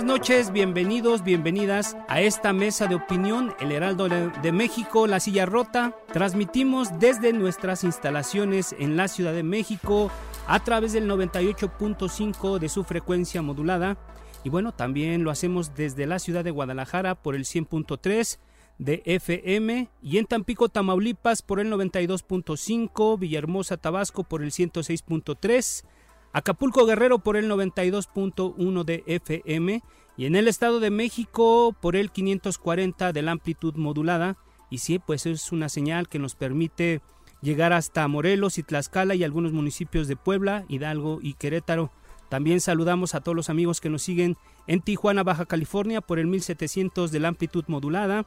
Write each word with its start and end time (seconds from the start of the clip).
Buenas 0.00 0.18
noches, 0.18 0.50
bienvenidos, 0.50 1.22
bienvenidas 1.22 1.94
a 2.08 2.22
esta 2.22 2.54
mesa 2.54 2.86
de 2.86 2.94
opinión, 2.94 3.52
el 3.60 3.70
Heraldo 3.70 4.08
de 4.08 4.50
México, 4.50 5.06
La 5.06 5.20
Silla 5.20 5.44
Rota. 5.44 5.94
Transmitimos 6.10 6.98
desde 6.98 7.34
nuestras 7.34 7.84
instalaciones 7.84 8.74
en 8.78 8.96
la 8.96 9.08
Ciudad 9.08 9.34
de 9.34 9.42
México 9.42 10.10
a 10.46 10.64
través 10.64 10.94
del 10.94 11.06
98.5 11.06 12.58
de 12.58 12.70
su 12.70 12.84
frecuencia 12.84 13.42
modulada. 13.42 13.98
Y 14.42 14.48
bueno, 14.48 14.72
también 14.72 15.22
lo 15.22 15.30
hacemos 15.30 15.74
desde 15.74 16.06
la 16.06 16.18
ciudad 16.18 16.44
de 16.44 16.50
Guadalajara 16.50 17.14
por 17.14 17.34
el 17.34 17.44
100.3 17.44 18.38
de 18.78 19.02
FM 19.04 19.90
y 20.00 20.16
en 20.16 20.24
Tampico, 20.24 20.70
Tamaulipas 20.70 21.42
por 21.42 21.60
el 21.60 21.70
92.5, 21.70 23.18
Villahermosa, 23.18 23.76
Tabasco 23.76 24.24
por 24.24 24.42
el 24.42 24.50
106.3 24.50 25.84
Acapulco 26.32 26.86
Guerrero 26.86 27.18
por 27.18 27.36
el 27.36 27.50
92.1 27.50 28.84
de 28.84 29.02
FM 29.06 29.82
y 30.16 30.26
en 30.26 30.36
el 30.36 30.46
Estado 30.46 30.78
de 30.78 30.90
México 30.90 31.74
por 31.80 31.96
el 31.96 32.10
540 32.10 33.12
de 33.12 33.22
la 33.22 33.32
amplitud 33.32 33.74
modulada. 33.74 34.36
Y 34.70 34.78
sí, 34.78 35.00
pues 35.00 35.26
es 35.26 35.50
una 35.50 35.68
señal 35.68 36.08
que 36.08 36.20
nos 36.20 36.36
permite 36.36 37.00
llegar 37.42 37.72
hasta 37.72 38.06
Morelos 38.06 38.58
y 38.58 38.62
Tlaxcala 38.62 39.16
y 39.16 39.24
algunos 39.24 39.52
municipios 39.52 40.06
de 40.06 40.14
Puebla, 40.16 40.64
Hidalgo 40.68 41.18
y 41.20 41.34
Querétaro. 41.34 41.90
También 42.28 42.60
saludamos 42.60 43.16
a 43.16 43.20
todos 43.20 43.34
los 43.34 43.50
amigos 43.50 43.80
que 43.80 43.90
nos 43.90 44.02
siguen 44.02 44.36
en 44.68 44.82
Tijuana, 44.82 45.24
Baja 45.24 45.46
California 45.46 46.00
por 46.00 46.20
el 46.20 46.28
1700 46.28 47.10
de 47.10 47.18
la 47.18 47.26
amplitud 47.28 47.64
modulada 47.66 48.24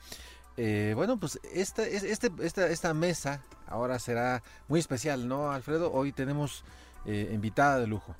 Eh, 0.58 0.92
bueno, 0.94 1.18
pues 1.18 1.40
esta, 1.54 1.88
este, 1.88 2.32
esta, 2.42 2.68
esta 2.68 2.94
mesa 2.94 3.42
ahora 3.68 4.00
será 4.00 4.44
muy 4.68 4.82
especial, 4.82 5.30
¿no, 5.30 5.52
Alfredo? 5.52 5.94
Hoy 5.94 6.12
tenemos 6.12 6.66
invitada 7.06 7.80
de 7.80 7.88
lujo. 7.88 8.16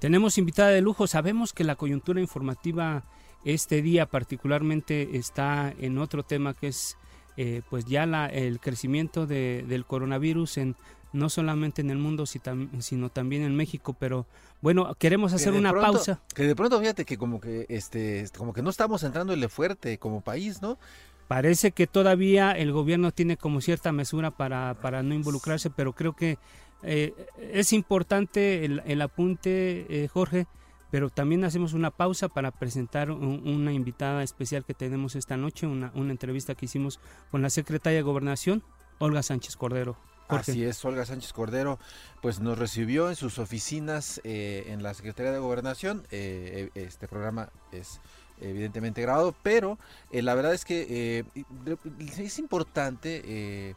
Tenemos 0.00 0.36
invitada 0.36 0.70
de 0.70 0.80
lujo. 0.80 1.06
Sabemos 1.06 1.52
que 1.52 1.62
la 1.62 1.76
coyuntura 1.76 2.20
informativa 2.20 3.04
este 3.44 3.82
día 3.82 4.06
particularmente 4.06 5.16
está 5.16 5.72
en 5.78 5.98
otro 5.98 6.22
tema 6.22 6.54
que 6.54 6.68
es 6.68 6.96
eh, 7.36 7.62
pues 7.70 7.86
ya 7.86 8.06
la, 8.06 8.26
el 8.26 8.60
crecimiento 8.60 9.26
de, 9.26 9.64
del 9.66 9.86
coronavirus 9.86 10.58
en 10.58 10.76
no 11.12 11.28
solamente 11.28 11.80
en 11.80 11.90
el 11.90 11.98
mundo 11.98 12.24
sino 12.26 13.08
también 13.08 13.42
en 13.42 13.56
México 13.56 13.96
pero 13.98 14.26
bueno 14.60 14.94
queremos 14.96 15.32
hacer 15.32 15.54
una 15.54 15.72
pausa. 15.72 16.20
que 16.34 16.44
de 16.44 16.54
pronto 16.54 16.78
fíjate 16.78 17.04
que 17.04 17.18
como 17.18 17.40
que 17.40 17.66
este 17.68 18.26
como 18.36 18.52
que 18.52 18.62
no 18.62 18.70
estamos 18.70 19.02
entrándole 19.02 19.48
fuerte 19.48 19.98
como 19.98 20.20
país 20.20 20.62
no 20.62 20.78
parece 21.26 21.72
que 21.72 21.86
todavía 21.86 22.52
el 22.52 22.70
gobierno 22.72 23.10
tiene 23.10 23.36
como 23.36 23.60
cierta 23.60 23.90
mesura 23.90 24.30
para, 24.30 24.74
para 24.74 25.02
no 25.02 25.14
involucrarse 25.14 25.70
pero 25.70 25.94
creo 25.94 26.14
que 26.14 26.38
eh, 26.82 27.12
es 27.52 27.72
importante 27.72 28.64
el, 28.64 28.82
el 28.86 29.02
apunte 29.02 29.86
eh, 29.88 30.08
Jorge 30.08 30.46
pero 30.90 31.10
también 31.10 31.44
hacemos 31.44 31.72
una 31.72 31.90
pausa 31.90 32.28
para 32.28 32.50
presentar 32.50 33.10
una 33.10 33.72
invitada 33.72 34.22
especial 34.22 34.64
que 34.64 34.74
tenemos 34.74 35.14
esta 35.14 35.36
noche, 35.36 35.66
una, 35.66 35.92
entrevista 35.94 36.54
que 36.54 36.66
hicimos 36.66 37.00
con 37.30 37.42
la 37.42 37.50
secretaria 37.50 37.98
de 37.98 38.02
Gobernación, 38.02 38.62
Olga 38.98 39.22
Sánchez 39.22 39.56
Cordero. 39.56 39.96
Así 40.28 40.64
es, 40.64 40.84
Olga 40.84 41.04
Sánchez 41.04 41.32
Cordero, 41.32 41.78
pues 42.22 42.38
nos 42.38 42.56
recibió 42.56 43.08
en 43.08 43.16
sus 43.16 43.38
oficinas 43.40 44.20
eh, 44.22 44.64
en 44.68 44.82
la 44.82 44.94
Secretaría 44.94 45.32
de 45.32 45.38
Gobernación. 45.40 46.04
Eh, 46.12 46.70
eh, 46.74 46.84
este 46.84 47.08
programa 47.08 47.50
es 47.72 48.00
evidentemente 48.40 49.02
grabado, 49.02 49.34
pero 49.42 49.78
la 50.12 50.34
verdad 50.34 50.54
es 50.54 50.64
que 50.64 51.24
es 51.98 52.38
importante 52.38 53.74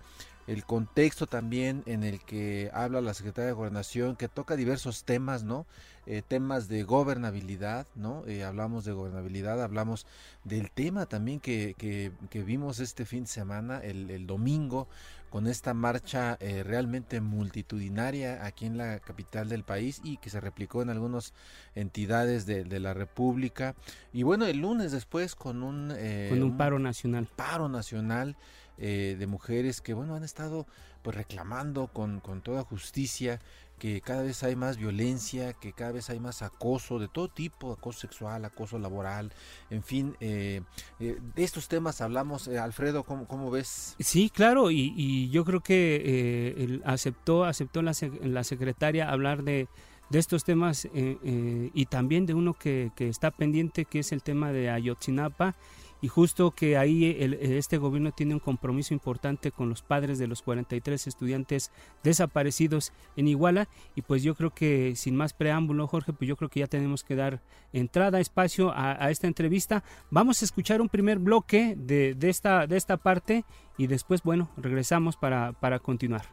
el 0.48 0.66
contexto 0.66 1.28
también 1.28 1.84
en 1.86 2.04
el 2.04 2.20
que 2.22 2.70
habla 2.74 3.02
la 3.02 3.14
Secretaría 3.14 3.48
de 3.48 3.54
Gobernación, 3.54 4.16
que 4.16 4.28
toca 4.28 4.56
diversos 4.56 5.04
temas, 5.04 5.44
¿no? 5.44 5.66
Eh, 6.06 6.22
temas 6.28 6.68
de 6.68 6.84
gobernabilidad, 6.84 7.88
¿no? 7.96 8.26
Eh, 8.28 8.44
hablamos 8.44 8.84
de 8.84 8.92
gobernabilidad, 8.92 9.64
hablamos 9.64 10.06
del 10.44 10.70
tema 10.70 11.06
también 11.06 11.40
que, 11.40 11.76
que, 11.78 12.44
vimos 12.44 12.82
este 12.82 13.06
fin 13.06 13.22
de 13.22 13.30
semana, 13.30 13.80
el, 13.80 14.28
domingo, 14.28 14.90
con 15.30 15.48
esta 15.48 15.74
marcha 15.74 16.38
eh, 16.42 16.62
realmente 16.64 17.22
multitudinaria 17.22 18.46
aquí 18.46 18.66
en 18.66 18.78
la 18.78 19.00
capital 19.00 19.48
del 19.48 19.64
país 19.64 20.02
y 20.04 20.18
que 20.18 20.30
se 20.30 20.42
replicó 20.42 20.82
en 20.82 20.90
algunas 20.90 21.34
entidades 21.74 22.46
de, 22.46 22.66
de 22.66 22.80
la 22.82 22.94
República. 22.94 23.74
Y 24.12 24.24
bueno, 24.24 24.46
el 24.46 24.58
lunes 24.58 24.92
después 24.92 25.36
con 25.36 25.64
un... 25.64 25.96
con 26.30 26.44
un 26.44 26.58
paro 26.58 26.80
nacional. 26.80 27.30
Paro 27.34 27.70
nacional. 27.70 28.36
De 28.84 29.28
mujeres 29.28 29.80
que 29.80 29.94
bueno 29.94 30.16
han 30.16 30.24
estado 30.24 30.68
pues 31.04 31.16
reclamando 31.16 31.88
con, 31.88 32.20
con 32.20 32.42
toda 32.42 32.64
justicia 32.64 33.40
que 33.84 34.00
cada 34.00 34.24
vez 34.24 34.42
hay 34.44 34.56
más 34.56 34.78
violencia, 34.78 35.52
que 35.52 35.74
cada 35.74 35.92
vez 35.92 36.10
hay 36.10 36.18
más 36.18 36.42
acoso 36.42 37.00
de 37.00 37.10
todo 37.10 37.28
tipo, 37.28 37.74
acoso 37.74 38.00
sexual, 38.00 38.46
acoso 38.46 38.80
laboral, 38.80 39.34
en 39.70 39.84
fin, 39.84 40.16
eh, 40.22 40.62
eh, 41.02 41.18
de 41.36 41.44
estos 41.44 41.68
temas 41.68 42.00
hablamos. 42.00 42.48
Eh, 42.48 42.58
Alfredo, 42.58 43.04
¿cómo, 43.04 43.28
¿cómo, 43.28 43.52
ves? 43.52 43.96
Sí, 44.00 44.30
claro, 44.30 44.72
y, 44.72 45.30
yo 45.32 45.44
creo 45.44 45.60
que 45.60 46.80
aceptó, 46.86 47.44
aceptó 47.44 47.82
la, 47.82 47.92
la, 48.22 48.46
secretaria 48.46 49.10
hablar 49.10 49.44
de, 49.44 49.68
de 50.10 50.20
estos 50.20 50.46
temas 50.46 50.88
y 50.94 51.86
también 51.88 52.26
de 52.26 52.34
uno 52.34 52.54
que, 52.54 52.92
que, 52.96 53.10
está 53.10 53.32
pendiente, 53.32 53.84
que 53.84 54.00
es 54.00 54.14
el 54.14 54.24
tema 54.24 54.54
de 54.54 54.70
Ayotzinapa 54.70 55.56
y 56.04 56.10
justo 56.10 56.52
que 56.52 56.76
ahí 56.76 57.16
este 57.40 57.78
gobierno 57.78 58.12
tiene 58.12 58.34
un 58.34 58.42
compromiso 58.42 58.94
importante 58.94 59.52
con 59.52 59.70
los 59.70 59.84
padres 59.84 60.20
de 60.20 60.28
los 60.28 60.42
43 60.42 61.08
estudiantes 61.08 61.72
desaparecidos 62.04 62.92
en 63.16 63.30
Iguala. 63.30 63.70
Y 63.96 64.02
pues 64.02 64.22
yo 64.22 64.36
creo 64.36 64.54
que 64.54 64.98
sin 64.98 65.16
más 65.16 65.32
preámbulo 65.32 65.88
Jorge 65.88 66.12
pues 66.12 66.28
yo 66.28 66.36
creo 66.36 66.50
que 66.50 66.60
ya 66.60 66.68
tenemos 66.68 67.06
que 67.06 67.16
dar 67.16 67.40
entrada 67.72 68.20
espacio 68.20 68.74
a, 68.76 69.10
esta 69.12 69.28
entrevista. 69.28 69.86
Vamos 70.12 70.42
a 70.42 70.46
escuchar 70.46 70.82
un 70.82 70.90
primer 70.90 71.20
bloque 71.20 71.74
de, 71.78 72.18
esta, 72.24 72.68
de 72.68 72.76
esta 72.76 72.98
parte 72.98 73.46
y 73.78 73.88
después 73.88 74.24
bueno 74.24 74.50
regresamos 74.58 75.16
para, 75.16 75.54
para 75.54 75.80
continuar. 75.80 76.26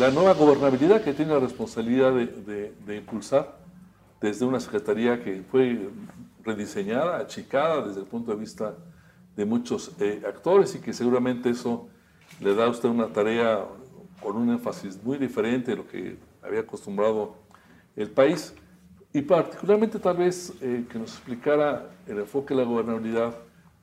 La 0.00 0.10
nueva 0.10 0.34
gobernabilidad 0.34 1.04
que 1.04 1.12
tiene 1.12 1.32
la 1.32 1.38
responsabilidad 1.38 2.12
de, 2.12 2.74
de 2.84 2.96
impulsar 2.96 3.60
desde 4.20 4.44
una 4.46 4.58
secretaría 4.58 5.22
que 5.22 5.44
fue 5.48 5.90
rediseñada, 6.44 7.18
achicada 7.18 7.86
desde 7.86 8.00
el 8.00 8.06
punto 8.06 8.32
de 8.32 8.38
vista 8.38 8.74
de 9.36 9.44
muchos 9.44 9.92
eh, 10.00 10.22
actores 10.26 10.74
y 10.74 10.80
que 10.80 10.92
seguramente 10.92 11.50
eso 11.50 11.88
le 12.40 12.54
da 12.54 12.66
a 12.66 12.68
usted 12.68 12.88
una 12.88 13.08
tarea 13.08 13.64
con 14.20 14.36
un 14.36 14.50
énfasis 14.50 15.02
muy 15.02 15.18
diferente 15.18 15.70
de 15.70 15.76
lo 15.78 15.86
que 15.86 16.18
había 16.42 16.60
acostumbrado 16.60 17.34
el 17.96 18.10
país 18.10 18.54
y 19.12 19.22
particularmente 19.22 19.98
tal 19.98 20.16
vez 20.18 20.52
eh, 20.60 20.84
que 20.90 20.98
nos 20.98 21.14
explicara 21.14 21.90
el 22.06 22.18
enfoque 22.18 22.54
de 22.54 22.60
la 22.62 22.66
gobernabilidad 22.66 23.34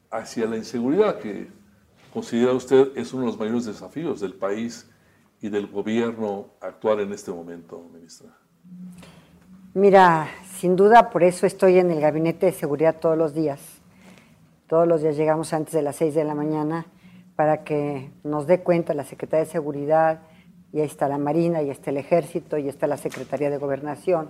hacia 0.10 0.46
la 0.46 0.58
inseguridad 0.58 1.20
que 1.20 1.48
considera 2.14 2.54
usted 2.54 2.92
es 2.96 3.14
uno 3.14 3.24
de 3.24 3.28
los 3.28 3.40
mayores 3.40 3.66
desafíos 3.66 4.20
del 4.20 4.34
país 4.34 4.90
y 5.42 5.50
del 5.50 5.68
gobierno 5.68 6.48
actual 6.62 7.02
en 7.02 7.14
este 7.14 7.32
momento, 7.32 7.84
ministra. 7.94 8.30
Mira, 9.78 10.30
sin 10.56 10.76
duda 10.76 11.12
por 11.12 11.22
eso 11.22 11.46
estoy 11.46 11.78
en 11.78 11.92
el 11.92 12.02
gabinete 12.02 12.48
de 12.48 12.52
seguridad 12.52 12.96
todos 13.00 13.16
los 13.16 13.36
días. 13.36 13.62
Todos 14.66 14.88
los 14.88 15.04
días 15.04 15.16
llegamos 15.16 15.54
antes 15.54 15.72
de 15.72 15.84
las 15.84 15.98
6 15.98 16.16
de 16.16 16.24
la 16.24 16.34
mañana 16.34 16.88
para 17.36 17.64
que 17.64 18.10
nos 18.24 18.48
dé 18.48 18.62
cuenta 18.62 18.96
la 18.96 19.04
Secretaría 19.04 19.46
de 19.46 19.52
Seguridad, 19.52 20.22
y 20.74 20.80
ahí 20.80 20.88
está 20.88 21.08
la 21.08 21.20
Marina, 21.20 21.62
y 21.62 21.70
está 21.70 21.92
el 21.92 21.98
Ejército, 21.98 22.58
y 22.58 22.68
está 22.68 22.88
la 22.88 22.98
Secretaría 22.98 23.52
de 23.52 23.60
Gobernación, 23.60 24.30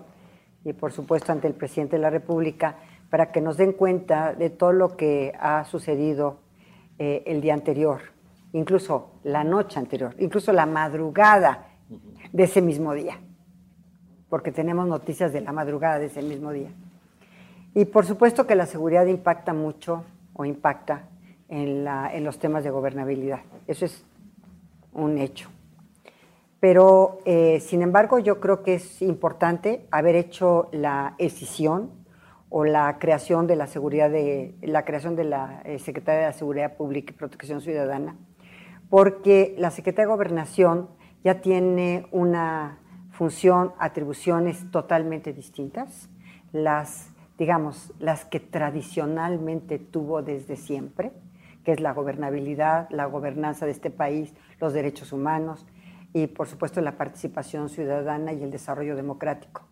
y 0.65 0.73
por 0.73 0.91
supuesto 0.91 1.31
ante 1.31 1.47
el 1.47 1.53
Presidente 1.53 1.95
de 1.95 2.01
la 2.01 2.09
República, 2.09 2.75
para 3.09 3.31
que 3.31 3.39
nos 3.39 3.55
den 3.55 3.71
cuenta 3.71 4.33
de 4.33 4.49
todo 4.49 4.73
lo 4.73 4.97
que 4.97 5.31
ha 5.39 5.63
sucedido 5.63 6.39
eh, 6.99 7.23
el 7.25 7.39
día 7.39 7.53
anterior, 7.53 8.01
incluso 8.51 9.11
la 9.23 9.45
noche 9.45 9.79
anterior, 9.79 10.13
incluso 10.19 10.51
la 10.51 10.65
madrugada 10.65 11.67
de 12.33 12.43
ese 12.43 12.61
mismo 12.61 12.93
día 12.93 13.17
porque 14.29 14.51
tenemos 14.51 14.87
noticias 14.87 15.33
de 15.33 15.41
la 15.41 15.51
madrugada 15.51 15.99
de 15.99 16.07
ese 16.07 16.21
mismo 16.21 16.51
día. 16.51 16.69
Y 17.73 17.85
por 17.85 18.05
supuesto 18.05 18.47
que 18.47 18.55
la 18.55 18.65
seguridad 18.65 19.05
impacta 19.05 19.53
mucho 19.53 20.03
o 20.33 20.45
impacta 20.45 21.03
en, 21.49 21.85
los 22.23 22.39
temas 22.39 22.63
de 22.63 22.69
gobernabilidad. 22.69 23.41
Eso 23.67 23.85
es 23.85 24.03
un 24.93 25.17
hecho. 25.17 25.49
Pero, 26.59 27.19
eh, 27.25 27.59
sin 27.59 27.81
embargo, 27.81 28.19
yo 28.19 28.39
creo 28.39 28.63
que 28.63 28.75
es 28.75 29.01
importante 29.01 29.85
haber 29.91 30.15
hecho 30.15 30.69
la 30.71 31.13
escisión 31.19 31.91
o 32.49 32.65
la 32.65 32.97
creación 32.97 33.45
de 33.45 33.55
la 33.55 33.67
seguridad 33.67 34.09
de 34.09 34.55
la 34.61 34.83
creación 34.83 35.15
de 35.15 35.25
la 35.25 35.61
eh, 35.65 35.79
Secretaría 35.79 36.21
de 36.21 36.27
la 36.27 36.33
Seguridad 36.33 36.75
Pública 36.75 37.13
y 37.13 37.17
Protección 37.17 37.61
Ciudadana, 37.61 38.15
porque 38.89 39.53
la 39.57 39.69
Secretaría 39.69 40.07
de 40.07 40.13
Gobernación 40.13 40.89
ya 41.23 41.41
tiene 41.41 42.07
una 42.11 42.79
función, 43.17 43.73
atribuciones 43.79 44.69
totalmente 44.69 45.33
distintas, 45.33 46.07
las, 46.51 47.09
digamos, 47.39 47.91
las 47.97 48.25
que 48.25 48.39
tradicionalmente 48.39 49.79
tuvo 49.79 50.21
desde 50.21 50.55
siempre, 50.55 51.11
que 51.65 51.71
es 51.71 51.79
la 51.79 51.93
gobernabilidad, 51.93 52.87
la 52.91 53.05
gobernanza 53.05 53.65
de 53.65 53.71
este 53.71 53.89
país, 53.89 54.35
los 54.61 54.71
derechos 54.73 55.13
humanos 55.13 55.65
y, 56.13 56.27
por 56.27 56.47
supuesto, 56.47 56.79
la 56.79 56.95
participación 56.95 57.69
ciudadana 57.69 58.33
y 58.33 58.43
el 58.43 58.51
desarrollo 58.51 58.95
democrático. 58.95 59.63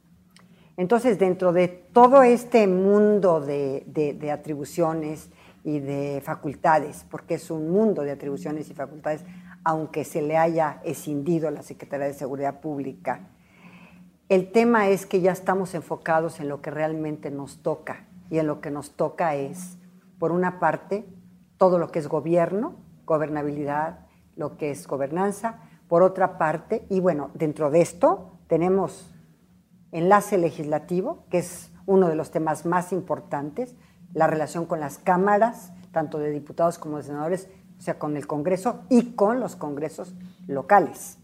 Entonces, 0.76 1.20
dentro 1.20 1.54
de 1.54 1.68
todo 1.68 2.24
este 2.24 2.66
mundo 2.66 3.42
de, 3.42 3.84
de 3.86 4.32
atribuciones 4.32 5.30
y 5.64 5.82
de 5.82 6.20
facultades, 6.26 7.06
porque 7.12 7.36
es 7.36 7.52
un 7.52 7.70
mundo 7.70 8.02
de 8.02 8.12
atribuciones 8.12 8.72
y 8.72 8.74
facultades, 8.74 9.24
aunque 9.64 10.04
se 10.04 10.24
le 10.24 10.36
haya 10.36 10.82
escindido 10.84 11.52
la 11.52 11.62
Secretaría 11.62 12.08
de 12.08 12.14
Seguridad 12.16 12.60
Pública 12.60 13.30
el 14.28 14.52
tema 14.52 14.88
es 14.90 15.06
que 15.06 15.22
ya 15.22 15.32
estamos 15.32 15.76
enfocados 15.76 16.40
en 16.40 16.50
lo 16.50 16.62
que 16.62 16.72
realmente 16.72 17.30
nos 17.30 17.62
toca 17.62 18.08
y 18.30 18.40
en 18.40 18.48
lo 18.48 18.60
que 18.60 18.72
nos 18.72 18.92
toca 18.92 19.36
es, 19.36 19.78
por 20.18 20.32
una 20.32 20.60
parte, 20.60 21.06
todo 21.58 21.78
lo 21.78 21.92
que 21.92 22.00
es 22.00 22.08
gobierno, 22.08 22.76
gobernabilidad, 23.06 24.00
lo 24.36 24.58
que 24.58 24.72
es 24.72 24.88
gobernanza, 24.88 25.60
por 25.88 26.02
otra 26.02 26.40
parte, 26.40 26.86
y 26.90 27.00
bueno, 27.00 27.30
dentro 27.36 27.70
de 27.70 27.82
esto 27.82 28.40
tenemos 28.48 29.12
enlace 29.92 30.38
legislativo, 30.38 31.26
que 31.30 31.38
es 31.38 31.72
uno 31.86 32.10
de 32.10 32.16
los 32.16 32.32
temas 32.32 32.66
más 32.66 32.92
importantes, 32.92 33.76
la 34.14 34.26
relación 34.26 34.66
con 34.66 34.80
las 34.80 34.98
cámaras, 34.98 35.72
tanto 35.92 36.18
de 36.18 36.32
diputados 36.32 36.80
como 36.80 36.98
de 36.98 37.04
senadores, 37.04 37.48
o 37.78 37.82
sea, 37.82 38.00
con 38.00 38.18
el 38.18 38.26
Congreso 38.26 38.82
y 38.90 39.14
con 39.14 39.40
los 39.40 39.56
congresos 39.56 40.16
locales. 40.48 41.20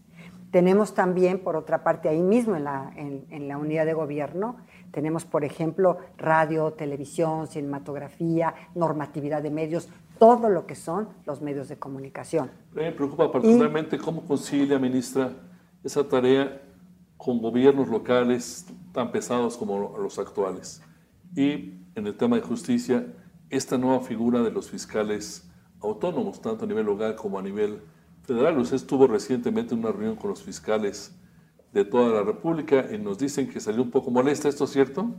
Tenemos 0.52 0.92
también, 0.92 1.38
por 1.38 1.56
otra 1.56 1.82
parte, 1.82 2.10
ahí 2.10 2.20
mismo 2.20 2.56
en 2.56 2.64
la, 2.64 2.92
en, 2.94 3.48
la 3.48 3.56
unidad 3.56 3.86
de 3.86 3.94
gobierno, 3.94 4.58
tenemos, 4.90 5.24
por 5.24 5.44
ejemplo, 5.44 5.96
radio, 6.18 6.74
televisión, 6.74 7.46
cinematografía, 7.46 8.54
normatividad 8.74 9.42
de 9.42 9.50
medios, 9.50 9.88
todo 10.18 10.50
lo 10.50 10.66
que 10.66 10.74
son 10.74 11.08
los 11.24 11.40
medios 11.40 11.70
de 11.70 11.78
comunicación. 11.78 12.50
Me 12.74 12.92
preocupa 12.92 13.32
particularmente 13.32 13.96
cómo 13.96 14.26
concilia, 14.26 14.78
ministra, 14.78 15.32
esa 15.82 16.06
tarea 16.06 16.60
con 17.16 17.40
gobiernos 17.40 17.88
locales 17.88 18.66
tan 18.92 19.10
pesados 19.10 19.56
como 19.56 19.96
los 19.96 20.18
actuales. 20.18 20.82
Y 21.34 21.80
en 21.94 22.06
el 22.06 22.14
tema 22.14 22.36
de 22.36 22.42
justicia, 22.42 23.06
esta 23.48 23.78
nueva 23.78 24.00
figura 24.00 24.42
de 24.42 24.50
los 24.50 24.68
fiscales 24.68 25.50
autónomos, 25.80 26.42
tanto 26.42 26.66
a 26.66 26.68
nivel 26.68 26.84
local 26.84 27.16
como 27.16 27.38
a 27.38 27.42
nivel 27.42 27.80
federal. 28.24 28.58
Usted 28.58 28.76
estuvo 28.76 29.06
recientemente 29.06 29.74
en 29.74 29.80
una 29.80 29.92
reunión 29.92 30.16
con 30.16 30.30
los 30.30 30.42
fiscales 30.42 31.14
de 31.72 31.84
toda 31.84 32.14
la 32.14 32.22
República 32.22 32.86
y 32.92 32.98
nos 32.98 33.18
dicen 33.18 33.48
que 33.48 33.60
salió 33.60 33.82
un 33.82 33.90
poco 33.90 34.10
molesta. 34.10 34.48
¿Esto 34.48 34.64
es 34.64 34.70
cierto? 34.70 35.10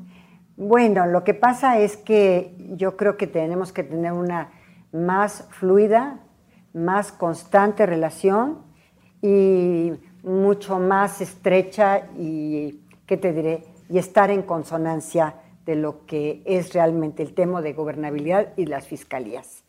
Bueno, 0.56 1.08
lo 1.08 1.24
que 1.24 1.34
pasa 1.34 1.80
es 1.80 1.98
que 1.98 2.56
yo 2.76 2.96
creo 2.96 3.18
que 3.18 3.28
tenemos 3.28 3.72
que 3.72 3.84
tener 3.84 4.12
una 4.12 4.52
más 4.92 5.48
fluida, 5.50 6.20
más 6.74 7.12
constante 7.12 7.86
relación 7.86 8.60
y 9.22 9.94
mucho 10.22 10.80
más 10.80 11.22
estrecha 11.22 12.08
y, 12.18 12.82
¿qué 13.08 13.18
te 13.18 13.34
diré? 13.34 13.64
Y 13.90 13.98
estar 13.98 14.30
en 14.30 14.44
consonancia 14.44 15.36
de 15.66 15.76
lo 15.76 16.06
que 16.06 16.44
es 16.46 16.74
realmente 16.74 17.24
el 17.24 17.34
tema 17.34 17.62
de 17.62 17.74
gobernabilidad 17.74 18.54
y 18.58 18.66
las 18.66 18.88
fiscalías. 18.88 19.64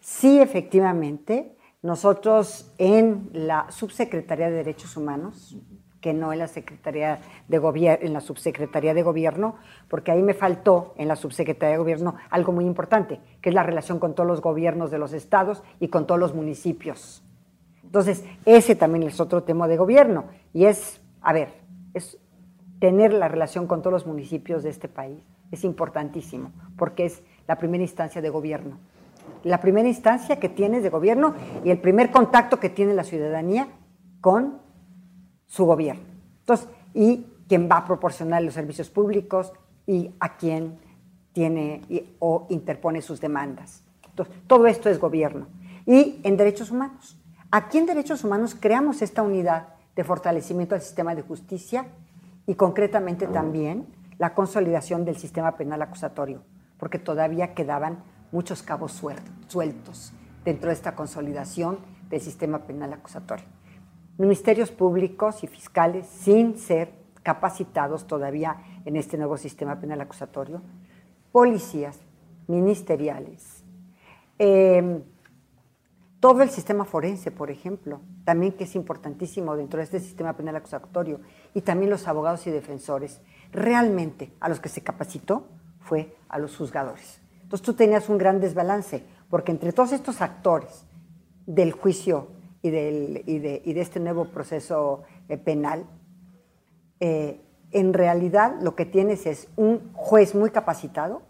Sí, 0.00 0.40
efectivamente, 0.40 1.56
nosotros 1.82 2.72
en 2.78 3.30
la 3.32 3.70
Subsecretaría 3.70 4.50
de 4.50 4.56
Derechos 4.56 4.96
Humanos, 4.96 5.56
que 6.00 6.12
no 6.12 6.32
en 6.32 6.40
la 6.40 6.48
Secretaría 6.48 7.20
de 7.48 7.58
Gobierno, 7.58 8.06
en 8.06 8.12
la 8.12 8.20
Subsecretaría 8.20 8.94
de 8.94 9.02
Gobierno, 9.02 9.56
porque 9.88 10.10
ahí 10.10 10.22
me 10.22 10.34
faltó 10.34 10.94
en 10.96 11.08
la 11.08 11.16
Subsecretaría 11.16 11.72
de 11.72 11.78
Gobierno 11.78 12.16
algo 12.30 12.52
muy 12.52 12.64
importante, 12.64 13.20
que 13.40 13.48
es 13.50 13.54
la 13.54 13.62
relación 13.62 13.98
con 13.98 14.14
todos 14.14 14.28
los 14.28 14.40
gobiernos 14.40 14.90
de 14.90 14.98
los 14.98 15.12
estados 15.12 15.62
y 15.80 15.88
con 15.88 16.06
todos 16.06 16.20
los 16.20 16.34
municipios. 16.34 17.22
Entonces, 17.84 18.24
ese 18.44 18.74
también 18.74 19.04
es 19.04 19.20
otro 19.20 19.44
tema 19.44 19.66
de 19.66 19.76
gobierno 19.76 20.26
y 20.52 20.66
es, 20.66 21.00
a 21.22 21.32
ver, 21.32 21.54
es 21.94 22.18
tener 22.80 23.12
la 23.12 23.28
relación 23.28 23.66
con 23.66 23.82
todos 23.82 23.92
los 23.92 24.06
municipios 24.06 24.62
de 24.62 24.70
este 24.70 24.88
país. 24.88 25.18
Es 25.50 25.64
importantísimo, 25.64 26.52
porque 26.76 27.06
es 27.06 27.22
la 27.46 27.56
primera 27.56 27.82
instancia 27.82 28.20
de 28.20 28.28
gobierno 28.28 28.78
la 29.44 29.60
primera 29.60 29.88
instancia 29.88 30.38
que 30.38 30.48
tienes 30.48 30.82
de 30.82 30.90
gobierno 30.90 31.34
y 31.64 31.70
el 31.70 31.78
primer 31.78 32.10
contacto 32.10 32.58
que 32.60 32.68
tiene 32.68 32.94
la 32.94 33.04
ciudadanía 33.04 33.68
con 34.20 34.58
su 35.46 35.64
gobierno. 35.64 36.02
Entonces, 36.40 36.68
y 36.94 37.26
quien 37.48 37.68
va 37.70 37.78
a 37.78 37.84
proporcionar 37.84 38.42
los 38.42 38.54
servicios 38.54 38.90
públicos 38.90 39.52
y 39.86 40.10
a 40.20 40.36
quien 40.36 40.78
tiene 41.32 41.82
o 42.18 42.46
interpone 42.50 43.00
sus 43.00 43.20
demandas. 43.20 43.82
Entonces, 44.08 44.34
todo 44.46 44.66
esto 44.66 44.90
es 44.90 44.98
gobierno. 44.98 45.46
Y 45.86 46.20
en 46.24 46.36
derechos 46.36 46.70
humanos. 46.70 47.18
Aquí 47.50 47.78
en 47.78 47.86
derechos 47.86 48.24
humanos 48.24 48.54
creamos 48.58 49.00
esta 49.00 49.22
unidad 49.22 49.68
de 49.96 50.04
fortalecimiento 50.04 50.74
del 50.74 50.82
sistema 50.82 51.14
de 51.14 51.22
justicia 51.22 51.86
y 52.46 52.54
concretamente 52.54 53.26
también 53.26 53.86
la 54.18 54.34
consolidación 54.34 55.04
del 55.04 55.16
sistema 55.16 55.56
penal 55.56 55.80
acusatorio, 55.80 56.42
porque 56.78 56.98
todavía 56.98 57.54
quedaban 57.54 58.02
muchos 58.32 58.62
cabos 58.62 58.92
sueltos 59.48 60.12
dentro 60.44 60.68
de 60.68 60.74
esta 60.74 60.94
consolidación 60.94 61.78
del 62.08 62.20
sistema 62.20 62.66
penal 62.66 62.92
acusatorio. 62.92 63.46
Ministerios 64.16 64.70
públicos 64.70 65.44
y 65.44 65.46
fiscales 65.46 66.06
sin 66.06 66.58
ser 66.58 66.92
capacitados 67.22 68.06
todavía 68.06 68.56
en 68.84 68.96
este 68.96 69.18
nuevo 69.18 69.36
sistema 69.36 69.78
penal 69.78 70.00
acusatorio, 70.00 70.62
policías 71.32 71.98
ministeriales 72.46 73.64
Eh, 74.38 75.02
todo 76.20 76.42
el 76.42 76.50
sistema 76.50 76.84
forense, 76.84 77.30
por 77.30 77.50
ejemplo, 77.50 78.00
también 78.24 78.52
que 78.52 78.64
es 78.64 78.74
importantísimo 78.74 79.56
dentro 79.56 79.78
de 79.78 79.84
este 79.84 80.00
sistema 80.00 80.36
penal 80.36 80.56
acusatorio, 80.56 81.20
y 81.54 81.62
también 81.62 81.90
los 81.90 82.08
abogados 82.08 82.46
y 82.46 82.50
defensores, 82.50 83.20
realmente 83.52 84.32
a 84.40 84.48
los 84.48 84.60
que 84.60 84.68
se 84.68 84.82
capacitó 84.82 85.48
fue 85.80 86.16
a 86.28 86.38
los 86.38 86.56
juzgadores. 86.56 87.20
Entonces 87.48 87.64
tú 87.64 87.72
tenías 87.72 88.10
un 88.10 88.18
gran 88.18 88.40
desbalance, 88.40 89.02
porque 89.30 89.52
entre 89.52 89.72
todos 89.72 89.92
estos 89.92 90.20
actores 90.20 90.84
del 91.46 91.72
juicio 91.72 92.28
y, 92.60 92.68
del, 92.68 93.22
y, 93.24 93.38
de, 93.38 93.62
y 93.64 93.78
este 93.78 94.00
nuevo 94.00 94.26
proceso 94.26 95.04
eh, 95.30 95.38
penal, 95.38 95.86
eh, 97.00 97.40
en 97.70 97.94
realidad 97.94 98.56
lo 98.60 98.76
que 98.76 98.84
tienes 98.84 99.24
es 99.24 99.48
un 99.56 99.94
juez 99.94 100.34
muy 100.34 100.50
capacitado, 100.50 101.22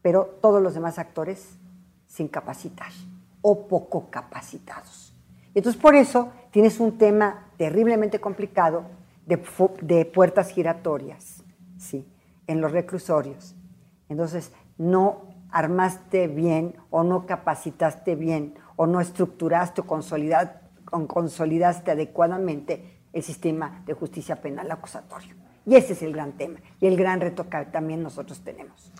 pero 0.00 0.38
todos 0.40 0.62
los 0.62 0.72
demás 0.72 0.98
actores 0.98 1.58
sin 2.06 2.28
capacitar 2.28 2.92
o 3.42 3.68
poco 3.68 4.08
capacitados. 4.08 5.14
Entonces 5.54 5.78
por 5.78 5.94
eso 5.94 6.30
tienes 6.52 6.80
un 6.80 6.96
tema 6.96 7.50
terriblemente 7.58 8.18
complicado 8.18 8.84
de, 9.26 9.42
de 9.82 10.06
puertas 10.06 10.48
giratorias 10.48 11.44
¿sí? 11.76 12.08
en 12.46 12.62
los 12.62 12.72
reclusorios. 12.72 13.54
Entonces 14.08 14.50
no 14.78 15.33
armaste 15.54 16.26
bien 16.26 16.74
o 16.90 17.04
no 17.04 17.26
capacitaste 17.26 18.16
bien 18.16 18.54
o 18.74 18.86
no 18.86 19.00
estructuraste 19.00 19.82
o 19.82 21.06
consolidaste 21.06 21.90
adecuadamente 21.92 22.98
el 23.12 23.22
sistema 23.22 23.82
de 23.86 23.94
justicia 23.94 24.42
penal 24.42 24.70
acusatorio. 24.72 25.36
Y 25.64 25.76
ese 25.76 25.92
es 25.92 26.02
el 26.02 26.12
gran 26.12 26.32
tema 26.32 26.58
y 26.80 26.86
el 26.86 26.96
gran 26.96 27.20
reto 27.20 27.48
que 27.48 27.64
también 27.66 28.02
nosotros 28.02 28.40
tenemos. 28.40 28.92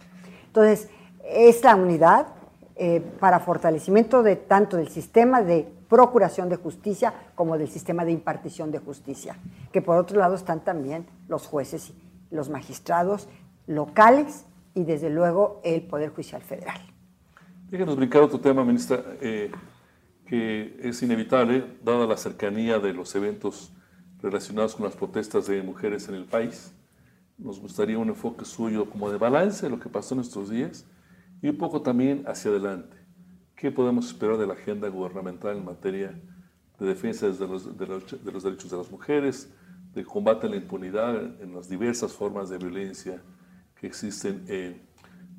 Entonces, 0.47 0.89
es 1.25 1.65
la 1.65 1.75
unidad 1.75 2.29
eh, 2.77 3.01
para 3.19 3.41
fortalecimiento 3.41 4.23
de 4.23 4.37
tanto 4.37 4.77
del 4.77 4.89
sistema 4.89 5.43
de 5.43 5.69
procuración 5.89 6.49
de 6.49 6.57
justicia 6.57 7.13
como 7.35 7.59
del 7.59 7.69
sistema 7.69 8.05
de 8.05 8.13
impartición 8.13 8.71
de 8.71 8.79
justicia, 8.79 9.37
que 9.73 9.83
por 9.83 9.97
otro 9.97 10.21
lado 10.21 10.37
están 10.37 10.61
también 10.61 11.07
los 11.27 11.49
jueces 11.49 11.91
y 12.31 12.35
los 12.35 12.49
magistrados 12.49 13.29
locales 13.67 14.47
y 14.75 14.85
desde 14.85 15.11
luego 15.11 15.61
el 15.65 15.83
Poder 15.83 16.11
Judicial 16.11 16.43
Federal. 16.43 16.81
Déjenos 17.69 17.97
brincar 17.97 18.23
otro 18.23 18.41
tema, 18.41 18.65
ministra, 18.65 19.03
eh, 19.21 19.51
que 20.27 20.77
es 20.83 21.03
inevitable, 21.03 21.65
dada 21.83 22.07
la 22.07 22.17
cercanía 22.17 22.79
de 22.79 22.93
los 22.93 23.15
eventos 23.15 23.73
relacionados 24.21 24.75
con 24.75 24.87
las 24.87 24.97
protestas 24.97 25.47
de 25.47 25.63
mujeres 25.63 26.09
en 26.09 26.15
el 26.15 26.25
país. 26.25 26.73
Nos 27.37 27.61
gustaría 27.61 27.99
un 27.99 28.09
enfoque 28.09 28.45
suyo 28.45 28.89
como 28.89 29.11
de 29.11 29.19
balance 29.19 29.67
de 29.67 29.71
lo 29.71 29.81
que 29.81 29.89
pasó 29.89 30.15
en 30.15 30.21
estos 30.21 30.51
días 30.51 30.87
y 31.43 31.49
un 31.49 31.59
poco 31.59 31.83
también 31.83 32.25
hacia 32.27 32.51
adelante. 32.51 32.97
¿Qué 33.57 33.71
podemos 33.71 34.07
esperar 34.07 34.39
de 34.39 34.47
la 34.47 34.55
agenda 34.55 34.89
gubernamental 34.89 35.57
en 35.57 35.65
materia 35.65 36.21
de 36.79 36.87
defensa 36.87 37.29
de 37.29 37.47
los, 37.47 37.77
de 37.77 37.87
los, 37.87 38.25
de 38.25 38.33
los 38.33 38.43
derechos 38.43 38.71
de 38.71 38.77
las 38.77 38.91
mujeres, 38.91 39.53
de 39.95 40.05
combate 40.05 40.47
a 40.47 40.51
la 40.51 40.57
impunidad 40.57 41.41
en 41.41 41.55
las 41.55 41.69
diversas 41.69 42.13
formas 42.13 42.49
de 42.49 42.59
violencia 42.59 43.23
que 43.85 43.89
existen 43.89 44.45
eh, 44.49 44.81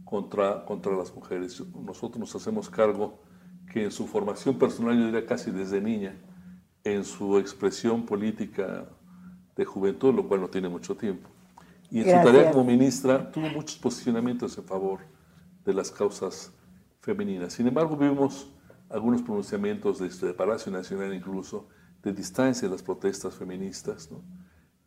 contra, 0.04 0.64
contra 0.66 0.96
las 0.96 1.14
mujeres? 1.16 1.64
Nosotros 1.74 2.20
nos 2.20 2.36
hacemos 2.36 2.70
cargo 2.70 3.20
que 3.72 3.86
en 3.86 3.92
su 3.92 4.06
formación 4.06 4.60
personal, 4.60 4.96
yo 4.96 5.06
diría 5.08 5.26
casi 5.26 5.50
desde 5.50 5.82
niña, 5.82 6.16
en 6.84 7.04
su 7.04 7.40
expresión 7.40 8.06
política 8.06 8.88
de 9.56 9.66
juventud, 9.66 10.14
lo 10.14 10.28
cual 10.28 10.42
no 10.42 10.48
tiene 10.48 10.70
mucho 10.70 10.96
tiempo. 10.96 11.28
Y 11.90 12.02
en 12.02 12.06
su 12.06 12.24
tarea 12.24 12.52
como 12.52 12.66
ministra 12.66 13.32
tuvo 13.32 13.50
muchos 13.50 13.78
posicionamientos 13.80 14.56
en 14.60 14.64
favor 14.64 15.00
de 15.66 15.74
las 15.74 15.90
causas 15.90 16.52
femeninas. 17.02 17.54
Sin 17.54 17.68
embargo, 17.68 17.98
vimos 17.98 18.52
algunos 18.90 19.24
pronunciamientos 19.24 20.00
desde 20.00 20.30
el 20.30 20.36
Palacio 20.36 20.72
Nacional 20.72 21.14
incluso 21.16 21.68
de 22.04 22.14
distancia 22.14 22.68
de 22.68 22.72
las 22.72 22.84
protestas 22.84 23.34
feministas. 23.34 24.12
¿no? 24.12 24.22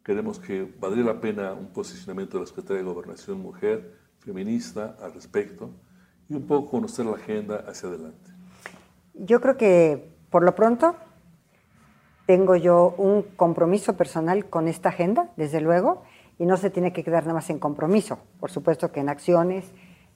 Queremos 0.09 0.39
que 0.39 0.67
valdría 0.81 1.05
la 1.05 1.21
pena 1.21 1.53
un 1.53 1.67
posicionamiento 1.67 2.39
de 2.39 2.45
la 2.45 2.47
Secretaría 2.47 2.79
de 2.79 2.89
Gobernación 2.89 3.43
Mujer, 3.43 3.93
feminista, 4.21 4.97
al 5.03 5.13
respecto, 5.13 5.69
y 6.31 6.35
un 6.35 6.47
poco 6.47 6.71
conocer 6.71 7.05
la 7.05 7.17
agenda 7.17 7.63
hacia 7.69 7.91
adelante. 7.91 8.31
Yo 9.13 9.39
creo 9.43 9.59
que 9.59 10.09
por 10.31 10.45
lo 10.45 10.55
pronto 10.55 10.97
tengo 12.25 12.57
yo 12.57 12.95
un 12.97 13.21
compromiso 13.37 13.99
personal 13.99 14.47
con 14.47 14.67
esta 14.67 14.89
agenda, 14.89 15.29
desde 15.37 15.61
luego, 15.61 16.05
y 16.39 16.47
no 16.47 16.57
se 16.57 16.71
tiene 16.71 16.95
que 16.95 17.05
quedar 17.05 17.25
nada 17.25 17.35
más 17.35 17.51
en 17.51 17.59
compromiso, 17.59 18.19
por 18.41 18.51
supuesto 18.51 18.91
que 18.91 19.01
en 19.01 19.11
acciones 19.11 19.71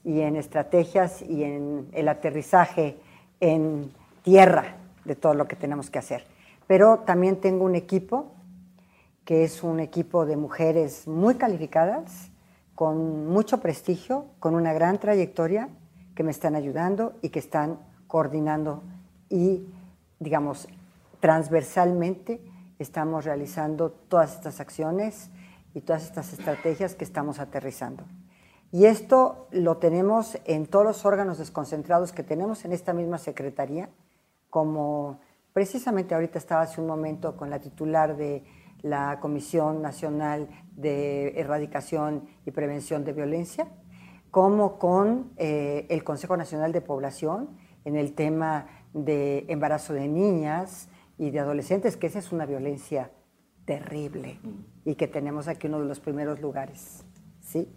y 0.04 0.22
en 0.22 0.36
estrategias 0.36 1.20
y 1.20 1.44
en 1.44 1.88
el 1.92 2.08
aterrizaje 2.08 2.96
en 3.40 3.92
tierra 4.22 4.78
de 5.04 5.16
todo 5.16 5.34
lo 5.34 5.46
que 5.46 5.56
tenemos 5.56 5.90
que 5.90 5.98
hacer. 5.98 6.24
Pero 6.66 7.00
también 7.00 7.42
tengo 7.42 7.66
un 7.66 7.74
equipo 7.74 8.31
que 9.24 9.44
es 9.44 9.62
un 9.62 9.80
equipo 9.80 10.26
de 10.26 10.36
mujeres 10.36 11.06
muy 11.06 11.36
calificadas, 11.36 12.30
con 12.74 13.28
mucho 13.28 13.60
prestigio, 13.60 14.26
con 14.40 14.54
una 14.54 14.72
gran 14.72 14.98
trayectoria, 14.98 15.68
que 16.14 16.22
me 16.22 16.30
están 16.30 16.54
ayudando 16.54 17.14
y 17.22 17.30
que 17.30 17.38
están 17.38 17.78
coordinando 18.06 18.82
y, 19.30 19.66
digamos, 20.18 20.68
transversalmente 21.20 22.40
estamos 22.78 23.24
realizando 23.24 23.90
todas 23.90 24.34
estas 24.34 24.60
acciones 24.60 25.30
y 25.74 25.80
todas 25.80 26.02
estas 26.04 26.32
estrategias 26.32 26.94
que 26.94 27.04
estamos 27.04 27.38
aterrizando. 27.38 28.04
Y 28.72 28.86
esto 28.86 29.46
lo 29.50 29.76
tenemos 29.76 30.38
en 30.44 30.66
todos 30.66 30.84
los 30.84 31.04
órganos 31.04 31.38
desconcentrados 31.38 32.12
que 32.12 32.22
tenemos 32.22 32.64
en 32.64 32.72
esta 32.72 32.92
misma 32.92 33.18
Secretaría, 33.18 33.88
como 34.50 35.20
precisamente 35.52 36.14
ahorita 36.14 36.38
estaba 36.38 36.62
hace 36.62 36.80
un 36.80 36.86
momento 36.86 37.36
con 37.36 37.50
la 37.50 37.60
titular 37.60 38.16
de 38.16 38.44
la 38.82 39.18
Comisión 39.20 39.82
Nacional 39.82 40.48
de 40.76 41.38
Erradicación 41.38 42.26
y 42.46 42.50
Prevención 42.50 43.04
de 43.04 43.12
Violencia, 43.12 43.68
como 44.30 44.78
con 44.78 45.32
eh, 45.36 45.86
el 45.90 46.04
Consejo 46.04 46.36
Nacional 46.36 46.72
de 46.72 46.80
Población 46.80 47.50
en 47.84 47.96
el 47.96 48.14
tema 48.14 48.66
de 48.92 49.44
embarazo 49.48 49.92
de 49.92 50.08
niñas, 50.08 50.88
y 51.18 51.30
de 51.30 51.38
adolescentes, 51.38 51.96
que 51.96 52.08
esa 52.08 52.18
es 52.18 52.32
una 52.32 52.46
violencia 52.46 53.12
terrible 53.64 54.40
y 54.84 54.96
que 54.96 55.06
tenemos 55.06 55.46
aquí 55.46 55.68
uno 55.68 55.80
de 55.80 55.86
los 55.86 56.00
primeros 56.00 56.40
lugares. 56.40 57.04
¿sí? 57.40 57.68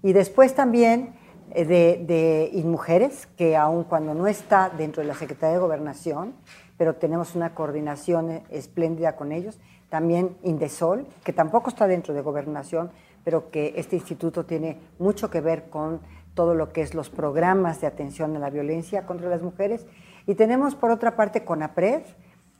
Y 0.00 0.12
después 0.12 0.54
también 0.54 1.14
eh, 1.50 1.64
de, 1.64 2.04
de 2.06 2.50
y 2.52 2.62
mujeres, 2.62 3.26
que 3.36 3.56
aun 3.56 3.82
cuando 3.82 4.14
no 4.14 4.28
está 4.28 4.70
dentro 4.70 5.02
de 5.02 5.08
la 5.08 5.14
Secretaría 5.14 5.54
de 5.54 5.60
Gobernación, 5.60 6.34
pero 6.76 6.94
tenemos 6.94 7.34
una 7.34 7.52
coordinación 7.52 8.30
eh, 8.30 8.42
espléndida 8.50 9.16
con 9.16 9.32
ellos, 9.32 9.58
también 9.92 10.38
Indesol, 10.42 11.06
que 11.22 11.34
tampoco 11.34 11.68
está 11.68 11.86
dentro 11.86 12.14
de 12.14 12.22
Gobernación, 12.22 12.90
pero 13.24 13.50
que 13.50 13.74
este 13.76 13.96
instituto 13.96 14.46
tiene 14.46 14.80
mucho 14.98 15.28
que 15.28 15.42
ver 15.42 15.68
con 15.68 16.00
todo 16.32 16.54
lo 16.54 16.72
que 16.72 16.80
es 16.80 16.94
los 16.94 17.10
programas 17.10 17.82
de 17.82 17.88
atención 17.88 18.34
a 18.34 18.38
la 18.38 18.48
violencia 18.48 19.04
contra 19.04 19.28
las 19.28 19.42
mujeres. 19.42 19.86
Y 20.26 20.34
tenemos 20.34 20.74
por 20.76 20.90
otra 20.90 21.14
parte 21.14 21.44
CONAPRED, 21.44 22.04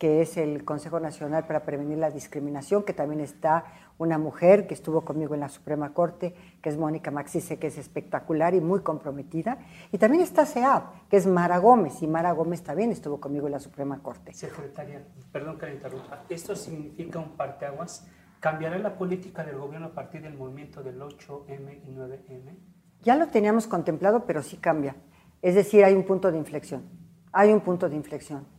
que 0.02 0.20
es 0.20 0.36
el 0.36 0.64
Consejo 0.64 0.98
Nacional 0.98 1.46
para 1.46 1.62
Prevenir 1.62 1.96
la 1.96 2.10
Discriminación, 2.10 2.82
que 2.82 2.92
también 2.92 3.20
está 3.20 3.66
una 3.98 4.18
mujer 4.18 4.66
que 4.66 4.74
estuvo 4.74 5.02
conmigo 5.02 5.34
en 5.34 5.38
la 5.38 5.48
Suprema 5.48 5.94
Corte, 5.94 6.34
que 6.60 6.70
es 6.70 6.76
Mónica 6.76 7.12
Maxice, 7.12 7.56
que 7.60 7.68
es 7.68 7.78
espectacular 7.78 8.52
y 8.52 8.60
muy 8.60 8.80
comprometida. 8.80 9.58
Y 9.92 9.98
también 9.98 10.24
está 10.24 10.44
SEAP, 10.44 11.08
que 11.08 11.18
es 11.18 11.28
Mara 11.28 11.58
Gómez, 11.58 12.02
y 12.02 12.08
Mara 12.08 12.32
Gómez 12.32 12.64
también 12.64 12.90
estuvo 12.90 13.20
conmigo 13.20 13.46
en 13.46 13.52
la 13.52 13.60
Suprema 13.60 14.02
Corte. 14.02 14.34
Secretaria, 14.34 15.06
perdón 15.30 15.56
que 15.56 15.66
la 15.66 15.74
interrumpa, 15.74 16.24
¿esto 16.28 16.56
significa 16.56 17.20
un 17.20 17.36
parteaguas? 17.36 18.04
¿Cambiará 18.40 18.78
la 18.78 18.98
política 18.98 19.44
del 19.44 19.56
gobierno 19.56 19.86
a 19.86 19.94
partir 19.94 20.20
del 20.20 20.36
movimiento 20.36 20.82
del 20.82 21.00
8M 21.00 21.80
y 21.86 21.94
9M? 21.94 22.56
Ya 23.02 23.14
lo 23.14 23.28
teníamos 23.28 23.68
contemplado, 23.68 24.26
pero 24.26 24.42
sí 24.42 24.56
cambia. 24.56 24.96
Es 25.42 25.54
decir, 25.54 25.84
hay 25.84 25.94
un 25.94 26.02
punto 26.02 26.32
de 26.32 26.38
inflexión. 26.38 26.82
Hay 27.30 27.52
un 27.52 27.60
punto 27.60 27.88
de 27.88 27.94
inflexión 27.94 28.51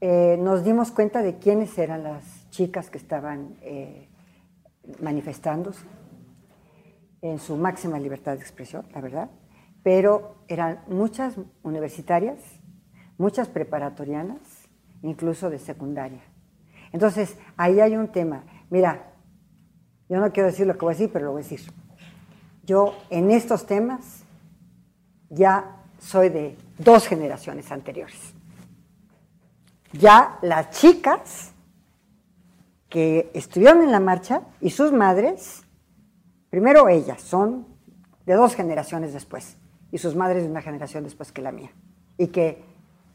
eh, 0.00 0.36
nos 0.38 0.64
dimos 0.64 0.92
cuenta 0.92 1.22
de 1.22 1.38
quiénes 1.38 1.76
eran 1.76 2.04
las 2.04 2.48
chicas 2.50 2.88
que 2.88 2.98
estaban 2.98 3.56
eh, 3.62 4.08
manifestándose 5.02 5.84
en 7.20 7.40
su 7.40 7.56
máxima 7.56 7.98
libertad 7.98 8.34
de 8.36 8.40
expresión, 8.40 8.86
la 8.94 9.00
verdad, 9.00 9.30
pero 9.82 10.36
eran 10.46 10.84
muchas 10.86 11.34
universitarias, 11.62 12.38
muchas 13.16 13.48
preparatorianas, 13.48 14.38
incluso 15.02 15.50
de 15.50 15.58
secundaria. 15.58 16.22
Entonces, 16.92 17.36
ahí 17.56 17.80
hay 17.80 17.96
un 17.96 18.08
tema. 18.08 18.44
Mira, 18.70 19.14
yo 20.08 20.20
no 20.20 20.32
quiero 20.32 20.48
decir 20.48 20.66
lo 20.66 20.74
que 20.74 20.84
voy 20.84 20.94
a 20.94 20.96
decir, 20.96 21.10
pero 21.12 21.26
lo 21.26 21.32
voy 21.32 21.40
a 21.40 21.44
decir. 21.44 21.60
Yo 22.62 22.94
en 23.10 23.32
estos 23.32 23.66
temas 23.66 24.22
ya 25.28 25.82
soy 25.98 26.28
de 26.28 26.56
dos 26.78 27.08
generaciones 27.08 27.72
anteriores 27.72 28.37
ya 29.92 30.38
las 30.42 30.70
chicas 30.70 31.52
que 32.88 33.30
estuvieron 33.34 33.82
en 33.82 33.92
la 33.92 34.00
marcha 34.00 34.42
y 34.60 34.70
sus 34.70 34.92
madres, 34.92 35.64
primero 36.50 36.88
ellas, 36.88 37.20
son 37.20 37.66
de 38.26 38.34
dos 38.34 38.54
generaciones 38.54 39.12
después 39.12 39.56
y 39.90 39.98
sus 39.98 40.14
madres 40.14 40.44
de 40.44 40.50
una 40.50 40.62
generación 40.62 41.04
después 41.04 41.32
que 41.32 41.42
la 41.42 41.52
mía. 41.52 41.70
y 42.20 42.28
que 42.28 42.64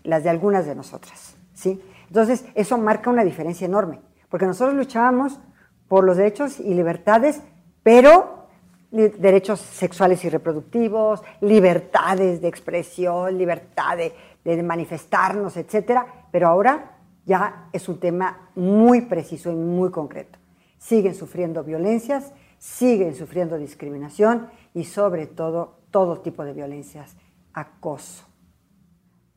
las 0.03 0.23
de 0.23 0.29
algunas 0.29 0.65
de 0.65 0.75
nosotras. 0.75 1.35
¿sí? 1.53 1.81
Entonces, 2.07 2.45
eso 2.55 2.77
marca 2.77 3.09
una 3.09 3.23
diferencia 3.23 3.65
enorme, 3.65 3.99
porque 4.29 4.45
nosotros 4.45 4.75
luchábamos 4.75 5.39
por 5.87 6.03
los 6.03 6.17
derechos 6.17 6.59
y 6.59 6.73
libertades, 6.73 7.41
pero 7.83 8.47
derechos 8.91 9.59
sexuales 9.59 10.23
y 10.23 10.29
reproductivos, 10.29 11.21
libertades 11.41 12.41
de 12.41 12.47
expresión, 12.47 13.37
libertad 13.37 13.97
de, 13.97 14.13
de 14.43 14.61
manifestarnos, 14.63 15.57
etcétera, 15.57 16.27
pero 16.31 16.47
ahora 16.47 16.97
ya 17.25 17.69
es 17.71 17.87
un 17.87 17.99
tema 17.99 18.49
muy 18.55 19.01
preciso 19.01 19.51
y 19.51 19.55
muy 19.55 19.91
concreto. 19.91 20.39
Siguen 20.77 21.15
sufriendo 21.15 21.63
violencias, 21.63 22.33
siguen 22.57 23.15
sufriendo 23.15 23.57
discriminación 23.57 24.49
y 24.73 24.83
sobre 24.83 25.27
todo 25.27 25.79
todo 25.91 26.21
tipo 26.21 26.43
de 26.43 26.53
violencias, 26.53 27.15
acoso. 27.53 28.25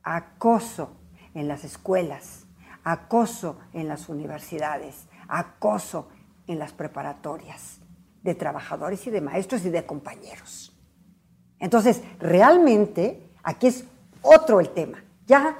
Acoso 0.03 0.97
en 1.33 1.47
las 1.47 1.63
escuelas, 1.63 2.47
acoso 2.83 3.59
en 3.73 3.87
las 3.87 4.09
universidades, 4.09 5.07
acoso 5.27 6.09
en 6.47 6.59
las 6.59 6.73
preparatorias 6.73 7.79
de 8.23 8.35
trabajadores 8.35 9.05
y 9.07 9.11
de 9.11 9.21
maestros 9.21 9.65
y 9.65 9.69
de 9.69 9.85
compañeros. 9.85 10.73
Entonces, 11.59 12.01
realmente, 12.19 13.31
aquí 13.43 13.67
es 13.67 13.85
otro 14.21 14.59
el 14.59 14.69
tema. 14.69 15.03
Ya 15.25 15.55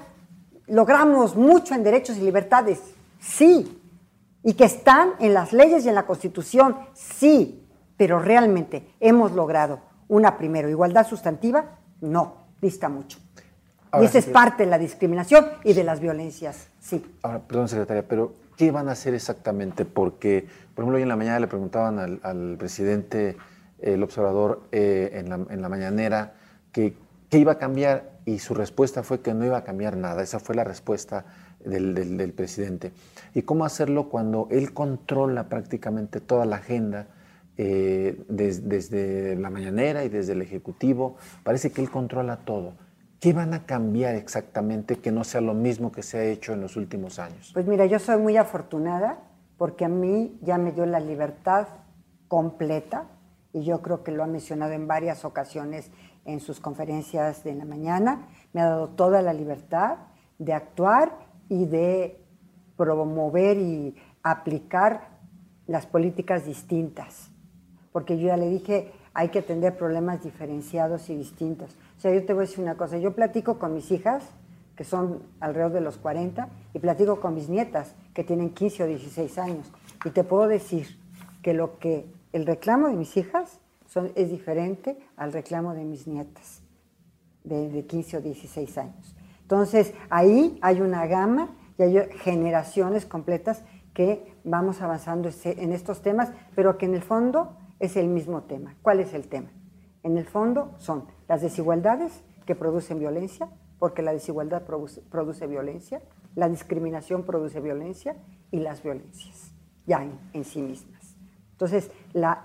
logramos 0.68 1.36
mucho 1.36 1.74
en 1.74 1.84
derechos 1.84 2.18
y 2.18 2.22
libertades, 2.22 2.80
sí, 3.20 3.82
y 4.44 4.54
que 4.54 4.66
están 4.66 5.12
en 5.20 5.34
las 5.34 5.54
leyes 5.54 5.86
y 5.86 5.90
en 5.90 5.96
la 5.96 6.06
Constitución, 6.06 6.78
sí, 6.94 7.66
pero 7.98 8.20
realmente 8.20 8.94
hemos 9.00 9.32
logrado 9.32 9.80
una 10.08 10.38
primero, 10.38 10.70
igualdad 10.70 11.08
sustantiva, 11.08 11.66
no, 12.02 12.46
dista 12.62 12.90
mucho. 12.90 13.20
y 14.00 14.06
esa 14.06 14.20
es 14.20 14.26
parte 14.26 14.64
de 14.64 14.70
la 14.70 14.78
discriminación 14.78 15.48
y 15.64 15.74
de 15.74 15.84
las 15.84 16.00
violencias, 16.00 16.68
sí. 16.80 17.04
Ahora, 17.24 17.40
perdón, 17.40 17.68
secretaria, 17.68 18.08
pero 18.08 18.34
¿qué 18.56 18.72
van 18.72 18.90
a 18.90 18.92
hacer 18.92 19.14
exactamente? 19.14 19.86
Porque, 19.86 20.48
por 20.76 20.84
ejemplo, 20.84 20.98
hoy 20.98 21.04
en 21.04 21.10
la 21.10 21.16
mañana 21.16 21.40
le 21.40 21.48
preguntaban 21.48 22.20
al, 22.22 22.56
presidente, 22.58 23.38
el 23.80 24.04
observador, 24.04 24.62
eh, 24.72 25.12
en, 25.14 25.30
la, 25.30 25.36
en, 25.50 25.62
la, 25.62 25.70
mañanera, 25.70 26.34
que 26.72 26.94
qué 27.30 27.40
iba 27.40 27.54
a 27.54 27.58
cambiar 27.58 28.17
y 28.28 28.40
su 28.40 28.54
respuesta 28.54 29.04
fue 29.04 29.22
que 29.22 29.34
no 29.34 29.46
iba 29.46 29.56
a 29.56 29.64
cambiar 29.64 29.96
nada. 29.96 30.22
Esa 30.22 30.42
fue 30.42 30.54
la 30.54 30.66
respuesta 30.66 31.24
del, 31.64 31.94
del, 31.94 32.34
presidente. 32.34 32.92
¿Y 33.34 33.44
cómo 33.44 33.64
hacerlo 33.64 34.10
cuando 34.10 34.50
él 34.52 34.74
controla 34.74 35.48
prácticamente 35.48 36.20
toda 36.20 36.46
la 36.46 36.58
agenda 36.58 37.08
eh, 37.56 38.22
desde 38.28 39.38
la 39.38 39.50
mañanera 39.50 40.04
y 40.04 40.10
desde 40.10 40.34
el 40.34 40.42
Ejecutivo? 40.42 41.16
Parece 41.44 41.72
que 41.72 41.80
él 41.80 41.90
controla 41.90 42.40
todo. 42.44 42.74
¿Qué 43.22 43.32
van 43.32 43.54
a 43.54 43.66
cambiar 43.66 44.16
exactamente 44.16 44.98
que 44.98 45.14
no 45.14 45.24
sea 45.24 45.40
lo 45.40 45.54
mismo 45.54 45.94
que 45.94 46.04
se 46.04 46.18
ha 46.18 46.26
hecho 46.26 46.52
en 46.52 46.60
los 46.60 46.76
últimos 46.76 47.20
años? 47.20 47.52
Pues 47.54 47.66
mira, 47.66 47.86
yo 47.86 47.98
soy 47.98 48.18
muy 48.18 48.36
afortunada 48.36 49.20
porque 49.58 49.86
a 49.86 49.90
mí 49.90 50.38
ya 50.42 50.58
me 50.58 50.74
dio 50.74 50.86
la 50.86 51.00
libertad 51.00 51.70
completa 52.28 53.06
y 53.54 53.64
yo 53.64 53.82
creo 53.82 54.04
que 54.04 54.12
lo 54.12 54.24
ha 54.24 54.28
mencionado 54.28 54.74
en 54.74 54.86
varias 54.86 55.24
ocasiones 55.24 55.92
en 56.28 56.40
sus 56.42 56.60
conferencias 56.60 57.44
de 57.44 57.56
la 57.56 57.66
mañana, 57.66 58.28
me 58.54 58.62
ha 58.62 58.66
dado 58.66 58.90
toda 58.90 59.22
la 59.22 59.34
libertad 59.34 59.98
de 60.38 60.54
actuar 60.54 61.18
y 61.50 61.66
de 61.66 62.22
promover 62.76 63.58
y 63.58 63.96
aplicar 64.22 65.08
las 65.66 65.88
políticas 65.88 66.46
distintas. 66.46 67.32
Porque 67.92 68.20
yo 68.20 68.28
ya 68.28 68.38
le 68.38 68.50
dije, 68.50 68.92
hay 69.14 69.30
que 69.30 69.40
atender 69.40 69.76
problemas 69.76 70.24
diferenciados 70.24 71.10
y 71.10 71.16
distintos. 71.16 71.76
O 71.98 72.00
sea, 72.00 72.14
yo 72.14 72.24
te 72.26 72.34
voy 72.34 72.44
a 72.44 72.48
decir 72.48 72.64
una 72.64 72.76
cosa, 72.76 72.98
yo 72.98 73.16
platico 73.16 73.58
con 73.58 73.74
mis 73.74 73.90
hijas, 73.92 74.24
que 74.76 74.84
son 74.84 75.24
alrededor 75.40 75.72
de 75.72 75.82
los 75.82 75.98
40, 75.98 76.50
y 76.74 76.80
platico 76.80 77.20
con 77.20 77.34
mis 77.34 77.50
nietas, 77.50 77.96
que 78.14 78.24
tienen 78.24 78.52
15 78.52 78.84
o 78.84 78.88
16 78.88 79.38
años. 79.40 79.72
Y 80.06 80.12
te 80.12 80.24
puedo 80.24 80.48
decir 80.48 81.00
que 81.42 81.54
lo 81.54 81.80
que 81.80 82.06
el 82.34 82.46
reclamo 82.46 82.90
de 82.90 82.96
mis 82.96 83.18
hijas 83.18 83.60
es 84.16 84.30
diferente 84.30 84.98
al 85.16 85.34
reclamo 85.34 85.74
de 85.74 85.86
mis 85.86 86.08
nietas 86.08 86.62
de, 87.44 87.86
15 87.86 88.18
o 88.18 88.22
16 88.22 88.78
años. 88.78 89.16
Entonces, 89.42 89.94
ahí 90.10 90.58
hay 90.62 90.82
una 90.82 91.06
gama 91.08 91.56
y 91.78 91.84
hay 91.84 92.10
generaciones 92.20 93.06
completas 93.06 93.64
que 93.94 94.34
vamos 94.44 94.82
avanzando 94.82 95.30
en 95.44 95.72
estos 95.72 96.02
temas, 96.02 96.32
pero 96.56 96.78
que 96.78 96.86
en 96.86 96.96
el 96.96 97.02
fondo 97.02 97.58
es 97.80 97.96
el 97.96 98.08
mismo 98.08 98.44
tema. 98.44 98.76
¿Cuál 98.82 99.00
es 99.00 99.14
el 99.14 99.28
tema? 99.28 99.50
En 100.04 100.18
el 100.18 100.26
fondo 100.26 100.74
son 100.78 101.06
las 101.28 101.42
desigualdades 101.42 102.24
que 102.46 102.56
producen 102.56 103.00
violencia, 103.00 103.50
porque 103.80 104.02
la 104.02 104.14
desigualdad 104.14 104.64
produce, 104.64 105.48
violencia, 105.48 106.02
la 106.36 106.50
discriminación 106.50 107.24
produce 107.24 107.60
violencia 107.60 108.16
y 108.52 108.60
las 108.60 108.84
violencias, 108.84 109.52
ya 109.86 110.08
en 110.34 110.44
sí 110.44 110.62
mismas. 110.62 110.97
Entonces, 111.58 111.90
la, 112.14 112.44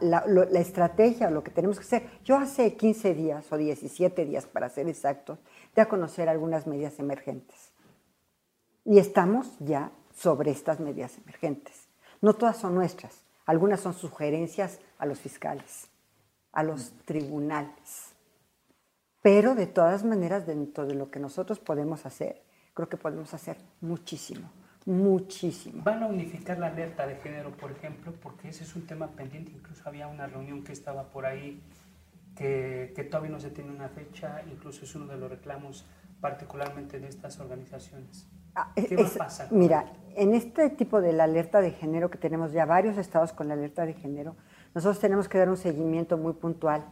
estrategia, 0.55 1.29
lo 1.29 1.45
que 1.45 1.51
tenemos 1.51 1.79
que 1.79 1.85
hacer, 1.85 2.09
yo 2.25 2.39
hace 2.39 2.75
15 2.79 3.13
días 3.13 3.53
o 3.53 3.59
17 3.59 4.25
días, 4.25 4.47
para 4.47 4.71
ser 4.71 4.89
exactos, 4.89 5.39
de 5.77 5.83
a 5.83 5.89
conocer 5.89 6.31
algunas 6.31 6.67
medidas 6.67 6.99
emergentes. 6.99 7.73
Y 8.87 8.99
estamos 8.99 9.55
ya 9.59 9.93
sobre 10.15 10.51
estas 10.51 10.81
medidas 10.81 11.19
emergentes. 11.19 11.89
No 12.23 12.33
todas 12.33 12.57
son 12.57 12.75
nuestras, 12.75 13.21
algunas 13.45 13.81
son 13.81 13.93
sugerencias 13.93 14.79
a 14.97 15.05
los 15.05 15.21
fiscales, 15.21 15.89
a 16.51 16.63
los 16.63 16.93
tribunales. 17.05 18.15
Pero 19.21 19.55
de 19.55 19.67
todas 19.67 20.05
maneras, 20.05 20.47
dentro 20.47 20.87
de 20.87 20.95
lo 20.95 21.11
que 21.11 21.21
nosotros 21.21 21.59
podemos 21.59 22.07
hacer, 22.07 22.41
creo 22.73 22.89
que 22.89 22.97
podemos 22.97 23.35
hacer 23.35 23.59
muchísimo 23.83 24.51
muchísimo. 24.87 25.83
¿Van 25.85 26.03
a 26.03 26.07
unificar 26.07 26.59
la 26.59 26.69
alerta 26.69 27.07
de 27.07 27.17
género, 27.17 27.51
por 27.53 27.71
ejemplo? 27.71 28.13
Porque 28.23 28.49
ese 28.49 28.65
es 28.65 28.75
un 28.77 28.87
tema 28.87 29.09
pendiente. 29.09 29.53
Incluso 29.53 29.83
había 29.89 30.09
una 30.09 30.27
reunión 30.27 30.65
que 30.65 30.73
estaba 30.73 31.05
por 31.05 31.27
ahí 31.27 31.61
que, 32.37 32.93
que 32.95 33.05
todavía 33.05 33.31
no 33.31 33.41
se 33.41 33.51
tiene 33.51 33.71
una 33.71 33.89
fecha. 33.89 34.43
Incluso 34.51 34.85
es 34.85 34.95
uno 34.95 35.07
de 35.07 35.17
los 35.17 35.31
reclamos 35.31 35.87
particularmente 36.21 37.01
de 37.01 37.09
estas 37.09 37.39
organizaciones. 37.41 38.27
Ah, 38.55 38.73
¿Qué 38.75 38.97
va 38.97 39.07
a 39.07 39.11
pasar? 39.11 39.49
Mira, 39.51 39.93
en 40.15 40.35
este 40.35 40.69
tipo 40.71 41.01
de 41.01 41.13
la 41.13 41.25
alerta 41.25 41.61
de 41.61 41.71
género, 41.71 42.11
que 42.11 42.19
tenemos 42.19 42.53
ya 42.53 42.65
varios 42.65 42.99
estados 42.99 43.33
con 43.33 43.49
la 43.49 43.55
alerta 43.55 43.87
de 43.87 43.95
género, 43.95 44.37
nosotros 44.75 45.01
tenemos 45.01 45.29
que 45.29 45.39
dar 45.39 45.49
un 45.49 45.57
seguimiento 45.57 46.17
muy 46.19 46.35
puntual. 46.35 46.85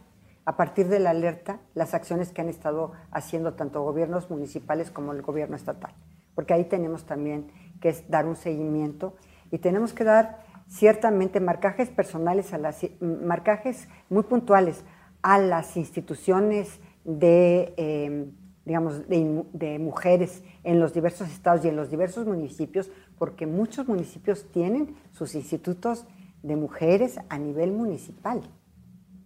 A 0.45 0.57
partir 0.57 0.87
de 0.87 0.99
la 0.99 1.11
alerta, 1.11 1.59
las 1.75 1.93
acciones 1.93 2.31
que 2.31 2.41
han 2.41 2.49
estado 2.49 2.93
haciendo 3.11 3.53
tanto 3.53 3.83
gobiernos 3.83 4.29
municipales 4.29 4.89
como 4.89 5.11
el 5.11 5.21
gobierno 5.21 5.55
estatal. 5.55 5.93
Porque 6.33 6.53
ahí 6.53 6.65
tenemos 6.65 7.05
también 7.05 7.51
que 7.81 7.89
es 7.89 8.09
dar 8.09 8.25
un 8.25 8.37
seguimiento 8.37 9.15
y 9.51 9.57
tenemos 9.57 9.91
que 9.91 10.05
dar 10.05 10.45
ciertamente 10.69 11.41
marcajes 11.41 11.89
personales, 11.89 12.53
a 12.53 12.57
las, 12.57 12.79
marcajes 13.01 13.89
muy 14.09 14.23
puntuales 14.23 14.85
a 15.21 15.37
las 15.37 15.77
instituciones 15.77 16.79
de, 17.03 17.73
em, 17.77 18.31
digamos, 18.65 19.07
de, 19.07 19.79
mujeres 19.79 20.43
en 20.63 20.79
los 20.79 20.93
diversos 20.93 21.29
estados 21.29 21.65
y 21.65 21.67
en 21.67 21.75
los 21.75 21.89
diversos 21.89 22.25
municipios, 22.25 22.89
porque 23.17 23.45
muchos 23.45 23.87
municipios 23.87 24.45
tienen 24.51 24.95
sus 25.11 25.35
institutos 25.35 26.07
de 26.41 26.55
mujeres 26.55 27.19
a 27.29 27.37
nivel 27.37 27.71
municipal. 27.71 28.41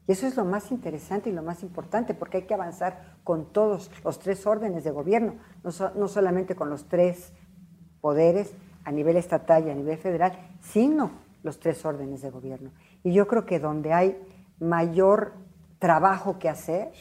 Y 0.07 0.11
eso 0.11 0.27
es 0.27 0.35
lo 0.35 0.45
más 0.45 0.71
interesante 0.71 1.29
y 1.29 1.33
lo 1.33 1.41
más 1.41 1.63
importante, 1.63 2.13
porque 2.13 2.37
hay 2.37 2.43
que 2.43 2.53
avanzar 2.53 3.17
con 3.23 3.51
todos 3.51 3.89
los 4.03 4.19
tres 4.19 4.45
órdenes 4.45 4.83
de 4.83 4.91
gobierno, 4.91 5.35
no, 5.63 5.71
no 5.95 6.07
solamente 6.07 6.55
con 6.55 6.69
los 6.69 6.87
tres 6.87 7.33
poderes 8.05 8.53
a 8.83 8.91
nivel 8.91 9.17
estatal 9.17 9.65
y 9.65 9.71
a 9.71 9.73
nivel 9.73 9.97
federal, 9.97 10.37
sino 10.61 11.09
los 11.41 11.59
tres 11.59 11.83
órdenes 11.85 12.21
de 12.21 12.29
gobierno. 12.29 12.69
Y 13.03 13.13
yo 13.13 13.25
creo 13.25 13.47
que 13.47 13.57
donde 13.57 13.93
hay 13.93 14.15
mayor 14.59 15.33
trabajo 15.79 16.37
que 16.37 16.47
hacer 16.47 16.91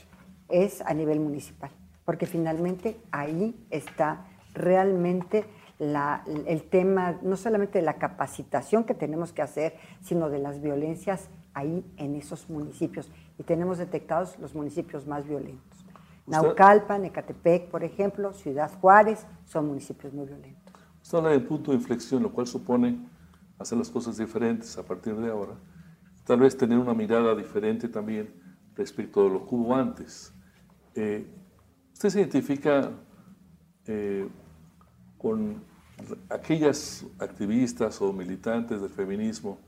es 0.49 0.81
a 0.81 0.95
nivel 0.95 1.21
municipal, 1.21 1.71
porque 2.07 2.25
finalmente 2.25 2.97
ahí 3.11 3.55
está 3.69 4.25
realmente 4.55 5.45
el 5.79 6.63
tema, 6.71 7.19
no 7.21 7.37
solamente 7.37 7.81
de 7.81 7.85
la 7.85 7.99
capacitación 7.99 8.85
que 8.85 8.95
tenemos 8.95 9.35
que 9.35 9.43
hacer, 9.43 9.77
sino 10.01 10.31
de 10.31 10.39
las 10.39 10.63
violencias 10.63 11.29
ahí 11.53 11.85
en 11.99 12.15
esos 12.15 12.49
municipios. 12.49 13.13
Y 13.39 13.43
tenemos 13.43 13.77
detectados 13.77 14.39
los 14.39 14.55
municipios 14.55 15.07
más 15.07 15.29
violentos. 15.29 15.85
Naucalpan, 16.27 17.05
Ecatepec, 17.05 17.69
por 17.69 17.85
ejemplo, 17.85 18.33
Ciudad 18.33 18.71
Juárez, 18.81 19.27
son 19.45 19.67
municipios 19.67 20.15
muy 20.15 20.25
violentos. 20.25 20.64
Usted 21.05 21.19
habla 21.19 21.31
del 21.33 21.45
punto 21.45 21.71
de 21.71 21.77
inflexión, 21.77 22.23
lo 22.23 22.33
cual 22.33 22.47
supone 22.47 22.99
hacer 23.59 23.77
las 23.77 23.91
cosas 23.91 24.17
diferentes 24.17 24.79
a 24.79 24.83
partir 24.83 25.15
de 25.17 25.31
ahora. 25.31 25.53
Tal 26.25 26.41
vez 26.41 26.57
tener 26.57 26.79
una 26.79 26.95
mirada 26.95 27.35
diferente 27.35 27.91
también 27.91 28.33
respecto 28.75 29.27
a 29.27 29.29
lo 29.29 29.47
que 29.47 29.55
hubo 29.55 29.77
antes. 29.77 30.33
Eh, 30.95 31.31
¿Usted 31.93 32.09
se 32.09 32.21
identifica 32.21 32.91
eh, 33.85 34.27
con 35.19 35.63
aquellas 36.31 37.05
activistas 37.19 38.01
o 38.01 38.11
militantes 38.11 38.81
del 38.81 38.89
feminismo 38.89 39.59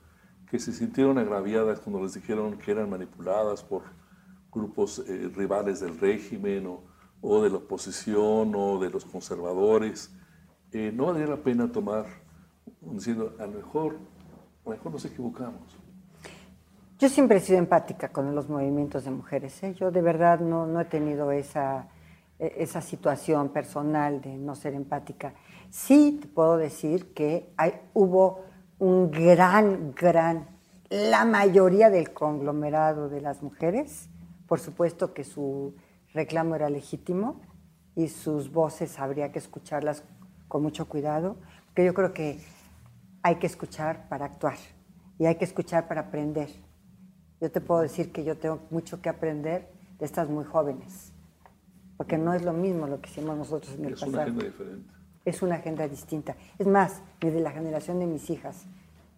que 0.50 0.58
se 0.58 0.72
sintieron 0.72 1.18
agraviadas 1.18 1.80
cuando 1.80 2.02
les 2.02 2.14
dijeron 2.14 2.56
que 2.56 2.70
eran 2.70 2.88
manipuladas 2.88 3.62
por 3.62 3.82
grupos 4.50 5.04
eh, 5.06 5.30
rivales 5.36 5.80
del 5.80 5.98
régimen 6.00 6.66
o 6.66 6.96
o 7.20 7.42
de 7.42 7.50
la 7.50 7.56
oposición 7.56 8.54
o 8.54 8.78
de 8.78 8.90
los 8.90 9.04
conservadores, 9.04 10.10
eh, 10.72 10.92
no 10.94 11.06
valdría 11.06 11.26
la 11.26 11.36
pena 11.36 11.70
tomar, 11.70 12.06
diciendo, 12.80 13.34
a 13.38 13.46
lo 13.46 13.52
mejor, 13.52 13.96
a 14.64 14.70
lo 14.70 14.76
mejor 14.76 14.92
nos 14.92 15.04
equivocamos. 15.04 15.76
Yo 16.98 17.10
siempre 17.10 17.36
he 17.36 17.40
sido 17.40 17.58
empática 17.58 18.08
con 18.08 18.34
los 18.34 18.48
movimientos 18.48 19.04
de 19.04 19.10
mujeres. 19.10 19.62
¿eh? 19.62 19.74
Yo 19.74 19.90
de 19.90 20.00
verdad 20.00 20.40
no, 20.40 20.66
no 20.66 20.80
he 20.80 20.86
tenido 20.86 21.30
esa, 21.30 21.88
e, 22.38 22.54
esa 22.58 22.80
situación 22.80 23.50
personal 23.50 24.20
de 24.20 24.36
no 24.38 24.54
ser 24.54 24.74
empática. 24.74 25.34
Sí 25.70 26.18
te 26.22 26.28
puedo 26.28 26.56
decir 26.56 27.12
que 27.12 27.52
hay, 27.56 27.74
hubo 27.92 28.44
un 28.78 29.10
gran, 29.10 29.94
gran, 29.94 30.48
la 30.88 31.24
mayoría 31.24 31.90
del 31.90 32.12
conglomerado 32.12 33.08
de 33.08 33.20
las 33.20 33.42
mujeres, 33.42 34.08
por 34.46 34.60
supuesto 34.60 35.12
que 35.12 35.24
su 35.24 35.74
reclamo 36.14 36.54
era 36.54 36.70
legítimo 36.70 37.40
y 37.94 38.08
sus 38.08 38.52
voces 38.52 38.98
habría 38.98 39.32
que 39.32 39.38
escucharlas 39.38 40.04
con 40.48 40.62
mucho 40.62 40.88
cuidado, 40.88 41.36
porque 41.66 41.84
yo 41.84 41.94
creo 41.94 42.12
que 42.12 42.40
hay 43.22 43.36
que 43.36 43.46
escuchar 43.46 44.08
para 44.08 44.26
actuar 44.26 44.56
y 45.18 45.26
hay 45.26 45.36
que 45.36 45.44
escuchar 45.44 45.88
para 45.88 46.02
aprender. 46.02 46.48
Yo 47.40 47.50
te 47.50 47.60
puedo 47.60 47.80
decir 47.80 48.12
que 48.12 48.24
yo 48.24 48.36
tengo 48.38 48.60
mucho 48.70 49.00
que 49.02 49.08
aprender 49.08 49.68
de 49.98 50.04
estas 50.06 50.28
muy 50.28 50.44
jóvenes, 50.44 51.12
porque 51.96 52.18
no 52.18 52.32
es 52.34 52.42
lo 52.42 52.52
mismo 52.52 52.86
lo 52.86 53.00
que 53.00 53.10
hicimos 53.10 53.36
nosotros 53.36 53.74
en 53.74 53.84
el 53.86 53.94
Es 53.94 54.00
pasado. 54.00 54.12
una 54.12 54.22
agenda 54.22 54.44
diferente. 54.44 54.92
Es 55.24 55.42
una 55.42 55.54
agenda 55.56 55.88
distinta. 55.88 56.36
Es 56.58 56.66
más, 56.66 57.02
ni 57.22 57.30
de 57.30 57.40
la 57.40 57.50
generación 57.50 57.98
de 57.98 58.06
mis 58.06 58.30
hijas. 58.30 58.64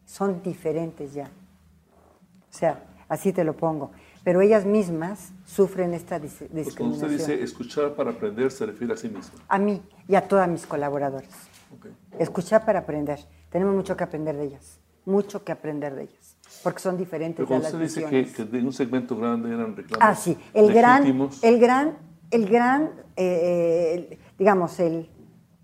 Son 0.06 0.42
diferentes 0.42 1.12
ya. 1.12 1.26
O 1.26 2.52
sea, 2.52 2.82
así 3.08 3.32
te 3.32 3.44
lo 3.44 3.54
pongo. 3.54 3.90
Pero 4.28 4.42
ellas 4.42 4.66
mismas 4.66 5.32
sufren 5.46 5.94
esta 5.94 6.20
dis- 6.20 6.36
Pues 6.36 6.74
cuando 6.76 6.96
usted 6.96 7.08
discriminación. 7.08 7.16
dice 7.16 7.42
escuchar 7.42 7.94
para 7.94 8.10
aprender, 8.10 8.50
se 8.52 8.66
refiere 8.66 8.92
a 8.92 8.96
sí 8.98 9.08
mismo. 9.08 9.32
A 9.48 9.58
mí 9.58 9.80
y 10.06 10.16
a 10.16 10.20
todos 10.28 10.46
mis 10.48 10.66
colaboradores. 10.66 11.30
Ok. 11.74 11.86
Escuchar 12.18 12.62
para 12.66 12.80
aprender. 12.80 13.20
Tenemos 13.48 13.74
mucho 13.74 13.96
que 13.96 14.04
aprender 14.04 14.36
de 14.36 14.44
ellas. 14.44 14.80
Mucho 15.06 15.42
que 15.44 15.50
aprender 15.52 15.94
de 15.94 16.02
ellas. 16.02 16.36
Porque 16.62 16.78
son 16.78 16.98
diferentes 16.98 17.36
Pero 17.36 17.48
cuando 17.48 17.64
las 17.64 17.72
usted 17.72 18.02
dice 18.02 18.04
que, 18.10 18.30
que 18.30 18.44
de 18.44 18.58
un 18.62 18.72
segmento 18.74 19.16
grande 19.16 19.48
eran 19.48 19.74
reclamos 19.74 20.06
Ah, 20.06 20.14
sí, 20.14 20.36
el 20.52 20.74
gran, 20.74 21.06
el 21.40 21.58
gran, 21.58 21.96
el 22.30 22.48
gran, 22.50 22.90
eh, 23.16 24.18
digamos, 24.38 24.78
el, 24.78 25.08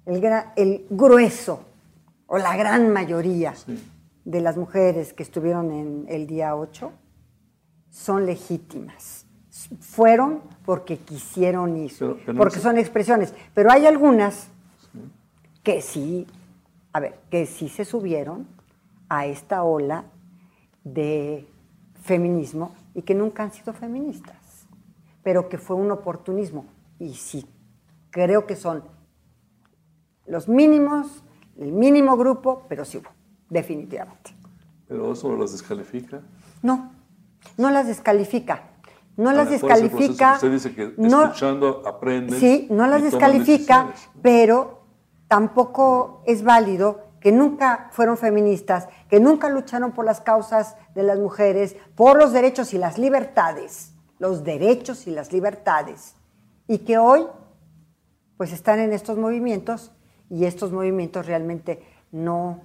el, 0.07 0.20
gran- 0.22 0.53
el 0.57 0.87
grueso 0.88 1.66
o 2.27 2.38
la 2.38 2.57
gran 2.57 2.90
mayoría 2.90 3.55
Sí. 3.55 3.79
de 4.24 4.40
las 4.40 4.57
mujeres 4.57 5.12
que 5.12 5.22
estuvieron 5.22 5.70
en 5.70 6.07
el 6.09 6.27
día 6.27 6.57
8 6.57 6.92
son 7.94 8.26
legítimas. 8.26 9.24
Fueron 9.80 10.40
porque 10.66 10.98
quisieron 10.98 11.76
ir, 11.76 11.92
Pero- 11.96 12.16
pero 12.18 12.33
no 12.33 12.38
porque 12.40 12.59
son 12.59 12.76
expresiones. 12.76 13.33
Pero 13.54 13.70
hay 13.70 13.87
algunas 13.87 14.48
que 15.62 15.80
sí, 15.80 16.26
a 16.92 16.98
ver, 17.00 17.20
que 17.30 17.46
sí 17.46 17.68
se 17.68 17.85
subieron 17.85 18.48
a 19.09 19.26
esta 19.26 19.62
ola 19.62 20.04
de 20.83 21.46
feminismo 22.02 22.74
y 22.94 23.02
que 23.02 23.14
nunca 23.14 23.44
han 23.44 23.52
sido 23.52 23.72
feministas, 23.72 24.66
pero 25.22 25.48
que 25.48 25.57
fue 25.57 25.76
un 25.76 25.90
oportunismo. 25.92 26.66
Y 26.98 27.14
sí, 27.14 27.46
creo 28.11 28.46
que 28.46 28.57
son 28.57 28.83
los 30.26 30.48
mínimos, 30.48 31.22
el 31.59 31.70
mínimo 31.72 32.16
grupo, 32.16 32.64
pero 32.68 32.85
sí 32.85 32.98
hubo, 32.98 33.11
definitivamente. 33.48 34.33
pero 34.88 35.12
eso 35.12 35.28
no 35.28 35.37
las 35.38 35.52
descalifica. 35.52 36.20
No, 36.62 36.90
no 37.57 37.71
las 37.71 37.87
descalifica. 37.87 38.71
No 39.17 39.33
las 39.33 39.49
descalifica. 39.51 40.35
Usted 40.35 40.51
dice 40.51 40.75
que 40.75 40.93
no- 40.97 41.25
escuchando 41.25 41.83
aprenden. 41.87 42.38
Sí, 42.40 42.67
no 42.71 42.87
las 42.87 43.03
descalifica, 43.03 43.93
pero 44.23 44.83
tampoco 45.29 46.23
es 46.27 46.43
válido 46.43 47.03
que 47.21 47.33
nunca 47.33 47.88
fueron 47.93 48.17
feministas, 48.19 48.88
que 49.09 49.21
nunca 49.21 49.49
lucharon 49.49 49.93
por 49.93 50.05
las 50.05 50.21
causas 50.21 50.77
de 50.95 51.03
las 51.05 51.19
mujeres, 51.19 51.75
por 51.95 52.19
los 52.19 52.33
derechos 52.33 52.75
y 52.75 52.79
las 52.79 52.99
libertades, 52.99 53.95
los 54.19 54.45
derechos 54.45 55.07
y 55.07 55.11
las 55.11 55.33
libertades, 55.33 56.17
y 56.67 56.79
que 56.79 56.99
hoy 56.99 57.27
pues 58.37 58.53
están 58.53 58.79
en 58.81 58.93
estos 58.93 59.17
movimientos 59.17 59.93
y 60.29 60.45
estos 60.45 60.71
movimientos 60.73 61.27
realmente 61.27 61.83
no 62.12 62.61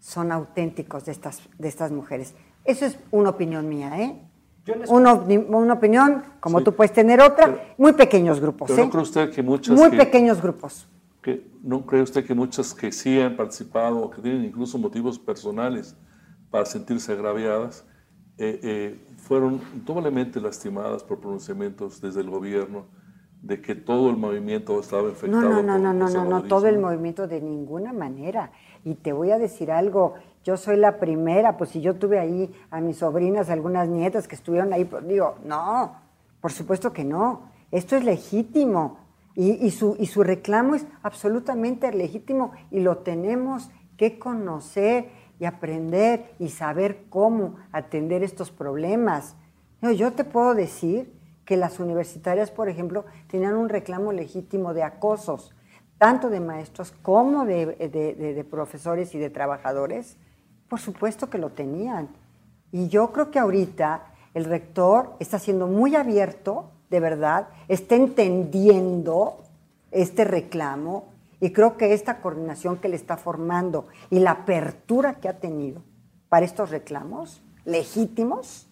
son 0.00 0.32
auténticos 0.32 1.04
de 1.04 1.12
estas, 1.12 1.42
de 1.58 1.68
estas 1.68 1.92
mujeres. 1.92 2.34
Eso 2.64 2.86
es 2.86 2.98
una 3.10 3.30
opinión 3.30 3.68
mía, 3.68 4.00
¿eh? 4.00 4.28
Yo 4.64 4.76
les- 4.76 4.88
Una, 4.90 5.14
una 5.14 5.72
opinión, 5.74 6.22
como 6.40 6.58
Sí. 6.58 6.64
tú 6.64 6.72
puedes 6.74 6.92
tener 6.92 7.20
otra, 7.20 7.46
Pero- 7.46 7.60
muy 7.78 7.92
pequeños 7.94 8.40
grupos, 8.40 8.68
Pero 8.70 8.82
¿eh? 8.82 8.84
no 8.86 8.90
cree 8.92 9.02
usted 9.02 9.30
que 9.32 9.42
muchas 9.42 9.76
Muy 9.76 9.90
que- 9.90 9.96
pequeños 9.96 10.40
grupos. 10.40 10.88
que- 11.20 11.50
¿No 11.62 11.84
cree 11.86 12.02
usted 12.02 12.24
que 12.24 12.34
muchas 12.34 12.72
que 12.74 12.92
sí 12.92 13.20
han 13.20 13.36
participado 13.36 13.98
o 14.00 14.10
que 14.10 14.20
tienen 14.22 14.44
incluso 14.44 14.78
motivos 14.78 15.18
personales 15.18 15.96
para 16.50 16.64
sentirse 16.64 17.12
agraviadas 17.12 17.84
eh, 18.38 18.58
eh, 18.62 19.06
fueron 19.18 19.60
doblemente 19.84 20.40
lastimadas 20.40 21.04
por 21.04 21.20
pronunciamientos 21.20 22.00
desde 22.00 22.20
el 22.22 22.30
gobierno 22.30 22.86
de 23.42 23.60
que 23.60 23.74
todo 23.74 24.08
el 24.10 24.16
movimiento 24.16 24.80
estaba 24.80 25.08
infectado? 25.08 25.42
No, 25.42 25.48
no, 25.48 25.56
por 25.56 25.64
no, 25.64 25.78
no, 25.78 25.92
no, 25.92 26.08
no, 26.08 26.24
no, 26.24 26.42
todo 26.44 26.66
el 26.66 26.78
movimiento 26.78 27.28
de 27.28 27.40
ninguna 27.40 27.92
manera. 27.92 28.50
Y 28.84 28.94
te 28.94 29.12
voy 29.12 29.30
a 29.32 29.38
decir 29.38 29.70
algo, 29.70 30.14
yo 30.44 30.56
soy 30.56 30.76
la 30.76 30.98
primera, 30.98 31.56
pues 31.56 31.70
si 31.70 31.80
yo 31.80 31.94
tuve 31.96 32.18
ahí 32.18 32.52
a 32.70 32.80
mis 32.80 32.98
sobrinas, 32.98 33.48
algunas 33.50 33.88
nietas 33.88 34.26
que 34.28 34.34
estuvieron 34.34 34.72
ahí, 34.72 34.84
pues 34.84 35.06
digo, 35.06 35.36
no, 35.44 35.94
por 36.40 36.52
supuesto 36.52 36.92
que 36.92 37.04
no, 37.04 37.50
esto 37.70 37.96
es 37.96 38.04
legítimo. 38.04 38.98
Y, 39.34 39.70
su, 39.70 39.96
y 39.98 40.08
su 40.08 40.22
reclamo 40.22 40.74
es 40.74 40.84
absolutamente 41.02 41.90
legítimo 41.90 42.52
y 42.70 42.80
lo 42.80 42.98
tenemos 42.98 43.70
que 43.96 44.18
conocer 44.18 45.08
y 45.40 45.46
aprender 45.46 46.34
y 46.38 46.50
saber 46.50 47.04
cómo 47.08 47.54
atender 47.72 48.22
estos 48.22 48.50
problemas. 48.50 49.34
Yo 49.80 50.12
te 50.12 50.24
puedo 50.24 50.54
decir 50.54 51.14
que 51.46 51.56
las 51.56 51.80
universitarias, 51.80 52.50
por 52.50 52.68
ejemplo, 52.68 53.06
tenían 53.26 53.56
un 53.56 53.70
reclamo 53.70 54.12
legítimo 54.12 54.74
de 54.74 54.82
acosos, 54.82 55.54
tanto 55.96 56.28
de 56.28 56.40
maestros 56.40 56.92
como 57.00 57.46
de, 57.46 57.64
de- 57.76 58.14
de- 58.14 58.34
de 58.34 58.44
profesores 58.44 59.14
y 59.14 59.18
de 59.18 59.30
trabajadores. 59.30 60.18
Por 60.72 60.80
supuesto 60.80 61.28
que 61.28 61.36
lo 61.36 61.50
tenían. 61.50 62.08
Y 62.70 62.88
yo 62.88 63.12
creo 63.12 63.30
que 63.30 63.38
ahorita 63.38 64.06
el 64.32 64.46
rector 64.46 65.16
está 65.20 65.38
siendo 65.38 65.66
muy 65.66 65.96
abierto, 65.96 66.70
de 66.88 66.98
verdad, 66.98 67.48
está 67.68 67.94
entendiendo 67.94 69.42
este 69.90 70.24
reclamo 70.24 71.12
y 71.40 71.52
creo 71.52 71.76
que 71.76 71.92
esta 71.92 72.22
coordinación 72.22 72.78
que 72.78 72.88
le 72.88 72.96
está 72.96 73.18
formando 73.18 73.88
y 74.08 74.20
la 74.20 74.30
apertura 74.30 75.16
que 75.16 75.28
ha 75.28 75.38
tenido 75.40 75.82
para 76.30 76.46
estos 76.46 76.70
reclamos 76.70 77.42
legítimos 77.66 78.66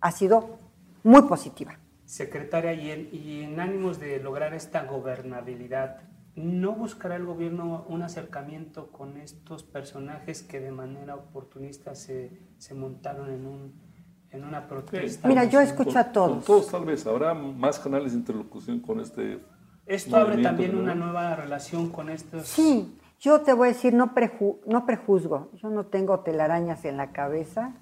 ha 0.00 0.12
sido 0.12 0.60
muy 1.02 1.22
positiva. 1.22 1.80
Secretaria, 2.04 2.74
y 2.74 2.92
en, 2.92 3.08
y 3.10 3.42
en 3.42 3.58
ánimos 3.58 3.98
de 3.98 4.20
lograr 4.20 4.54
esta 4.54 4.84
gobernabilidad, 4.84 5.98
¿no 6.36 6.72
buscará 6.72 7.16
el 7.16 7.24
gobierno 7.24 7.84
un 7.88 8.02
acercamiento 8.02 8.88
con 8.90 9.16
estos 9.18 9.62
personajes 9.62 10.42
que 10.42 10.60
de 10.60 10.72
manera 10.72 11.14
oportunista 11.14 11.94
se, 11.94 12.32
se 12.58 12.74
montaron 12.74 13.30
en, 13.30 13.46
un, 13.46 13.72
en 14.30 14.44
una 14.44 14.66
protesta? 14.66 15.28
Mira, 15.28 15.44
yo 15.44 15.60
escucho 15.60 15.98
a 15.98 16.04
Con 16.04 16.12
todos. 16.12 16.44
todos 16.44 16.68
tal 16.70 16.84
vez 16.84 17.06
habrá 17.06 17.34
más 17.34 17.78
canales 17.78 18.12
de 18.12 18.18
interlocución 18.18 18.80
con 18.80 19.00
este 19.00 19.40
Esto 19.86 20.16
abre 20.16 20.42
también 20.42 20.74
¿no? 20.74 20.82
una 20.82 20.94
nueva 20.94 21.36
relación 21.36 21.90
con 21.90 22.10
estos... 22.10 22.46
Sí, 22.48 22.98
yo 23.20 23.40
te 23.42 23.52
voy 23.52 23.68
a 23.68 23.72
decir, 23.72 23.94
no, 23.94 24.12
preju- 24.14 24.58
no 24.66 24.84
prejuzgo. 24.86 25.50
Yo 25.54 25.70
no 25.70 25.86
tengo 25.86 26.20
telarañas 26.20 26.84
en 26.84 26.96
la 26.96 27.12
cabeza, 27.12 27.74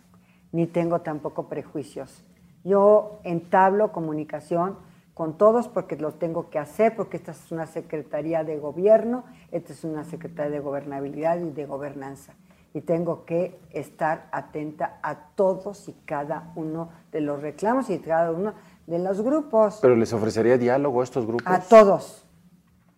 ni 0.53 0.67
tengo 0.67 1.01
tampoco 1.01 1.49
prejuicios. 1.49 2.23
Yo 2.65 3.19
entablo 3.25 3.91
comunicación 3.93 4.77
con 5.15 5.37
todos 5.37 5.69
porque 5.69 5.97
lo 5.97 6.13
tengo 6.13 6.49
que 6.49 6.59
hacer, 6.59 6.97
porque 6.97 7.17
esta 7.17 7.33
es 7.33 7.53
una 7.53 7.67
secretaría 7.67 8.45
de 8.45 8.59
gobierno, 8.59 9.25
esta 9.51 9.73
es 9.73 9.85
una 9.85 10.05
secretaría 10.05 10.51
de 10.51 10.61
gobernabilidad 10.61 11.39
y 11.39 11.51
de 11.51 11.67
gobernanza. 11.67 12.35
Y 12.75 12.81
tengo 12.81 13.27
que 13.27 13.61
estar 13.71 14.29
atenta 14.33 14.99
a 15.03 15.27
todos 15.35 15.89
y 15.89 15.93
cada 16.07 16.53
uno 16.57 16.89
de 17.13 17.21
los 17.21 17.43
reclamos 17.43 17.91
y 17.91 17.99
cada 17.99 18.33
uno 18.33 18.55
de 18.87 18.99
los 18.99 19.21
grupos. 19.21 19.79
¿Pero 19.83 19.95
les 19.95 20.13
ofrecería 20.15 20.57
diálogo 20.57 21.03
a 21.03 21.05
estos 21.05 21.27
grupos? 21.27 21.47
A 21.47 21.61
todos, 21.61 22.25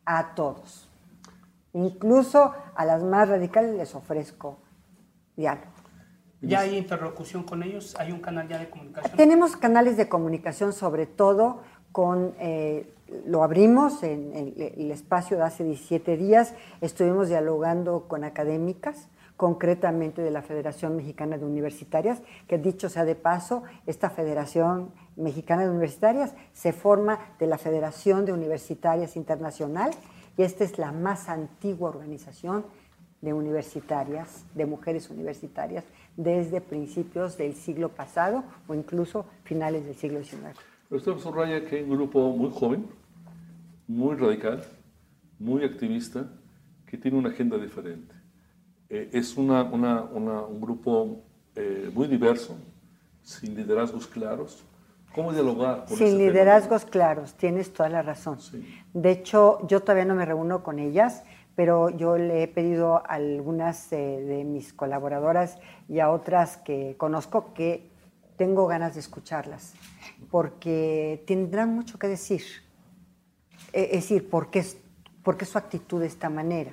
a 0.05 0.35
todos. 0.37 0.89
Incluso 1.73 2.53
a 2.77 2.85
las 2.85 3.03
más 3.03 3.29
radicales 3.29 3.75
les 3.75 3.97
ofrezco 3.97 4.59
diálogo. 5.35 5.75
¿Ya 6.47 6.61
hay 6.61 6.77
interlocución 6.77 7.43
con 7.43 7.63
ellos? 7.63 7.97
¿Hay 7.99 8.13
un 8.13 8.21
canal 8.21 8.49
ya 8.49 8.59
de 8.59 8.69
comunicación? 8.69 9.17
Tenemos 9.17 9.57
canales 9.57 9.97
de 9.97 10.09
comunicación, 10.09 10.73
sobre 10.73 11.07
todo 11.07 11.63
con, 11.95 12.35
eh, 12.41 12.93
lo 13.25 13.45
abrimos 13.45 14.03
en, 14.03 14.35
en 14.35 14.55
el 14.59 14.91
espacio 14.91 15.37
de 15.37 15.45
hace 15.45 15.63
17 15.63 16.17
días, 16.17 16.53
estuvimos 16.81 17.29
dialogando 17.29 18.09
con 18.09 18.25
académicas, 18.25 19.07
concretamente 19.37 20.21
de 20.21 20.33
la 20.33 20.43
Federación 20.43 20.97
Mexicana 20.97 21.39
de 21.39 21.45
Universitarias, 21.45 22.21
que 22.49 22.59
dicho 22.59 22.89
sea 22.89 23.05
de 23.05 23.15
paso, 23.15 23.63
esta 23.87 24.11
Federación 24.11 24.91
Mexicana 25.15 25.63
de 25.63 25.71
Universitarias 25.71 26.35
se 26.53 26.73
forma 26.73 27.21
de 27.39 27.47
la 27.47 27.59
Federación 27.59 28.25
de 28.25 28.33
Universitarias 28.33 29.15
Internacional 29.15 29.93
y 30.37 30.43
esta 30.43 30.65
es 30.65 30.77
la 30.79 30.91
más 30.91 31.29
antigua 31.29 31.91
organización 31.91 32.65
de 33.21 33.33
universitarias, 33.33 34.45
de 34.57 34.67
mujeres 34.67 35.11
universitarias, 35.11 35.85
desde 36.17 36.61
principios 36.61 37.37
del 37.37 37.55
siglo 37.55 37.91
pasado 37.91 38.43
o 38.67 38.75
incluso 38.75 39.27
finales 39.45 39.85
del 39.85 39.95
siglo 39.95 40.25
XIX. 40.25 40.74
Usted 40.91 41.19
subraya 41.19 41.65
que 41.65 41.77
hay 41.77 41.83
un 41.83 41.91
grupo 41.91 42.31
muy 42.37 42.51
joven, 42.51 42.87
muy 43.89 44.15
radical, 44.17 44.63
muy 45.39 45.65
activista, 45.65 46.27
que 46.87 46.99
tiene 46.99 47.19
una 47.19 47.31
agenda 47.31 47.59
diferente. 47.59 48.15
Eh, 48.89 49.11
es 49.13 49.37
una, 49.37 49.63
una, 49.65 50.03
un 50.03 50.61
grupo 50.61 51.23
eh, 51.57 51.91
muy 51.93 52.07
diverso, 52.07 52.57
sin 53.23 53.55
liderazgos 53.55 54.07
claros. 54.07 54.63
¿Cómo 55.15 55.33
dialogar 55.33 55.87
con 55.87 55.97
Sin 55.97 56.19
liderazgos 56.19 56.85
claros, 56.85 57.35
tienes 57.35 57.73
toda 57.73 57.89
la 57.89 58.03
razón. 58.03 58.39
De 58.93 59.11
hecho, 59.11 59.65
yo 59.67 59.81
todavía 59.81 60.05
no 60.05 60.15
me 60.15 60.27
reúno 60.27 60.63
con 60.63 60.79
ellas, 60.79 61.23
pero 61.55 61.89
yo 61.91 62.19
le 62.19 62.43
he 62.43 62.49
pedido 62.49 62.97
a 62.97 63.15
algunas 63.15 63.93
eh, 63.93 63.97
de 63.97 64.45
mis 64.45 64.73
colaboradoras 64.73 65.59
y 65.89 66.01
a 66.01 66.11
otras 66.11 66.57
que 66.57 66.97
conozco 66.99 67.55
que 67.55 67.94
tengo 68.37 68.67
ganas 68.67 68.95
de 68.95 69.01
escucharlas, 69.01 69.75
porque 70.31 71.23
tendrán 71.27 71.75
mucho 71.75 71.99
que 71.99 72.09
decir. 72.09 72.43
E, 73.73 73.85
es 73.85 74.09
decir, 74.09 74.29
¿por 74.29 74.51
qué, 74.51 74.65
por 75.23 75.37
qué 75.37 75.45
su 75.45 75.59
actitud 75.59 76.01
de 76.01 76.07
esta 76.07 76.31
manera? 76.31 76.73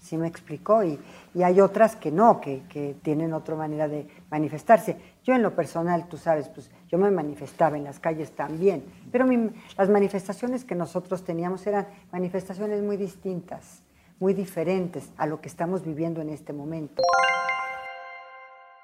¿Sí 0.00 0.16
me 0.16 0.28
explicó? 0.28 0.84
Y, 0.84 0.98
y 1.34 1.42
hay 1.42 1.60
otras 1.60 1.96
que 1.96 2.10
no, 2.10 2.40
que, 2.40 2.62
que, 2.68 2.94
tienen 3.02 3.32
otra 3.32 3.56
manera 3.56 3.88
de 3.88 4.06
manifestarse. 4.30 4.96
Yo 5.24 5.34
en 5.34 5.42
lo 5.42 5.54
personal, 5.54 6.08
tú 6.08 6.16
sabes, 6.16 6.48
pues 6.48 6.70
yo 6.88 6.98
me 6.98 7.10
manifestaba 7.10 7.76
en 7.76 7.84
las 7.84 7.98
calles 7.98 8.30
también, 8.30 8.84
pero 9.10 9.26
las 9.76 9.88
manifestaciones 9.90 10.64
que 10.64 10.74
nosotros 10.74 11.24
teníamos 11.24 11.66
eran 11.66 11.88
manifestaciones 12.12 12.82
muy 12.82 12.96
distintas, 12.96 13.82
muy 14.20 14.32
diferentes 14.32 15.10
a 15.16 15.26
lo 15.26 15.40
que 15.40 15.48
estamos 15.48 15.84
viviendo 15.84 16.20
en 16.20 16.30
este 16.30 16.52
momento. 16.52 17.02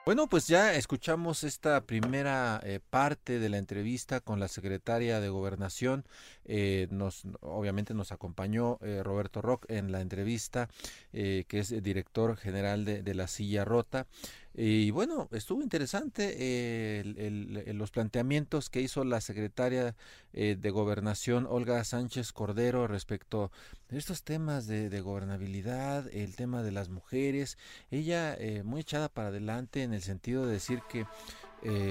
Bueno, 0.05 0.27
pues 0.27 0.49
ya 0.49 0.75
escuchamos 0.75 1.45
esta 1.45 1.81
primera 1.83 2.61
eh, 2.65 2.81
parte 2.91 3.39
de 3.39 3.49
la 3.49 3.59
entrevista 3.59 4.19
con 4.19 4.41
la 4.41 4.49
secretaria 4.49 5.21
de 5.21 5.29
Gobernación. 5.29 6.05
Eh, 6.45 6.89
nos, 6.91 7.23
obviamente 7.41 7.95
nos 7.95 8.11
acompañó 8.11 8.79
eh, 8.83 9.05
Roberto 9.05 9.43
Rock 9.43 9.67
en 9.69 9.93
la 9.93 10.01
entrevista, 10.01 10.69
que 11.13 11.47
es 11.53 11.83
director 11.85 12.37
general 12.37 12.85
de 12.85 13.15
la 13.15 13.29
Silla 13.29 13.65
Rota. 13.65 14.09
Y 14.55 14.91
bueno, 14.91 15.29
estuvo 15.33 15.63
interesante 15.63 16.37
eh, 16.39 17.65
los 17.75 17.91
planteamientos 17.91 18.69
que 18.69 18.83
hizo 18.83 19.03
la 19.03 19.23
secretaria 19.23 19.97
eh, 20.35 20.57
de 20.61 20.71
Gobernación, 20.71 21.47
Olga 21.49 21.83
Sánchez 21.85 22.33
Cordero, 22.33 22.87
respecto 22.87 23.51
a 23.91 23.97
estos 23.97 24.25
temas 24.25 24.67
de, 24.67 25.01
gobernabilidad, 25.01 26.07
el 26.13 26.37
tema 26.37 26.63
de 26.63 26.73
las 26.73 26.91
mujeres. 26.91 27.57
Ella 27.91 28.35
eh, 28.35 28.63
muy 28.63 28.83
echada 28.83 29.09
para 29.09 29.29
adelante 29.29 29.85
en 29.85 29.95
el 29.95 30.03
sentido 30.03 30.45
de 30.47 30.53
decir 30.53 30.83
que, 30.89 31.07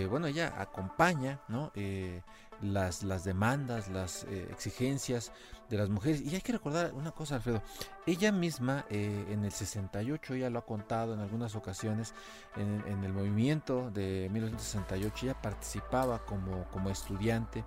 bueno, 0.08 0.28
ella 0.28 0.54
acompaña, 0.62 1.42
¿no? 1.48 1.72
las, 2.62 3.04
las 3.04 3.24
demandas, 3.24 3.88
las 3.88 4.26
exigencias 4.52 5.32
de 5.72 5.78
las 5.78 5.90
mujeres. 5.90 6.22
Y 6.22 6.36
hay 6.36 6.42
que 6.42 6.52
recordar 6.52 6.94
una 6.94 7.12
cosa, 7.12 7.36
Alfredo. 7.36 7.64
Ella 8.06 8.32
misma 8.32 8.86
eh, 8.90 9.26
en 9.30 9.46
el 9.46 9.52
68, 9.52 10.36
ella 10.36 10.50
lo 10.50 10.60
ha 10.60 10.66
contado 10.66 11.14
en 11.14 11.22
algunas 11.22 11.56
ocasiones, 11.56 12.14
en, 12.58 13.04
el 13.04 13.14
movimiento 13.14 13.90
de 13.90 14.30
1968, 14.32 15.26
ella 15.26 15.42
participaba 15.42 16.24
como, 16.26 16.66
como 16.66 16.90
estudiante. 16.90 17.64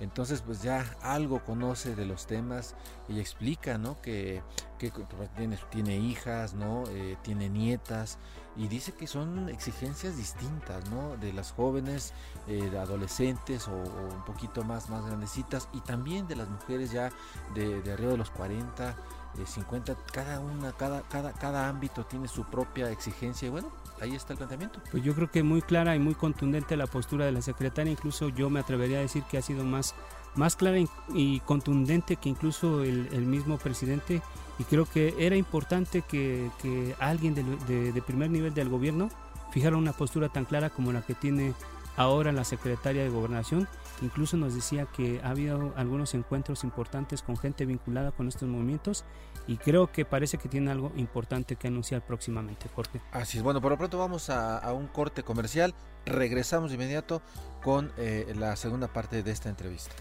Entonces, 0.00 0.42
pues 0.42 0.62
ya 0.62 0.84
algo 1.00 1.44
conoce 1.44 1.94
de 1.94 2.04
los 2.04 2.26
temas. 2.26 2.74
Ella 3.08 3.20
explica, 3.20 3.78
¿no? 3.78 4.00
Que, 4.02 4.42
que, 4.78 4.90
pues, 4.90 5.32
tiene, 5.36 5.56
tiene, 5.70 5.96
hijas, 5.96 6.54
¿no? 6.54 6.82
Eh, 6.88 7.16
tiene 7.22 7.48
nietas 7.48 8.18
y 8.56 8.68
dice 8.68 8.92
que 8.92 9.06
son 9.06 9.48
exigencias 9.48 10.16
distintas, 10.16 10.88
¿no? 10.90 11.16
De 11.16 11.32
las 11.32 11.52
jóvenes, 11.52 12.12
eh, 12.46 12.70
de 12.70 12.78
adolescentes 12.78 13.68
o, 13.68 13.72
un 13.72 14.24
poquito 14.24 14.62
más, 14.64 14.88
más 14.90 15.04
grandecitas 15.04 15.68
y 15.72 15.80
también 15.80 16.26
de 16.28 16.36
las 16.36 16.48
mujeres 16.48 16.92
ya 16.92 17.10
de, 17.54 17.82
de 17.82 17.92
arriba 17.92 18.12
de 18.12 18.18
los 18.18 18.30
40, 18.30 18.96
50, 19.44 19.92
eh, 19.92 19.96
cada 20.12 20.40
una, 20.40 20.72
cada, 20.72 21.02
cada, 21.02 21.32
cada 21.32 21.68
ámbito 21.68 22.04
tiene 22.04 22.28
su 22.28 22.44
propia 22.44 22.90
exigencia 22.90 23.46
y 23.48 23.50
bueno, 23.50 23.72
ahí 24.00 24.14
está 24.14 24.32
el 24.32 24.38
planteamiento. 24.38 24.80
Pues 24.90 25.02
yo 25.02 25.14
creo 25.14 25.30
que 25.30 25.42
muy 25.42 25.62
clara 25.62 25.96
y 25.96 25.98
muy 25.98 26.14
contundente 26.14 26.76
la 26.76 26.86
postura 26.86 27.24
de 27.24 27.32
la 27.32 27.42
secretaria, 27.42 27.90
incluso 27.90 28.28
yo 28.28 28.50
me 28.50 28.60
atrevería 28.60 28.98
a 28.98 29.02
decir 29.02 29.24
que 29.24 29.38
ha 29.38 29.42
sido 29.42 29.64
más, 29.64 29.94
más 30.36 30.54
clara 30.54 30.78
y 31.12 31.40
contundente 31.40 32.16
que 32.16 32.28
incluso 32.28 32.84
el, 32.84 33.08
el 33.12 33.26
mismo 33.26 33.58
presidente 33.58 34.22
y 34.58 34.64
creo 34.64 34.86
que 34.86 35.14
era 35.18 35.36
importante 35.36 36.02
que, 36.02 36.50
que 36.62 36.94
alguien 36.98 37.34
de, 37.34 37.92
de, 37.92 38.02
primer 38.02 38.30
nivel 38.30 38.54
del 38.54 38.68
gobierno 38.68 39.08
fijara 39.52 39.76
una 39.76 39.92
postura 39.92 40.28
tan 40.28 40.44
clara 40.44 40.70
como 40.70 40.92
la 40.92 41.02
que 41.02 41.14
tiene 41.14 41.54
ahora 41.96 42.32
la 42.32 42.44
secretaria 42.44 43.02
de 43.02 43.08
gobernación. 43.08 43.68
Incluso 44.02 44.36
nos 44.36 44.54
decía 44.54 44.86
que 44.86 45.20
ha 45.22 45.30
habido 45.30 45.72
algunos 45.76 46.14
encuentros 46.14 46.64
importantes 46.64 47.22
con 47.22 47.36
gente 47.36 47.64
vinculada 47.66 48.10
con 48.10 48.28
estos 48.28 48.48
movimientos 48.48 49.04
y 49.46 49.56
creo 49.56 49.92
que 49.92 50.04
parece 50.04 50.38
que 50.38 50.48
tiene 50.48 50.70
algo 50.70 50.92
importante 50.96 51.56
que 51.56 51.68
anunciar 51.68 52.02
próximamente, 52.02 52.68
Jorge. 52.74 53.00
Así 53.12 53.38
es, 53.38 53.44
bueno, 53.44 53.60
por 53.60 53.70
lo 53.70 53.78
pronto 53.78 53.98
vamos 53.98 54.30
a, 54.30 54.58
a 54.58 54.72
un 54.72 54.88
corte 54.88 55.22
comercial, 55.22 55.74
regresamos 56.06 56.70
de 56.70 56.76
inmediato 56.76 57.22
con 57.62 57.92
eh, 57.96 58.32
la 58.36 58.56
segunda 58.56 58.88
parte 58.88 59.22
de 59.22 59.30
esta 59.30 59.48
entrevista. 59.48 59.94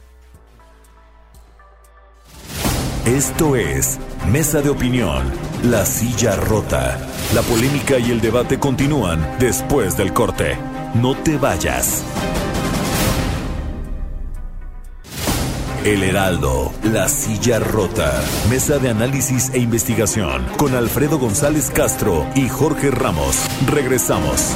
Esto 3.06 3.58
es 3.58 4.00
Mesa 4.32 4.62
de 4.62 4.70
Opinión, 4.70 5.30
La 5.63 5.86
Silla 5.86 6.38
Rota. 6.38 6.98
La 7.36 7.42
polémica 7.42 8.00
y 8.00 8.12
el 8.12 8.22
debate 8.22 8.60
continúan 8.60 9.20
después 9.39 9.98
del 9.98 10.13
corte. 10.13 10.58
No 10.96 11.13
te 11.13 11.38
vayas. 11.38 12.02
El 15.84 16.02
Heraldo, 16.02 16.72
La 16.94 17.10
Silla 17.10 17.60
Rota. 17.60 18.24
Mesa 18.50 18.80
de 18.80 18.92
análisis 18.92 19.54
e 19.54 19.60
investigación 19.60 20.46
con 20.58 20.74
Alfredo 20.74 21.20
González 21.20 21.72
Castro 21.72 22.26
y 22.36 22.48
Jorge 22.48 22.89
Ramos. 22.89 23.36
Regresamos. 23.68 24.56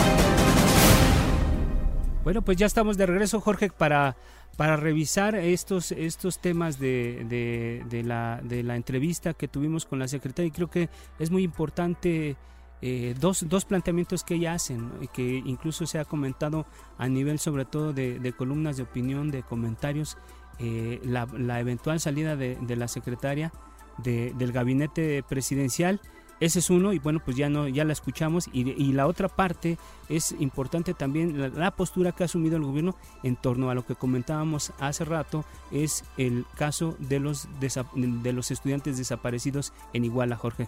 Bueno, 2.24 2.42
pues 2.44 2.56
ya 2.56 2.66
estamos 2.66 2.96
de 2.96 3.08
regreso, 3.08 3.42
Jorge, 3.42 3.70
para 3.78 4.16
para 4.58 4.76
revisar 4.76 5.36
estos, 5.36 5.91
estos 5.91 6.39
temas 6.39 6.80
de, 6.80 7.84
de, 7.88 8.04
la, 8.04 8.41
de, 8.43 8.63
la, 8.63 8.76
entrevista 8.76 9.36
que 9.36 9.48
tuvimos 9.48 9.86
con 9.86 10.00
la 10.00 10.08
secretaria. 10.08 10.48
Y 10.48 10.52
creo 10.52 10.67
que 10.67 10.89
es 11.20 11.30
muy 11.30 11.43
importante 11.43 12.36
eh, 12.82 13.15
dos, 13.20 13.46
dos, 13.48 13.65
planteamientos 13.65 14.24
que 14.24 14.34
ella 14.34 14.54
hacen, 14.54 14.91
que 15.13 15.43
incluso 15.46 15.86
se 15.86 16.00
ha 16.00 16.06
comentado 16.06 16.65
a 16.98 17.08
nivel 17.08 17.38
sobre 17.38 17.65
todo 17.65 17.93
de, 17.93 18.34
columnas 18.36 18.78
de 18.78 18.84
opinión, 18.84 19.30
de 19.30 19.43
comentarios, 19.43 20.17
eh, 20.58 21.00
la, 21.04 21.28
la, 21.38 21.60
eventual 21.60 22.00
salida 22.00 22.36
de, 22.36 22.76
la 22.76 22.88
secretaria 22.88 23.54
del 24.00 24.52
gabinete 24.52 25.24
presidencial 25.24 26.02
ese 26.39 26.60
es 26.60 26.69
uno 26.69 26.93
y 26.93 27.00
bueno, 27.00 27.19
pues 27.23 27.36
ya 27.38 27.50
no 27.50 27.67
ya 27.67 27.84
la 27.84 27.93
escuchamos 27.93 28.50
y, 28.54 28.63
la 28.93 29.08
otra 29.08 29.28
parte 29.28 29.78
es 30.10 30.34
importante 30.39 30.93
también 30.93 31.52
la, 31.56 31.71
postura 31.71 32.12
que 32.12 32.23
ha 32.23 32.26
asumido 32.26 32.58
el 32.58 32.63
gobierno 32.63 32.95
en 33.23 33.36
torno 33.36 33.69
a 33.69 33.76
lo 33.76 33.86
que 33.86 33.95
comentábamos 33.95 34.71
hace 34.80 35.06
rato 35.06 35.45
es 35.71 36.04
el 36.17 36.45
caso 36.56 36.95
de 37.00 37.19
los 37.19 37.47
de 37.60 38.34
los 38.34 38.52
estudiantes 38.52 38.97
desaparecidos 38.97 39.73
en 39.93 40.06
Iguala, 40.06 40.36
Jorge. 40.36 40.67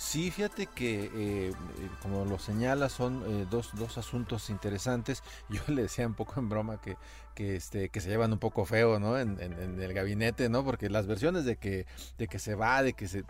Sí, 0.00 0.30
fíjate 0.30 0.66
que 0.66 1.10
eh, 1.14 1.52
como 2.00 2.24
lo 2.24 2.38
señala 2.38 2.88
son 2.88 3.22
eh, 3.26 3.46
dos, 3.50 3.68
dos 3.74 3.98
asuntos 3.98 4.48
interesantes. 4.48 5.22
Yo 5.50 5.60
le 5.68 5.82
decía 5.82 6.06
un 6.06 6.14
poco 6.14 6.40
en 6.40 6.48
broma 6.48 6.80
que, 6.80 6.96
que, 7.34 7.54
este, 7.54 7.90
que 7.90 8.00
se 8.00 8.08
llevan 8.08 8.32
un 8.32 8.38
poco 8.38 8.64
feo, 8.64 8.98
¿no? 8.98 9.18
En, 9.18 9.38
en, 9.42 9.78
el 9.78 9.92
gabinete, 9.92 10.48
¿no? 10.48 10.64
Porque 10.64 10.88
las 10.88 11.06
versiones 11.06 11.44
de 11.44 11.56
que, 11.56 11.86
de 12.16 12.28
que 12.28 12.38
se 12.38 12.54
va, 12.54 12.82
de 12.82 12.94
que 12.94 13.08
se 13.08 13.24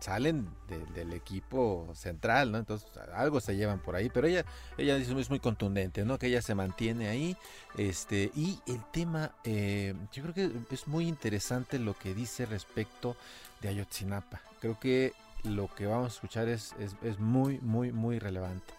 salen 0.00 0.48
del 0.92 1.12
equipo 1.12 1.88
central, 1.94 2.50
¿no? 2.50 2.58
Entonces 2.58 2.90
algo 3.14 3.40
se 3.40 3.54
llevan 3.54 3.78
por 3.78 3.94
ahí, 3.94 4.10
pero 4.10 4.26
ella, 4.26 4.44
ella 4.76 4.96
es 4.96 5.30
muy 5.30 5.38
contundente, 5.38 6.04
¿no? 6.04 6.18
Que 6.18 6.26
ella 6.26 6.42
se 6.42 6.56
mantiene 6.56 7.08
ahí, 7.08 7.36
este, 7.76 8.32
y 8.34 8.58
el 8.66 8.84
tema, 8.90 9.36
eh, 9.44 9.94
yo 10.12 10.24
creo 10.24 10.34
que 10.34 10.74
es 10.74 10.88
muy 10.88 11.06
interesante 11.06 11.78
lo 11.78 11.94
que 11.94 12.12
dice 12.12 12.44
respecto 12.44 13.16
de 13.60 13.68
Ayotzinapa. 13.68 14.40
Creo 14.60 14.80
que 14.80 15.12
lo 15.44 15.68
que 15.74 15.86
vamos 15.86 16.06
a 16.06 16.14
escuchar 16.14 16.48
es, 16.48 16.74
es, 16.78 17.18
muy, 17.18 17.58
muy, 17.60 17.92
muy 17.92 18.18
relevante. 18.18 18.74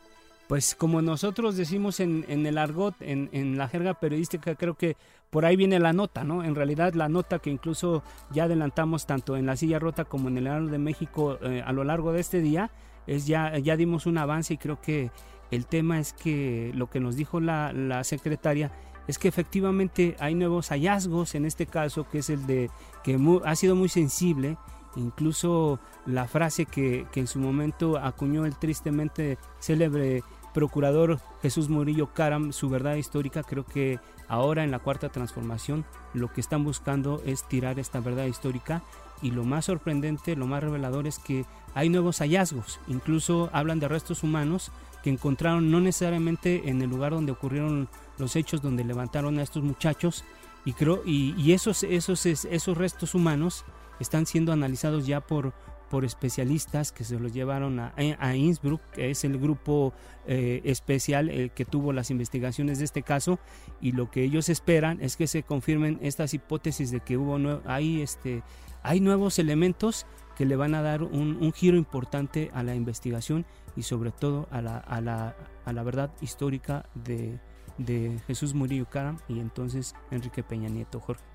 Pues 0.47 0.73
como 0.73 1.01
nosotros 1.01 1.55
decimos 1.55 1.99
en, 1.99 2.25
en 2.27 2.45
el 2.45 2.57
argot, 2.57 2.95
en, 3.01 3.29
en, 3.33 3.57
la 3.57 3.67
jerga 3.67 3.93
periodística, 3.93 4.55
creo 4.55 4.75
que 4.75 4.97
por 5.29 5.45
ahí 5.45 5.55
viene 5.55 5.79
la 5.79 5.93
nota, 5.93 6.23
¿no? 6.23 6.43
En 6.43 6.55
realidad 6.55 6.93
la 6.95 7.07
nota 7.07 7.37
que 7.37 7.51
incluso 7.51 8.03
ya 8.31 8.45
adelantamos 8.45 9.05
tanto 9.05 9.37
en 9.37 9.45
la 9.45 9.55
silla 9.55 9.77
rota 9.77 10.05
como 10.05 10.27
en 10.27 10.37
el 10.37 10.47
Heraldo 10.47 10.71
de 10.71 10.79
México 10.79 11.37
eh, 11.43 11.61
a 11.63 11.71
lo 11.71 11.83
largo 11.83 12.11
de 12.11 12.19
este 12.19 12.41
día, 12.41 12.71
es 13.05 13.27
ya, 13.27 13.57
ya 13.59 13.77
dimos 13.77 14.07
un 14.07 14.17
avance 14.17 14.55
y 14.55 14.57
creo 14.57 14.81
que 14.81 15.11
el 15.51 15.67
tema 15.67 15.99
es 15.99 16.13
que 16.13 16.71
lo 16.75 16.89
que 16.89 16.99
nos 16.99 17.15
dijo 17.15 17.39
la, 17.39 17.71
la 17.73 18.03
secretaria 18.03 18.71
es 19.09 19.17
que 19.17 19.27
efectivamente 19.27 20.15
hay 20.19 20.35
nuevos 20.35 20.69
hallazgos, 20.69 21.33
en 21.33 21.45
este 21.45 21.65
caso, 21.65 22.07
que 22.07 22.19
es 22.19 22.29
el 22.29 22.45
de 22.45 22.69
que 23.03 23.17
ha 23.43 23.55
sido 23.55 23.75
muy 23.75 23.89
sensible, 23.89 24.55
incluso 24.95 25.79
la 26.05 26.27
frase 26.27 26.65
que, 26.65 27.07
en 27.15 27.27
su 27.27 27.39
momento 27.39 27.97
acuñó 27.97 28.45
el 28.45 28.55
tristemente 28.55 29.37
célebre 29.59 30.23
procurador 30.53 31.19
Jesús 31.41 31.69
Murillo 31.69 32.13
Caram, 32.13 32.51
su 32.53 32.69
verdad 32.69 32.95
histórica, 32.95 33.43
creo 33.43 33.65
que 33.65 33.99
ahora 34.27 34.63
en 34.63 34.71
la 34.71 34.79
cuarta 34.79 35.09
transformación 35.09 35.85
lo 36.13 36.31
que 36.31 36.41
están 36.41 36.63
buscando 36.63 37.21
es 37.25 37.47
tirar 37.47 37.79
esta 37.79 37.99
verdad 37.99 38.25
histórica. 38.25 38.83
Y 39.21 39.31
lo 39.31 39.43
más 39.43 39.65
sorprendente, 39.65 40.37
lo 40.37 40.47
más 40.47 40.63
revelador 40.63 41.05
es 41.05 41.19
que 41.19 41.45
hay 41.75 41.89
nuevos 41.89 42.19
hallazgos, 42.19 42.79
incluso 42.87 43.49
hablan 43.51 43.79
de 43.79 43.89
restos 43.89 44.23
humanos 44.23 44.71
que 45.03 45.09
encontraron 45.09 45.71
no 45.71 45.79
necesariamente 45.79 46.69
en 46.69 46.81
el 46.81 46.89
lugar 46.89 47.11
donde 47.11 47.31
ocurrieron 47.31 47.89
los 48.17 48.35
hechos 48.35 48.61
donde 48.61 48.83
levantaron 48.83 49.39
a 49.39 49.43
estos 49.43 49.63
muchachos. 49.63 50.23
Y 50.65 50.73
creo 50.73 51.01
y, 51.05 51.51
esos 51.53 51.83
esos 51.83 52.25
esos 52.25 52.77
restos 52.77 53.15
humanos 53.15 53.63
están 53.99 54.25
siendo 54.25 54.51
analizados 54.51 55.05
ya 55.07 55.21
por 55.21 55.53
por 55.89 56.05
especialistas 56.05 56.91
que 56.91 57.03
se 57.03 57.19
los 57.19 57.33
llevaron 57.33 57.79
a, 57.79 57.93
a 58.19 58.35
Innsbruck, 58.35 58.81
que 58.91 59.09
es 59.09 59.23
el 59.23 59.37
grupo 59.37 59.93
eh, 60.27 60.61
especial 60.63 61.51
que 61.53 61.65
tuvo 61.65 61.91
las 61.93 62.11
investigaciones 62.11 62.79
de 62.79 62.85
este 62.85 63.03
caso, 63.03 63.39
y 63.81 63.91
lo 63.91 64.09
que 64.09 64.23
ellos 64.23 64.49
esperan 64.49 65.01
es 65.01 65.17
que 65.17 65.27
se 65.27 65.43
confirmen 65.43 65.99
estas 66.01 66.33
hipótesis 66.33 66.91
de 66.91 66.99
que 66.99 67.17
hubo 67.17 67.39
hay, 67.65 68.01
este, 68.01 68.43
hay 68.83 68.99
nuevos 69.01 69.39
elementos 69.39 70.05
que 70.37 70.45
le 70.45 70.55
van 70.55 70.73
a 70.73 70.81
dar 70.81 71.03
un, 71.03 71.37
un 71.41 71.51
giro 71.51 71.75
importante 71.75 72.49
a 72.53 72.63
la 72.63 72.75
investigación 72.75 73.45
y 73.75 73.83
sobre 73.83 74.11
todo 74.11 74.47
a 74.51 74.61
la, 74.61 74.77
a 74.77 75.01
la, 75.01 75.35
a 75.65 75.73
la 75.73 75.83
verdad 75.83 76.11
histórica 76.21 76.85
de, 76.95 77.39
de 77.77 78.19
Jesús 78.27 78.53
Murillo 78.53 78.85
Caram 78.89 79.17
y 79.27 79.39
entonces 79.39 79.95
Enrique 80.11 80.43
Peña 80.43 80.69
Nieto, 80.69 80.99
Jorge. 80.99 81.28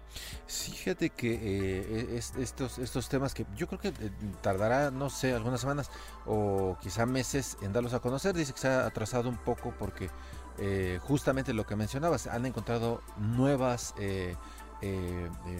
Fíjate 0.47 1.11
que 1.11 1.35
eh, 1.35 2.21
estos, 2.39 2.79
estos 2.79 3.09
temas 3.09 3.35
que 3.35 3.47
yo 3.57 3.67
creo 3.67 3.81
que 3.81 3.89
eh, 3.89 4.11
tardará, 4.43 4.91
no 4.91 5.11
sé, 5.11 5.35
algunas 5.35 5.61
semanas 5.61 5.91
o 6.27 6.77
quizá 6.81 7.07
meses 7.07 7.57
en 7.63 7.73
darlos 7.73 7.95
a 7.95 8.01
conocer. 8.01 8.35
Dice 8.35 8.53
que 8.53 8.61
se 8.61 8.69
ha 8.69 8.87
atrasado 8.87 9.29
un 9.29 9.39
poco 9.39 9.75
porque 9.79 10.11
eh, 10.59 10.99
justamente 11.03 11.53
lo 11.53 11.67
que 11.67 11.77
mencionabas, 11.77 12.27
han 12.27 12.47
encontrado 12.47 13.03
nuevas 13.17 13.95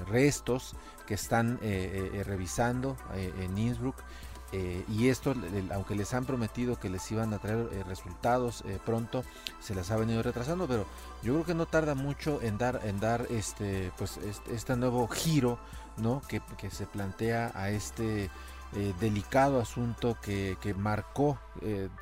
restos 0.07 0.77
que 1.07 1.15
están 1.15 1.59
revisando 1.59 2.97
en 3.15 3.57
Innsbruck 3.57 3.97
eh, 4.57 4.85
y 4.89 5.09
esto, 5.09 5.35
aunque 5.73 5.97
les 5.97 6.15
han 6.15 6.27
prometido 6.27 6.79
que 6.79 6.89
les 6.89 7.11
iban 7.11 7.35
a 7.35 7.39
traer 7.39 7.69
eh, 7.73 7.83
resultados 7.89 8.63
eh, 8.69 8.79
pronto, 8.87 9.25
se 9.59 9.75
les 9.75 9.91
ha 9.91 9.97
venido 9.97 10.23
retrasando, 10.23 10.69
pero 10.69 10.87
yo 11.25 11.33
creo 11.33 11.45
que 11.45 11.55
no 11.55 11.67
tarda 11.67 11.97
mucho 11.97 12.41
en 12.41 12.57
dar, 12.57 12.81
en 12.85 13.01
dar 13.01 13.27
este, 13.31 13.91
pues 13.99 14.17
este, 14.19 14.55
este 14.55 14.77
nuevo 14.77 15.09
giro, 15.09 15.59
¿no? 15.97 16.23
Que, 16.29 16.41
se 16.71 16.87
plantea 16.87 17.51
a 17.55 17.71
este 17.71 18.31
delicado 19.01 19.61
asunto 19.61 20.17
que, 20.23 20.57
marcó, 20.77 21.39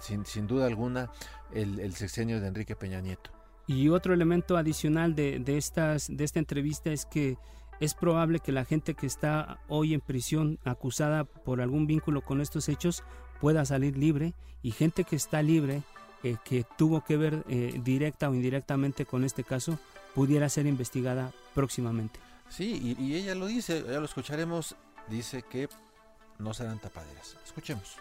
sin, 0.00 0.26
sin, 0.26 0.46
duda 0.46 0.66
alguna, 0.66 1.10
el, 1.52 1.94
sexenio 1.94 2.40
de 2.40 2.48
Enrique 2.48 2.76
Peña 2.76 3.00
Nieto. 3.00 3.30
Y 3.66 3.88
otro 3.88 4.14
elemento 4.14 4.56
adicional 4.56 5.14
de, 5.14 5.38
de, 5.38 5.56
estas, 5.56 6.08
de 6.14 6.24
esta 6.24 6.38
entrevista 6.38 6.90
es 6.90 7.06
que 7.06 7.38
es 7.82 7.94
probable 7.94 8.38
que 8.38 8.52
la 8.52 8.64
gente 8.64 8.94
que 8.94 9.06
está 9.08 9.58
hoy 9.66 9.92
en 9.92 10.00
prisión 10.00 10.60
acusada 10.64 11.24
por 11.24 11.60
algún 11.60 11.88
vínculo 11.88 12.20
con 12.20 12.40
estos 12.40 12.68
hechos 12.68 13.02
pueda 13.40 13.64
salir 13.64 13.98
libre 13.98 14.34
y 14.62 14.70
gente 14.70 15.02
que 15.02 15.16
está 15.16 15.42
libre, 15.42 15.82
eh, 16.22 16.36
que 16.44 16.64
tuvo 16.78 17.02
que 17.02 17.16
ver 17.16 17.42
eh, 17.48 17.80
directa 17.82 18.30
o 18.30 18.34
indirectamente 18.34 19.04
con 19.04 19.24
este 19.24 19.42
caso, 19.42 19.80
pudiera 20.14 20.48
ser 20.48 20.66
investigada 20.66 21.32
próximamente. 21.56 22.20
Sí, 22.48 22.96
y, 23.00 23.16
ella 23.16 23.34
lo 23.34 23.46
dice, 23.46 23.82
ya 23.82 23.98
lo 23.98 24.04
escucharemos, 24.04 24.76
dice 25.08 25.42
que 25.42 25.68
no 26.38 26.54
serán 26.54 26.78
tapaderas. 26.78 27.36
Escuchemos. 27.44 27.96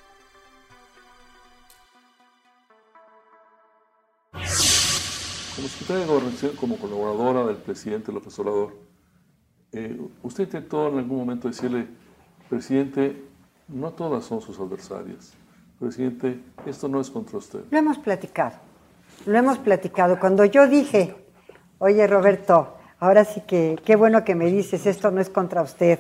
Como 4.32 5.68
secretaria 5.68 6.04
de 6.04 6.08
Gobernación, 6.08 6.56
como 6.56 6.78
colaboradora 6.78 7.48
del 7.48 7.58
presidente 7.58 8.12
López 8.12 8.38
Obrador, 8.38 8.91
eh, 9.74 10.00
usted 10.24 10.46
intentó 10.46 10.90
en 10.90 11.00
algún 11.00 11.20
momento 11.20 11.48
decirle, 11.48 11.88
presidente, 12.50 13.24
no 13.68 13.92
todas 13.92 14.26
son 14.26 14.42
sus 14.42 14.60
adversarias. 14.60 15.34
Presidente, 15.80 16.40
esto 16.66 16.88
no 16.88 17.00
es 17.00 17.10
contra 17.10 17.38
usted. 17.38 17.62
Lo 17.72 17.78
hemos 17.78 17.98
platicado, 17.98 18.58
lo 19.26 19.38
hemos 19.38 19.58
platicado. 19.58 20.20
Cuando 20.20 20.46
yo 20.46 20.68
dije, 20.68 21.16
oye 21.80 22.06
Roberto, 22.06 22.76
ahora 23.00 23.26
sí 23.26 23.42
que 23.48 23.80
qué 23.84 23.96
bueno 23.96 24.24
que 24.24 24.36
me 24.36 24.46
dices, 24.46 24.86
esto 24.86 25.10
no 25.10 25.22
es 25.22 25.30
contra 25.30 25.62
usted. 25.62 26.00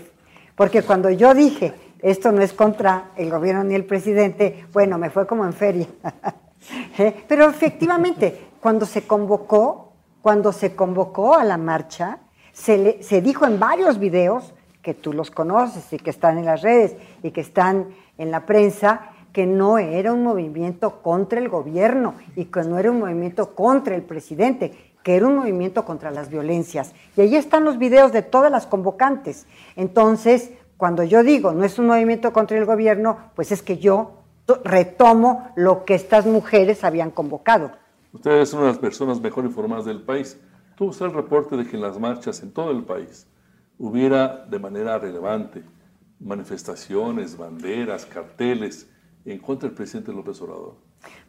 Porque 0.55 0.83
cuando 0.83 1.09
yo 1.09 1.33
dije, 1.33 1.73
esto 1.99 2.31
no 2.31 2.41
es 2.41 2.53
contra 2.53 3.11
el 3.15 3.31
gobierno 3.31 3.63
ni 3.63 3.75
el 3.75 3.85
presidente, 3.85 4.65
bueno, 4.73 4.97
me 4.97 5.09
fue 5.09 5.25
como 5.25 5.45
en 5.45 5.53
feria. 5.53 5.87
¿Eh? 6.97 7.23
Pero 7.27 7.49
efectivamente, 7.49 8.49
cuando 8.59 8.85
se 8.85 9.07
convocó, 9.07 9.93
cuando 10.21 10.51
se 10.51 10.75
convocó 10.75 11.35
a 11.35 11.43
la 11.43 11.57
marcha, 11.57 12.19
se, 12.53 13.21
dijo 13.21 13.45
en 13.45 13.59
varios 13.59 13.99
videos, 13.99 14.53
que 14.81 14.93
tú 14.93 15.13
los 15.13 15.29
conoces 15.29 15.93
y 15.93 15.97
que 15.97 16.09
están 16.09 16.39
en 16.39 16.45
las 16.45 16.63
redes 16.63 16.95
y 17.21 17.31
que 17.31 17.41
están 17.41 17.89
en 18.17 18.31
la 18.31 18.45
prensa, 18.45 19.11
que 19.31 19.45
no 19.45 19.77
era 19.77 20.11
un 20.11 20.23
movimiento 20.23 21.01
contra 21.01 21.39
el 21.39 21.49
gobierno 21.49 22.15
y 22.35 22.45
que 22.45 22.63
no 22.63 22.79
era 22.79 22.89
un 22.89 22.99
movimiento 22.99 23.53
contra 23.53 23.95
el 23.95 24.01
presidente, 24.01 24.93
que 25.03 25.15
era 25.15 25.27
un 25.27 25.35
movimiento 25.35 25.85
contra 25.85 26.09
las 26.11 26.29
violencias. 26.29 26.93
Y 27.15 27.21
ahí 27.21 27.35
están 27.35 27.63
los 27.63 27.77
videos 27.77 28.11
de 28.11 28.23
todas 28.23 28.51
las 28.51 28.65
convocantes. 28.65 29.45
Entonces, 29.75 30.51
cuando 30.77 31.03
yo 31.03 31.23
digo 31.23 31.51
no 31.53 31.63
es 31.63 31.77
un 31.77 31.85
movimiento 31.85 32.33
contra 32.33 32.57
el 32.57 32.65
gobierno, 32.65 33.17
pues 33.35 33.51
es 33.51 33.61
que 33.61 33.77
yo 33.77 34.13
retomo 34.63 35.51
lo 35.55 35.85
que 35.85 35.93
estas 35.93 36.25
mujeres 36.25 36.83
habían 36.83 37.11
convocado. 37.11 37.71
Ustedes 38.13 38.49
son 38.49 38.65
las 38.65 38.77
personas 38.77 39.21
mejor 39.21 39.45
informadas 39.45 39.85
del 39.85 40.01
país 40.01 40.37
tuvo 40.81 41.05
el 41.05 41.13
reporte 41.13 41.55
de 41.55 41.67
que 41.67 41.75
en 41.75 41.83
las 41.83 41.99
marchas 41.99 42.41
en 42.41 42.51
todo 42.51 42.71
el 42.71 42.83
país 42.83 43.27
hubiera 43.77 44.47
de 44.47 44.57
manera 44.57 44.97
relevante 44.97 45.63
manifestaciones, 46.19 47.37
banderas, 47.37 48.07
carteles 48.07 48.89
en 49.23 49.37
contra 49.37 49.69
del 49.69 49.75
presidente 49.75 50.11
López 50.11 50.41
Obrador? 50.41 50.77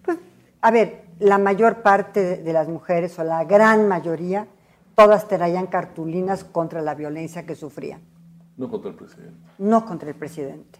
Pues, 0.02 0.16
a 0.62 0.70
ver, 0.70 1.04
la 1.18 1.36
mayor 1.36 1.82
parte 1.82 2.38
de 2.38 2.52
las 2.54 2.66
mujeres, 2.66 3.18
o 3.18 3.24
la 3.24 3.44
gran 3.44 3.88
mayoría, 3.88 4.46
todas 4.94 5.28
traían 5.28 5.66
cartulinas 5.66 6.44
contra 6.44 6.80
la 6.80 6.94
violencia 6.94 7.44
que 7.44 7.54
sufrían. 7.54 8.00
No 8.56 8.70
contra 8.70 8.90
el 8.90 8.96
presidente. 8.96 9.38
No 9.58 9.84
contra 9.84 10.08
el 10.08 10.14
presidente. 10.14 10.78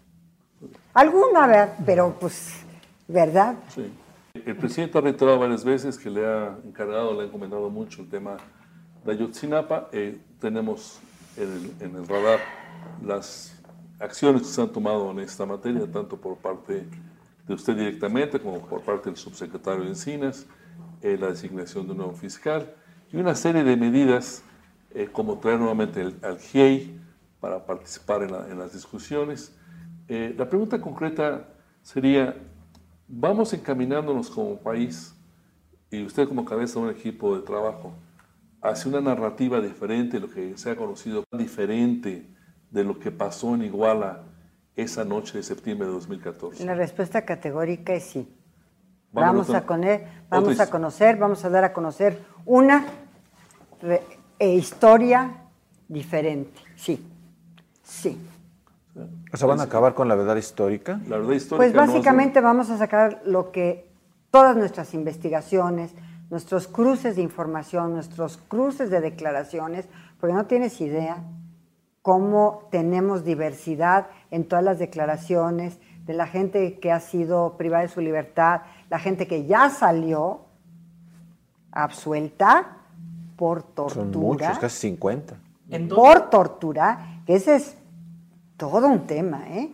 Alguna, 0.95 1.75
pero 1.85 2.17
pues, 2.19 2.65
¿verdad? 3.07 3.55
Sí. 3.69 3.93
El 4.33 4.57
presidente 4.57 4.97
ha 4.97 5.03
reiterado 5.03 5.39
varias 5.39 5.63
veces 5.63 5.99
que 5.99 6.09
le 6.09 6.27
ha 6.27 6.57
encargado, 6.65 7.13
le 7.13 7.21
ha 7.21 7.25
encomendado 7.27 7.69
mucho 7.69 8.01
el 8.01 8.09
tema 8.09 8.39
de 9.05 9.13
Ayotzinapa. 9.13 9.89
Eh, 9.93 10.19
tenemos 10.41 11.01
en 11.37 11.95
el, 11.95 12.07
radar 12.07 12.41
las 13.05 13.55
acciones 13.99 14.43
que 14.43 14.49
se 14.49 14.61
han 14.61 14.69
tomado 14.69 15.11
en 15.11 15.21
esta 15.21 15.47
materia, 15.47 15.91
tanto 15.91 16.17
por 16.17 16.37
parte 16.37 16.87
de 17.47 17.55
usted 17.55 17.77
directamente 17.77 18.39
como 18.39 18.61
por 18.61 18.83
parte 18.83 19.09
del 19.09 19.17
subsecretario 19.17 19.85
Encinas, 19.85 20.47
eh, 21.01 21.17
la 21.19 21.29
designación 21.29 21.87
de 21.87 21.93
un 21.93 21.99
nuevo 21.99 22.13
fiscal 22.13 22.73
y 23.13 23.17
una 23.17 23.35
serie 23.35 23.65
de 23.65 23.77
medidas 23.77 24.43
eh, 24.95 25.09
como 25.11 25.39
traer 25.39 25.59
nuevamente 25.59 26.13
al 26.23 26.39
GIEI 26.39 27.01
para 27.41 27.65
participar 27.65 28.23
en, 28.23 28.59
las 28.59 28.73
discusiones. 28.73 29.53
la 30.07 30.49
pregunta 30.49 30.81
concreta 30.81 31.49
sería, 31.83 32.37
¿vamos 33.09 33.53
encaminándonos 33.53 34.31
como 34.31 34.59
país 34.59 35.13
y 35.91 36.05
usted 36.05 36.29
como 36.29 36.45
cabeza 36.45 36.79
de 36.79 36.87
un 36.87 36.91
equipo 36.93 37.35
de 37.35 37.43
trabajo 37.43 37.93
hacia 38.63 38.89
una 38.89 39.01
narrativa 39.01 39.61
diferente, 39.61 40.21
lo 40.21 40.31
que 40.31 40.57
se 40.57 40.71
ha 40.71 40.77
conocido 40.77 41.25
diferente 41.33 42.31
de 42.71 42.85
lo 42.85 42.99
que 42.99 43.11
pasó 43.11 43.55
en 43.55 43.63
Iguala 43.63 44.23
esa 44.77 45.05
noche 45.05 45.39
de 45.39 45.43
septiembre 45.43 45.87
de 45.87 45.93
2014? 45.95 46.65
La 46.65 46.75
respuesta 46.75 47.23
categórica 47.25 47.93
es 47.93 48.05
sí. 48.05 48.29
Vamos, 49.11 49.51
a, 49.51 49.63
vamos 50.31 50.59
a 50.59 50.71
conocer, 50.71 51.19
vamos 51.19 51.45
a 51.45 51.51
dar 51.51 51.65
a 51.65 51.73
conocer 51.75 52.19
una 52.47 52.87
e 54.39 54.55
historia 54.55 55.43
diferente. 55.87 56.59
Sí, 56.77 57.05
sí. 57.83 58.19
O 59.33 59.37
sea, 59.37 59.47
¿van 59.47 59.61
a 59.61 59.65
acabar 59.65 59.93
con 59.95 60.09
la 60.09 60.15
verdad 60.15 60.37
histórica? 60.37 60.99
La 61.09 61.19
verdad 61.19 61.35
histórica. 61.35 61.57
Pues 61.57 61.75
básicamente 61.75 62.41
vamos 62.41 62.71
a 62.71 62.79
sacar 62.79 63.21
lo 63.27 63.53
que 63.53 63.93
todas 64.31 64.57
nuestras 64.57 64.95
investigaciones, 64.95 65.95
nuestros 66.33 66.67
cruces 66.67 67.17
de 67.17 67.23
información, 67.23 67.93
nuestros 67.93 68.39
cruces 68.39 68.89
de 68.89 69.03
declaraciones, 69.03 69.87
porque 70.19 70.35
no 70.35 70.47
tienes 70.47 70.81
idea 70.81 71.23
cómo 72.01 72.69
tenemos 72.71 73.23
diversidad 73.23 74.07
en 74.31 74.49
todas 74.49 74.65
las 74.65 74.79
declaraciones 74.79 75.79
de 76.07 76.15
la 76.15 76.27
gente 76.27 76.79
que 76.79 76.91
ha 76.91 77.01
sido 77.01 77.59
privada 77.59 77.83
de 77.83 77.91
su 77.91 78.01
libertad, 78.01 78.63
la 78.89 78.99
gente 78.99 79.27
que 79.27 79.45
ya 79.45 79.69
salió 79.69 80.47
absuelta 81.71 82.79
por 83.37 83.63
tortura. 83.63 84.03
Son 84.03 84.11
muchos, 84.19 84.59
casi 84.59 84.89
50. 84.89 85.37
Por 85.95 86.31
tortura, 86.31 87.21
que 87.27 87.35
ese 87.35 87.57
es 87.57 87.77
todo 88.57 88.87
un 88.87 89.07
tema, 89.07 89.51
¿eh? 89.51 89.71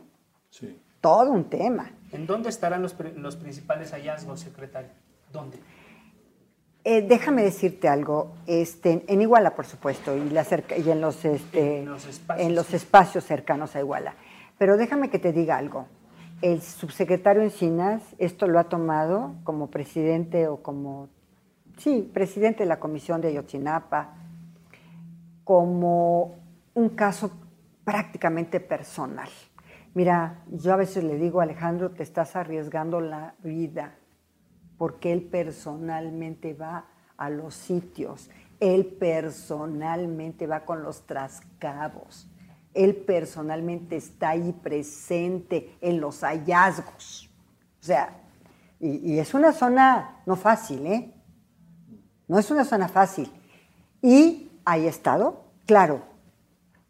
Sí. 0.50 0.76
Todo 1.00 1.30
un 1.30 1.44
tema. 1.44 1.92
¿En 2.10 2.26
dónde 2.26 2.48
estarán 2.48 2.82
los, 2.82 2.96
los 3.14 3.36
principales 3.36 3.92
hallazgos, 3.92 4.40
secretario? 4.40 4.90
¿Dónde? 5.32 5.60
Eh, 6.90 7.02
déjame 7.02 7.42
decirte 7.42 7.86
algo, 7.86 8.32
este, 8.46 9.04
en 9.08 9.20
Iguala, 9.20 9.54
por 9.54 9.66
supuesto, 9.66 10.16
y, 10.16 10.30
la 10.30 10.42
cerca- 10.42 10.78
y 10.78 10.90
en, 10.90 11.02
los, 11.02 11.22
este, 11.22 11.80
En 11.80 11.84
los 11.84 12.06
espacios, 12.06 12.46
en 12.46 12.54
los 12.54 12.72
espacios 12.72 13.24
cercanos 13.24 13.76
a 13.76 13.80
Iguala. 13.80 14.14
Pero 14.56 14.78
déjame 14.78 15.10
que 15.10 15.18
te 15.18 15.34
diga 15.34 15.58
algo. 15.58 15.86
El 16.40 16.62
subsecretario 16.62 17.42
Encinas 17.42 18.02
esto 18.16 18.46
lo 18.46 18.58
ha 18.58 18.64
tomado 18.70 19.34
como 19.44 19.66
presidente 19.66 20.48
o 20.48 20.62
como, 20.62 21.10
sí, 21.76 22.10
presidente 22.14 22.60
de 22.62 22.70
la 22.70 22.80
Comisión 22.80 23.20
de 23.20 23.28
Ayotzinapa, 23.28 24.14
como 25.44 26.36
un 26.72 26.88
caso 26.88 27.32
prácticamente 27.84 28.60
personal. 28.60 29.28
Mira, 29.92 30.42
yo 30.50 30.72
a 30.72 30.76
veces 30.76 31.04
le 31.04 31.16
digo, 31.16 31.42
Alejandro, 31.42 31.90
te 31.90 32.02
estás 32.02 32.34
arriesgando 32.34 33.02
la 33.02 33.34
vida 33.42 33.94
porque 34.78 35.12
él 35.12 35.22
personalmente 35.22 36.54
va 36.54 36.86
a 37.16 37.28
los 37.28 37.54
sitios, 37.54 38.30
él 38.60 38.86
personalmente 38.86 40.46
va 40.46 40.64
con 40.64 40.82
los 40.82 41.02
trascabos, 41.02 42.28
él 42.72 42.96
personalmente 42.96 43.96
está 43.96 44.30
ahí 44.30 44.52
presente 44.52 45.76
en 45.80 46.00
los 46.00 46.20
hallazgos. 46.22 47.28
O 47.80 47.84
sea, 47.84 48.22
y, 48.80 49.18
es 49.18 49.34
una 49.34 49.52
zona 49.52 50.22
no 50.26 50.36
fácil, 50.36 50.86
¿eh? 50.86 51.12
No 52.28 52.38
es 52.38 52.50
una 52.50 52.64
zona 52.64 52.88
fácil. 52.88 53.30
Y 54.00 54.50
ahí 54.64 54.86
ha 54.86 54.90
estado, 54.90 55.44
claro, 55.66 56.02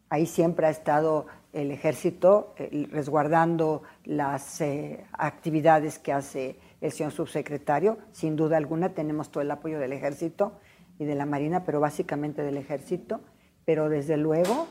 ahí 0.09 0.25
siempre 0.25 0.67
ha 0.67 0.69
estado 0.69 1.25
el 1.53 1.71
ejército 1.71 2.53
eh, 2.57 2.87
resguardando 2.91 3.81
las 4.03 4.61
eh, 4.61 5.05
actividades 5.13 5.97
que 5.97 6.13
hace 6.13 6.59
el 6.81 6.91
señor 6.91 7.11
subsecretario. 7.11 7.97
Sin 8.11 8.35
duda 8.35 8.57
alguna 8.57 8.89
tenemos 8.89 9.29
todo 9.31 9.41
el 9.41 9.51
apoyo 9.51 9.79
del 9.79 9.93
ejército 9.93 10.53
y 10.97 11.05
de 11.05 11.15
la 11.15 11.25
marina, 11.25 11.63
pero 11.63 11.79
básicamente 11.79 12.41
del 12.43 12.57
ejército. 12.57 13.21
Pero 13.65 13.89
desde 13.89 14.17
luego, 14.17 14.67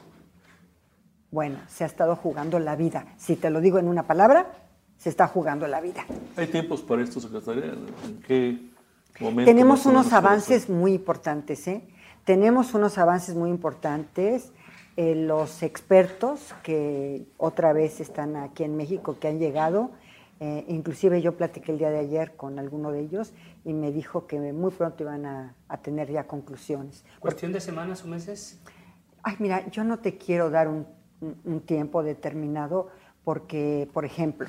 bueno, 1.30 1.58
se 1.68 1.84
ha 1.84 1.86
estado 1.86 2.16
jugando 2.16 2.58
la 2.58 2.76
vida. 2.76 3.06
Si 3.16 3.36
te 3.36 3.50
lo 3.50 3.60
digo 3.60 3.78
en 3.78 3.88
una 3.88 4.06
palabra, 4.06 4.52
se 4.96 5.08
está 5.08 5.28
jugando 5.28 5.66
la 5.66 5.80
vida. 5.80 6.04
¿Hay 6.36 6.48
tiempos 6.48 6.82
para 6.82 7.02
esto, 7.02 7.20
secretaria? 7.20 7.72
¿En 8.04 8.20
qué 8.26 8.58
momento? 9.20 9.50
Tenemos 9.50 9.86
unos 9.86 10.12
avances 10.12 10.68
muy 10.68 10.94
importantes, 10.94 11.68
¿eh? 11.68 11.82
Tenemos 12.24 12.74
unos 12.74 12.98
avances 12.98 13.34
muy 13.34 13.50
importantes. 13.50 14.52
Eh, 14.96 15.14
los 15.14 15.62
expertos 15.62 16.54
que 16.64 17.24
otra 17.36 17.72
vez 17.72 18.00
están 18.00 18.34
aquí 18.34 18.64
en 18.64 18.76
México, 18.76 19.16
que 19.20 19.28
han 19.28 19.38
llegado, 19.38 19.92
eh, 20.40 20.64
inclusive 20.68 21.20
yo 21.20 21.36
platiqué 21.36 21.72
el 21.72 21.78
día 21.78 21.90
de 21.90 21.98
ayer 21.98 22.36
con 22.36 22.58
alguno 22.58 22.92
de 22.92 23.00
ellos 23.00 23.32
y 23.64 23.72
me 23.72 23.92
dijo 23.92 24.26
que 24.26 24.38
muy 24.52 24.70
pronto 24.70 25.02
iban 25.02 25.26
a, 25.26 25.54
a 25.68 25.76
tener 25.78 26.10
ya 26.10 26.26
conclusiones. 26.26 27.04
¿Cuestión 27.20 27.52
de 27.52 27.60
semanas 27.60 28.04
o 28.04 28.08
meses? 28.08 28.60
Ay, 29.22 29.36
mira, 29.38 29.68
yo 29.68 29.84
no 29.84 29.98
te 29.98 30.16
quiero 30.16 30.50
dar 30.50 30.68
un 30.68 31.60
tiempo 31.66 32.02
determinado 32.02 32.88
porque, 33.24 33.88
por 33.92 34.04
ejemplo, 34.04 34.48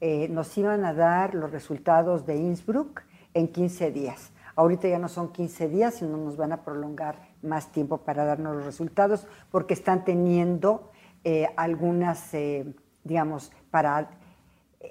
eh, 0.00 0.28
nos 0.30 0.56
iban 0.56 0.84
a 0.86 0.94
dar 0.94 1.34
los 1.34 1.50
resultados 1.50 2.24
de 2.24 2.36
Innsbruck 2.36 3.02
en 3.34 3.48
15 3.48 3.90
días. 3.90 4.32
Ahorita 4.56 4.88
ya 4.88 4.98
no 4.98 5.08
son 5.08 5.30
15 5.30 5.68
días, 5.68 5.94
sino 5.94 6.16
nos 6.16 6.36
van 6.36 6.52
a 6.52 6.64
prolongar 6.64 7.16
más 7.42 7.70
tiempo 7.70 7.98
para 7.98 8.24
darnos 8.24 8.56
los 8.56 8.64
resultados 8.64 9.26
porque 9.50 9.74
están 9.74 10.04
teniendo 10.04 10.90
eh, 11.24 11.48
algunas, 11.56 12.32
eh, 12.34 12.74
digamos, 13.04 13.52
para... 13.70 14.10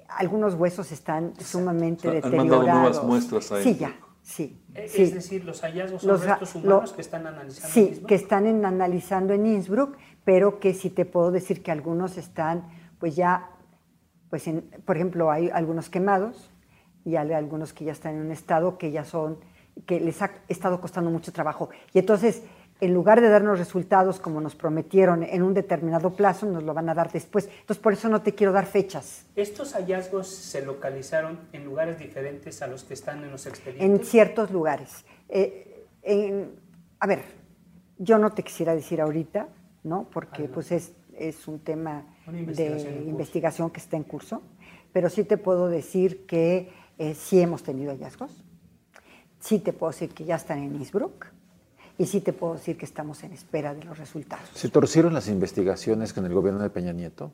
algunos 0.08 0.54
huesos 0.54 0.92
están 0.92 1.32
sumamente 1.40 2.08
O 2.08 2.12
sea, 2.12 2.20
han 2.24 2.36
mandado 2.36 2.60
deteriorados. 2.60 2.96
nuevas 2.96 3.04
muestras 3.04 3.52
a 3.52 3.62
Sí, 3.62 3.70
Innsbruck. 3.70 3.90
ya, 3.90 3.96
sí. 4.22 4.62
Eh, 4.74 4.88
sí. 4.88 5.02
Es 5.02 5.14
decir, 5.14 5.44
los 5.44 5.60
hallazgos 5.62 6.02
son 6.02 6.10
Los 6.10 6.24
restos 6.24 6.54
lo- 6.56 6.60
humanos 6.76 6.92
que 6.92 7.00
están 7.00 7.26
analizando. 7.26 7.72
Sí, 7.74 7.80
mismo. 7.90 8.06
que 8.06 8.14
están 8.14 8.46
en- 8.46 8.64
analizando 8.64 9.32
en 9.34 9.46
Innsbruck, 9.46 9.96
pero 10.24 10.60
que 10.60 10.74
sí 10.74 10.90
te 10.90 11.04
puedo 11.04 11.30
decir 11.32 11.62
que 11.62 11.72
algunos 11.72 12.16
están, 12.18 12.68
pues 12.98 13.16
ya, 13.16 13.50
pues 14.28 14.46
en- 14.46 14.62
por 14.84 14.96
ejemplo, 14.96 15.30
hay 15.30 15.50
algunos 15.50 15.90
quemados 15.90 16.50
y 17.04 17.16
hay 17.16 17.32
algunos 17.32 17.72
que 17.72 17.84
ya 17.84 17.92
están 17.92 18.14
en 18.14 18.20
un 18.20 18.30
estado 18.30 18.78
que 18.78 18.90
ya 18.92 19.04
son, 19.04 19.38
que 19.86 19.98
les 19.98 20.20
ha 20.22 20.30
estado 20.48 20.80
costando 20.80 21.10
mucho 21.10 21.32
trabajo. 21.32 21.70
Y 21.94 21.98
entonces, 21.98 22.42
en 22.80 22.94
lugar 22.94 23.20
de 23.20 23.28
darnos 23.28 23.58
resultados 23.58 24.18
como 24.20 24.40
nos 24.40 24.54
prometieron 24.54 25.22
en 25.22 25.42
un 25.42 25.54
determinado 25.54 26.10
plazo, 26.14 26.46
nos 26.46 26.62
lo 26.62 26.72
van 26.74 26.88
a 26.88 26.94
dar 26.94 27.10
después. 27.12 27.46
Entonces, 27.60 27.78
por 27.82 27.92
eso 27.92 28.08
no 28.08 28.22
te 28.22 28.34
quiero 28.34 28.52
dar 28.52 28.66
fechas. 28.66 29.26
¿Estos 29.36 29.74
hallazgos 29.74 30.28
se 30.28 30.64
localizaron 30.64 31.38
en 31.52 31.64
lugares 31.64 31.98
diferentes 31.98 32.62
a 32.62 32.66
los 32.66 32.84
que 32.84 32.94
están 32.94 33.22
en 33.24 33.30
los 33.30 33.46
en 33.46 33.52
expedientes? 33.52 34.08
ciertos 34.08 34.50
lugares. 34.50 35.04
Eh, 35.28 35.86
en- 36.02 36.50
a 36.98 37.06
ver, 37.06 37.20
yo 37.98 38.18
no 38.18 38.30
te 38.32 38.42
quisiera 38.42 38.74
decir 38.74 39.00
ahorita, 39.00 39.48
¿no? 39.84 40.08
Porque 40.12 40.44
pues 40.44 40.72
es, 40.72 40.92
es 41.14 41.46
un 41.48 41.58
tema 41.60 42.04
investigación 42.26 42.92
en 42.94 43.04
de 43.04 43.10
investigación 43.10 43.70
que 43.70 43.80
está 43.80 43.96
en 43.96 44.04
curso, 44.04 44.42
pero 44.92 45.08
sí 45.10 45.24
te 45.24 45.36
puedo 45.36 45.68
decir 45.68 46.24
que 46.26 46.70
eh, 46.98 47.14
sí 47.14 47.40
hemos 47.40 47.62
tenido 47.62 47.90
hallazgos, 47.92 48.44
sí 49.38 49.58
te 49.58 49.72
puedo 49.72 49.90
decir 49.92 50.10
que 50.10 50.24
ya 50.24 50.36
están 50.36 50.58
en 50.58 50.74
Innsbruck 50.76 51.26
y 52.00 52.06
sí 52.06 52.22
te 52.22 52.32
puedo 52.32 52.54
decir 52.54 52.78
que 52.78 52.86
estamos 52.86 53.22
en 53.24 53.34
espera 53.34 53.74
de 53.74 53.84
los 53.84 53.98
resultados. 53.98 54.48
¿Se 54.54 54.70
torcieron 54.70 55.12
las 55.12 55.28
investigaciones 55.28 56.14
con 56.14 56.24
el 56.24 56.32
gobierno 56.32 56.62
de 56.62 56.70
Peña 56.70 56.94
Nieto? 56.94 57.32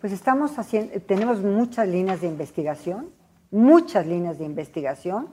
Pues 0.00 0.14
estamos 0.14 0.58
haciendo, 0.58 0.98
tenemos 1.02 1.42
muchas 1.42 1.86
líneas 1.86 2.22
de 2.22 2.28
investigación, 2.28 3.10
muchas 3.50 4.06
líneas 4.06 4.38
de 4.38 4.46
investigación 4.46 5.28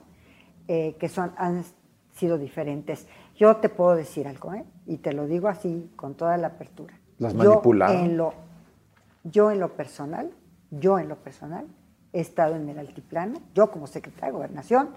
eh, 0.68 0.94
que 1.00 1.08
son, 1.08 1.32
han 1.38 1.64
sido 2.12 2.36
diferentes. 2.36 3.06
Yo 3.34 3.56
te 3.56 3.70
puedo 3.70 3.94
decir 3.94 4.28
algo, 4.28 4.52
¿eh? 4.52 4.66
y 4.84 4.98
te 4.98 5.14
lo 5.14 5.26
digo 5.26 5.48
así 5.48 5.90
con 5.96 6.14
toda 6.14 6.36
la 6.36 6.48
apertura. 6.48 7.00
¿Las 7.16 7.32
Yo 7.32 7.38
manipularon? 7.38 7.96
en 7.96 8.18
lo, 8.18 8.34
yo 9.24 9.50
en 9.50 9.58
lo 9.58 9.74
personal, 9.74 10.30
yo 10.70 10.98
en 10.98 11.08
lo 11.08 11.16
personal, 11.16 11.66
he 12.12 12.20
estado 12.20 12.56
en 12.56 12.68
el 12.68 12.78
altiplano, 12.78 13.40
yo 13.54 13.70
como 13.70 13.86
secretaria 13.86 14.26
de 14.26 14.32
Gobernación 14.32 14.90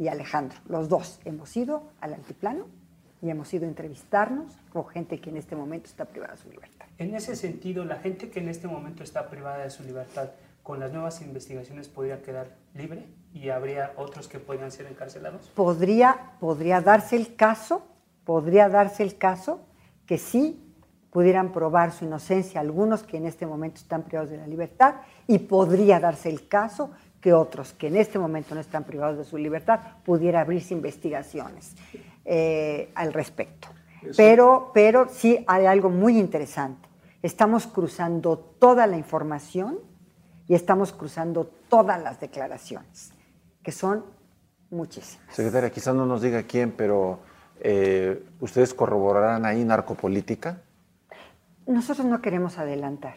y 0.00 0.08
Alejandro, 0.08 0.58
los 0.66 0.88
dos 0.88 1.20
hemos 1.24 1.56
ido 1.56 1.84
al 2.00 2.14
altiplano 2.14 2.79
y 3.22 3.30
hemos 3.30 3.52
ido 3.52 3.66
a 3.66 3.68
entrevistarnos 3.68 4.52
con 4.72 4.86
gente 4.88 5.20
que 5.20 5.30
en 5.30 5.36
este 5.36 5.56
momento 5.56 5.86
está 5.86 6.04
privada 6.06 6.32
de 6.32 6.38
su 6.38 6.50
libertad. 6.50 6.86
En 6.98 7.14
ese 7.14 7.36
sentido, 7.36 7.84
la 7.84 7.96
gente 7.96 8.30
que 8.30 8.40
en 8.40 8.48
este 8.48 8.66
momento 8.66 9.02
está 9.02 9.28
privada 9.28 9.58
de 9.58 9.70
su 9.70 9.82
libertad, 9.82 10.30
con 10.62 10.80
las 10.80 10.92
nuevas 10.92 11.20
investigaciones 11.22 11.88
podría 11.88 12.22
quedar 12.22 12.56
libre 12.74 13.06
y 13.32 13.48
habría 13.48 13.92
otros 13.96 14.28
que 14.28 14.38
podrían 14.38 14.70
ser 14.70 14.86
encarcelados. 14.86 15.48
podría, 15.48 16.32
podría 16.38 16.80
darse 16.80 17.16
el 17.16 17.34
caso, 17.34 17.86
podría 18.24 18.68
darse 18.68 19.02
el 19.02 19.16
caso 19.16 19.66
que 20.06 20.18
sí 20.18 20.66
pudieran 21.10 21.52
probar 21.52 21.92
su 21.92 22.04
inocencia 22.04 22.60
algunos 22.60 23.02
que 23.02 23.16
en 23.16 23.26
este 23.26 23.46
momento 23.46 23.78
están 23.78 24.02
privados 24.02 24.30
de 24.30 24.36
la 24.36 24.46
libertad 24.46 24.96
y 25.26 25.38
podría 25.38 25.98
darse 25.98 26.28
el 26.28 26.46
caso 26.46 26.90
que 27.20 27.32
otros 27.32 27.72
que 27.72 27.88
en 27.88 27.96
este 27.96 28.18
momento 28.18 28.54
no 28.54 28.60
están 28.60 28.84
privados 28.84 29.18
de 29.18 29.24
su 29.24 29.36
libertad 29.36 29.80
pudiera 30.04 30.40
abrirse 30.40 30.72
investigaciones 30.72 31.74
eh, 32.24 32.90
al 32.94 33.12
respecto. 33.12 33.68
Pero, 34.16 34.70
pero 34.72 35.08
sí 35.10 35.44
hay 35.46 35.66
algo 35.66 35.90
muy 35.90 36.18
interesante. 36.18 36.88
Estamos 37.22 37.66
cruzando 37.66 38.38
toda 38.38 38.86
la 38.86 38.96
información 38.96 39.78
y 40.48 40.54
estamos 40.54 40.92
cruzando 40.92 41.44
todas 41.68 42.02
las 42.02 42.18
declaraciones, 42.18 43.12
que 43.62 43.72
son 43.72 44.04
muchísimas. 44.70 45.34
Secretaria, 45.34 45.70
quizás 45.70 45.94
no 45.94 46.06
nos 46.06 46.22
diga 46.22 46.42
quién, 46.44 46.72
pero 46.72 47.20
eh, 47.60 48.24
¿ustedes 48.40 48.72
corroborarán 48.72 49.44
ahí 49.44 49.64
narcopolítica? 49.64 50.62
Nosotros 51.66 52.06
no 52.06 52.22
queremos 52.22 52.58
adelantar. 52.58 53.14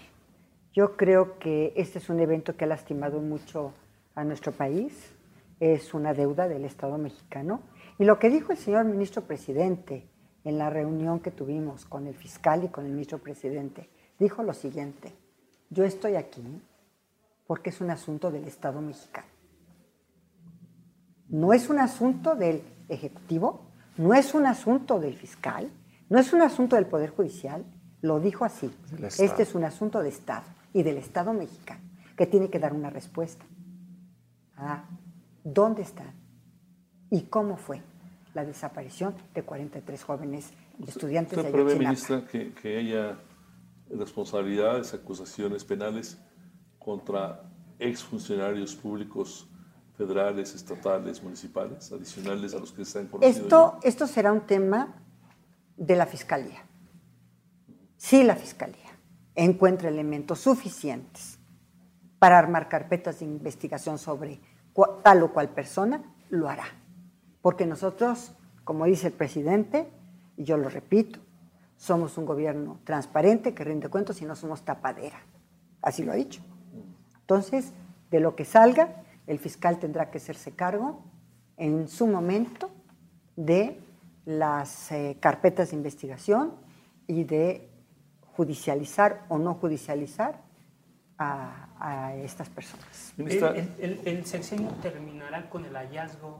Yo 0.73 0.97
creo 0.97 1.39
que 1.39 1.73
este 1.75 1.99
es 1.99 2.09
un 2.09 2.19
evento 2.19 2.57
que 2.57 2.65
ha 2.65 2.67
lastimado 2.67 3.19
mucho 3.19 3.73
a 4.15 4.23
nuestro 4.23 4.51
país, 4.51 5.13
es 5.59 5.93
una 5.93 6.13
deuda 6.13 6.47
del 6.47 6.65
Estado 6.65 6.97
mexicano. 6.97 7.61
Y 7.99 8.05
lo 8.05 8.19
que 8.19 8.29
dijo 8.29 8.51
el 8.51 8.57
señor 8.57 8.85
ministro 8.85 9.23
presidente 9.23 10.07
en 10.43 10.57
la 10.57 10.69
reunión 10.69 11.19
que 11.19 11.31
tuvimos 11.31 11.85
con 11.85 12.07
el 12.07 12.15
fiscal 12.15 12.63
y 12.63 12.69
con 12.69 12.85
el 12.85 12.91
ministro 12.91 13.19
presidente, 13.19 13.89
dijo 14.19 14.43
lo 14.43 14.53
siguiente, 14.53 15.13
yo 15.69 15.83
estoy 15.83 16.15
aquí 16.15 16.43
porque 17.47 17.69
es 17.69 17.81
un 17.81 17.91
asunto 17.91 18.31
del 18.31 18.45
Estado 18.45 18.81
mexicano. 18.81 19.27
No 21.29 21.53
es 21.53 21.69
un 21.69 21.79
asunto 21.79 22.35
del 22.35 22.61
Ejecutivo, 22.89 23.61
no 23.97 24.13
es 24.13 24.33
un 24.33 24.45
asunto 24.45 24.99
del 24.99 25.15
fiscal, 25.15 25.69
no 26.09 26.19
es 26.19 26.33
un 26.33 26.41
asunto 26.41 26.75
del 26.75 26.85
Poder 26.85 27.09
Judicial, 27.11 27.63
lo 28.01 28.19
dijo 28.19 28.45
así. 28.45 28.71
Este 29.19 29.43
es 29.43 29.55
un 29.55 29.63
asunto 29.63 30.01
de 30.01 30.09
Estado 30.09 30.45
y 30.73 30.83
del 30.83 30.97
Estado 30.97 31.33
mexicano. 31.33 31.81
que 32.15 32.27
tiene 32.27 32.49
que 32.49 32.59
dar 32.59 32.73
una 32.73 32.91
respuesta. 32.91 33.43
a 34.55 34.85
¿Dónde 35.43 35.81
están? 35.81 36.22
¿Y 37.13 37.21
cómo 37.25 37.57
fue 37.57 37.79
la 38.33 38.43
desaparición 38.43 39.13
de 39.35 39.43
43 39.43 40.03
jóvenes 40.03 40.49
estudiantes 40.87 41.37
¿Usted 41.37 41.51
de 41.51 41.53
prevé, 41.53 41.75
ministra, 41.77 42.25
que, 42.25 42.51
que 42.53 42.79
haya 42.79 43.19
responsabilidades, 43.91 44.95
acusaciones 44.95 45.63
penales 45.63 46.17
contra 46.79 47.43
exfuncionarios 47.77 48.75
públicos 48.75 49.47
federales, 49.95 50.55
estatales, 50.55 51.21
municipales, 51.21 51.91
adicionales 51.91 52.55
a 52.55 52.57
los 52.57 52.71
que 52.71 52.83
se 52.83 52.97
han 52.97 53.07
conocido? 53.07 53.43
Esto, 53.43 53.79
esto 53.83 54.07
será 54.07 54.33
un 54.33 54.47
tema 54.47 54.95
de 55.77 55.95
la 55.95 56.07
Fiscalía. 56.07 56.65
Si 57.95 58.23
la 58.23 58.35
Fiscalía 58.35 58.89
encuentra 59.35 59.87
elementos 59.87 60.39
suficientes 60.39 61.37
para 62.17 62.39
armar 62.39 62.67
carpetas 62.67 63.19
de 63.19 63.25
investigación 63.25 63.99
sobre 63.99 64.41
tal 65.03 65.21
o 65.21 65.31
cual 65.31 65.49
persona, 65.49 66.01
lo 66.31 66.49
hará. 66.49 66.65
Porque 67.43 67.65
nosotros, 67.65 68.31
como 68.63 68.85
dice 68.85 69.07
el 69.07 69.13
presidente, 69.13 69.87
y 70.37 70.45
yo 70.45 70.55
lo 70.55 70.69
repito, 70.69 71.19
somos 71.75 72.17
un 72.17 72.25
gobierno 72.25 72.79
transparente 72.85 73.53
que 73.53 73.65
rinde 73.65 73.89
cuentos 73.89 74.21
y 74.21 74.25
no 74.25 74.35
somos 74.37 74.61
tapadera. 74.63 75.19
Así 75.81 76.03
lo 76.03 76.13
ha 76.13 76.15
dicho. 76.15 76.41
Entonces, 77.19 77.73
de 78.09 78.21
lo 78.21 78.35
que 78.37 78.45
salga, 78.45 79.03
el 79.27 79.39
fiscal 79.39 79.77
tendrá 79.77 80.09
que 80.09 80.19
hacerse 80.19 80.51
cargo 80.53 81.03
en 81.57 81.89
su 81.89 82.07
momento 82.07 82.71
de 83.35 83.77
las 84.25 84.91
eh, 84.93 85.17
carpetas 85.19 85.71
de 85.71 85.75
investigación 85.75 86.53
y 87.07 87.25
de 87.25 87.69
judicializar 88.37 89.25
o 89.27 89.37
no 89.37 89.53
judicializar 89.55 90.41
a, 91.17 91.67
a 91.79 92.15
estas 92.15 92.47
personas. 92.47 93.13
El, 93.17 93.25
Ministra, 93.25 93.49
el- 93.49 93.73
el- 93.79 93.99
el 94.07 94.25
sexenio 94.25 94.69
terminará 94.81 95.49
con 95.49 95.65
el 95.65 95.75
hallazgo 95.75 96.39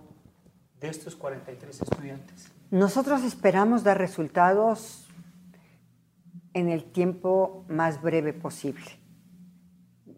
de 0.83 0.89
estos 0.89 1.15
43 1.15 1.81
estudiantes. 1.81 2.51
Nosotros 2.69 3.23
esperamos 3.23 3.85
dar 3.85 3.97
resultados 3.97 5.07
en 6.53 6.67
el 6.67 6.83
tiempo 6.83 7.63
más 7.69 8.01
breve 8.01 8.33
posible. 8.33 8.99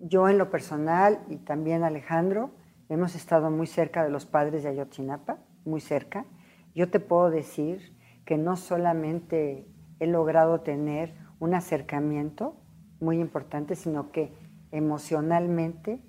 Yo 0.01 0.27
en 0.27 0.39
lo 0.39 0.49
personal 0.49 1.23
y 1.29 1.37
también 1.37 1.83
Alejandro 1.83 2.49
hemos 2.89 3.13
estado 3.13 3.51
muy 3.51 3.67
cerca 3.67 4.03
de 4.03 4.09
los 4.09 4.25
padres 4.25 4.63
de 4.63 4.69
Ayotzinapa, 4.69 5.37
muy 5.65 5.81
cerca. 5.81 6.25
Yo 6.73 6.89
te 6.89 6.99
puedo 6.99 7.29
decir 7.29 7.95
que 8.25 8.37
no 8.37 8.55
solamente 8.57 9.67
he 9.99 10.07
logrado 10.07 10.61
tener 10.61 11.13
un 11.39 11.53
acercamiento 11.53 12.59
muy 12.99 13.19
importante, 13.19 13.75
sino 13.75 14.11
que 14.11 14.33
emocionalmente 14.71 16.01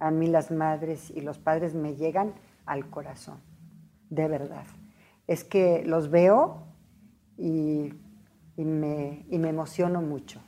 a 0.00 0.10
mí 0.10 0.28
las 0.28 0.50
madres 0.50 1.10
y 1.10 1.20
los 1.20 1.38
padres 1.38 1.74
me 1.74 1.94
llegan 1.94 2.32
al 2.64 2.88
corazón, 2.88 3.40
de 4.10 4.28
verdad. 4.28 4.64
Es 5.26 5.44
que 5.44 5.82
los 5.84 6.10
veo 6.10 6.66
y, 7.36 7.92
y 8.56 8.64
me, 8.64 9.24
y 9.28 9.38
me 9.38 9.48
emociono 9.48 10.02
mucho. 10.02 10.40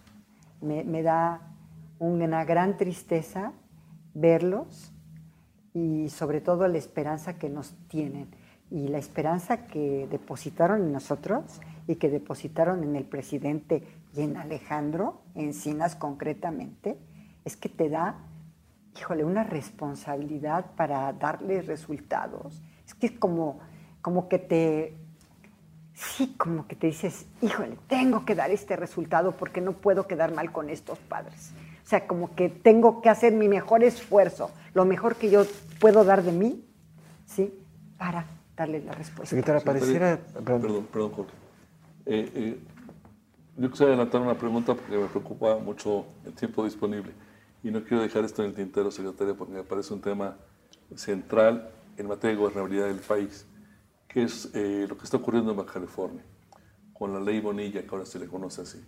Me, 0.60 0.84
me 0.84 1.02
da 1.02 1.54
una 1.98 2.44
gran 2.44 2.76
tristeza 2.76 3.52
verlos 4.14 4.92
y 5.74 6.08
sobre 6.08 6.40
todo 6.40 6.66
la 6.66 6.78
esperanza 6.78 7.38
que 7.38 7.48
nos 7.48 7.74
tienen 7.88 8.28
y 8.70 8.88
la 8.88 8.98
esperanza 8.98 9.66
que 9.66 10.06
depositaron 10.10 10.82
en 10.82 10.92
nosotros 10.92 11.60
y 11.86 11.96
que 11.96 12.08
depositaron 12.08 12.84
en 12.84 12.96
el 12.96 13.04
presidente 13.04 13.82
y 14.14 14.22
en 14.22 14.36
Alejandro 14.36 15.22
Encinas 15.34 15.96
concretamente, 15.96 16.98
es 17.44 17.56
que 17.56 17.68
te 17.68 17.88
da, 17.88 18.16
híjole, 18.96 19.24
una 19.24 19.44
responsabilidad 19.44 20.66
para 20.76 21.12
darle 21.12 21.62
resultados. 21.62 22.62
Es 22.86 22.94
que 22.94 23.06
es 23.06 23.12
como, 23.12 23.60
como 24.02 24.28
que 24.28 24.38
te, 24.38 24.96
sí, 25.94 26.34
como 26.36 26.66
que 26.66 26.76
te 26.76 26.88
dices, 26.88 27.26
híjole, 27.42 27.76
tengo 27.86 28.24
que 28.24 28.34
dar 28.34 28.50
este 28.50 28.76
resultado 28.76 29.32
porque 29.32 29.60
no 29.60 29.72
puedo 29.72 30.06
quedar 30.06 30.34
mal 30.34 30.52
con 30.52 30.70
estos 30.70 30.98
padres. 30.98 31.52
O 31.84 31.88
sea, 31.88 32.06
como 32.06 32.34
que 32.34 32.48
tengo 32.48 33.02
que 33.02 33.08
hacer 33.08 33.32
mi 33.32 33.48
mejor 33.48 33.82
esfuerzo, 33.82 34.50
lo 34.74 34.84
mejor 34.84 35.16
que 35.16 35.30
yo 35.30 35.44
puedo 35.80 36.04
dar 36.04 36.22
de 36.22 36.32
mí, 36.32 36.64
¿sí? 37.26 37.52
Para 37.98 38.26
darle 38.56 38.80
la 38.80 38.92
respuesta. 38.92 39.36
Secretaria, 39.36 39.64
pareciera... 39.64 40.18
Perdón, 40.18 40.60
perdón, 40.62 40.86
perdón, 40.92 41.12
Jorge. 41.12 41.32
Eh, 42.06 42.32
eh, 42.34 42.58
yo 43.56 43.70
quisiera 43.70 43.92
adelantar 43.92 44.20
una 44.20 44.34
pregunta 44.34 44.74
porque 44.74 44.96
me 44.96 45.06
preocupa 45.06 45.58
mucho 45.58 46.06
el 46.24 46.32
tiempo 46.32 46.64
disponible. 46.64 47.12
Y 47.62 47.70
no 47.70 47.84
quiero 47.84 48.02
dejar 48.02 48.24
esto 48.24 48.42
en 48.42 48.50
el 48.50 48.54
tintero, 48.54 48.90
secretaria, 48.90 49.34
porque 49.34 49.52
me 49.52 49.62
parece 49.64 49.92
un 49.92 50.00
tema 50.00 50.36
central 50.94 51.70
en 51.96 52.06
materia 52.06 52.36
de 52.36 52.42
gobernabilidad 52.42 52.86
del 52.86 53.00
país, 53.00 53.46
que 54.08 54.22
es 54.22 54.50
eh, 54.54 54.86
lo 54.88 54.96
que 54.96 55.04
está 55.04 55.18
ocurriendo 55.18 55.50
en 55.50 55.58
Baja 55.58 55.74
California, 55.74 56.24
con 56.94 57.12
la 57.12 57.20
ley 57.20 57.40
Bonilla, 57.40 57.82
que 57.82 57.88
ahora 57.90 58.06
se 58.06 58.18
le 58.18 58.26
conoce 58.26 58.62
así. 58.62 58.82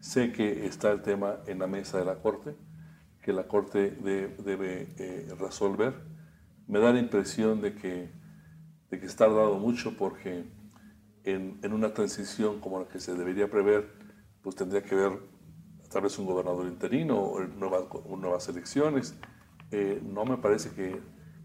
Sé 0.00 0.32
que 0.32 0.66
está 0.66 0.90
el 0.90 1.02
tema 1.02 1.40
en 1.46 1.58
la 1.58 1.66
mesa 1.66 1.98
de 1.98 2.04
la 2.04 2.16
Corte, 2.16 2.56
que 3.22 3.32
la 3.32 3.46
Corte 3.46 3.90
de- 3.90 4.28
debe 4.44 4.88
eh, 4.98 5.34
resolver. 5.38 5.94
Me 6.66 6.78
da 6.78 6.92
la 6.92 6.98
impresión 6.98 7.60
de 7.60 7.74
que, 7.74 8.10
de 8.90 9.00
que 9.00 9.06
está 9.06 9.26
tardado 9.26 9.58
mucho 9.58 9.96
porque 9.96 10.44
en, 11.24 11.58
en 11.62 11.72
una 11.72 11.92
transición 11.92 12.60
como 12.60 12.80
la 12.80 12.88
que 12.88 13.00
se 13.00 13.14
debería 13.14 13.50
prever, 13.50 13.90
pues 14.42 14.56
tendría 14.56 14.82
que 14.82 14.94
haber 14.94 15.20
tal 15.94 16.02
vez 16.02 16.18
un 16.18 16.26
gobernador 16.26 16.66
interino 16.66 17.16
o 17.16 17.40
nuevas, 17.40 17.84
nuevas 18.08 18.48
elecciones. 18.48 19.16
Eh, 19.70 20.02
no 20.04 20.24
me 20.24 20.36
parece 20.38 20.70
que 20.70 21.00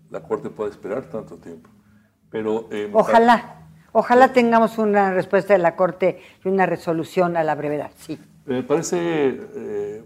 la 0.10 0.24
Corte 0.24 0.50
pueda 0.50 0.72
esperar 0.72 1.08
tanto 1.08 1.38
tiempo. 1.38 1.70
Pero 2.32 2.68
eh, 2.72 2.90
Ojalá, 2.92 3.68
ojalá 3.92 4.34
tengamos 4.34 4.80
una 4.80 5.14
respuesta 5.14 5.54
de 5.54 5.60
la 5.60 5.76
Corte 5.76 6.20
y 6.44 6.48
una 6.48 6.66
resolución 6.66 7.38
a 7.38 7.44
la 7.44 7.54
brevedad, 7.54 7.92
sí. 7.96 8.20
Me 8.48 8.64
parece 8.64 8.98
eh, 8.98 10.04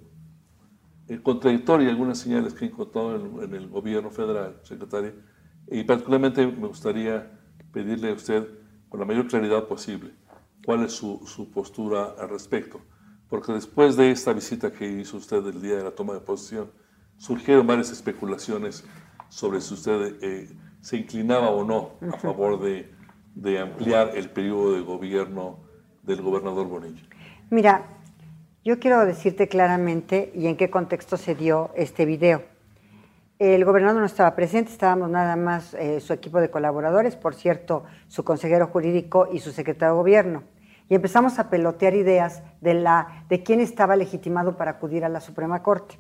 eh, 1.07 1.19
contradictoria 1.23 1.89
algunas 1.89 2.17
señales 2.17 2.53
que 2.53 2.65
he 2.65 2.67
encontrado 2.67 3.15
en, 3.15 3.43
en 3.43 3.55
el 3.55 3.69
gobierno 3.69 4.11
federal, 4.11 4.59
secretaria, 4.63 5.13
y 5.71 5.85
particularmente 5.85 6.45
me 6.45 6.67
gustaría 6.67 7.31
pedirle 7.71 8.09
a 8.09 8.13
usted, 8.13 8.45
con 8.89 8.99
la 8.99 9.05
mayor 9.05 9.27
claridad 9.27 9.67
posible, 9.67 10.11
cuál 10.65 10.83
es 10.83 10.91
su, 10.91 11.25
su 11.25 11.49
postura 11.49 12.15
al 12.19 12.29
respecto. 12.29 12.81
Porque 13.34 13.51
después 13.51 13.97
de 13.97 14.11
esta 14.11 14.31
visita 14.31 14.71
que 14.71 14.88
hizo 14.88 15.17
usted 15.17 15.43
el 15.47 15.59
día 15.59 15.77
de 15.77 15.84
la 15.84 15.89
toma 15.89 16.13
de 16.13 16.19
posición, 16.19 16.69
surgieron 17.17 17.65
varias 17.65 17.89
especulaciones 17.89 18.86
sobre 19.27 19.59
si 19.59 19.73
usted 19.73 20.17
eh, 20.21 20.55
se 20.81 20.97
inclinaba 20.97 21.49
o 21.49 21.63
no 21.63 21.93
a 22.13 22.19
favor 22.19 22.61
de, 22.61 22.93
de 23.34 23.57
ampliar 23.57 24.11
el 24.13 24.29
periodo 24.29 24.75
de 24.75 24.81
gobierno 24.81 25.57
del 26.03 26.21
gobernador 26.21 26.67
Bonilla. 26.67 27.01
Mira, 27.49 27.88
yo 28.63 28.77
quiero 28.77 29.03
decirte 29.03 29.47
claramente 29.47 30.31
y 30.36 30.45
en 30.45 30.55
qué 30.55 30.69
contexto 30.69 31.17
se 31.17 31.34
dio 31.34 31.71
este 31.75 32.05
video. 32.05 32.43
El 33.39 33.65
gobernador 33.65 34.01
no 34.01 34.05
estaba 34.05 34.36
presente, 34.36 34.71
estábamos 34.71 35.09
nada 35.09 35.36
más 35.38 35.73
eh, 35.73 36.01
su 36.01 36.13
equipo 36.13 36.39
de 36.39 36.51
colaboradores, 36.51 37.15
por 37.15 37.34
cierto, 37.34 37.84
su 38.07 38.23
consejero 38.23 38.67
jurídico 38.67 39.27
y 39.34 39.39
su 39.39 39.51
secretario 39.51 39.95
de 39.95 39.97
gobierno. 39.97 40.43
Y 40.93 40.95
empezamos 40.95 41.39
a 41.39 41.49
pelotear 41.49 41.95
ideas 41.95 42.43
de, 42.61 42.75
la, 42.75 43.25
de 43.27 43.41
quién 43.41 43.59
estaba 43.61 43.95
legitimado 43.95 44.57
para 44.57 44.69
acudir 44.69 45.03
a 45.03 45.09
la 45.09 45.21
Suprema 45.21 45.63
Corte, 45.63 45.97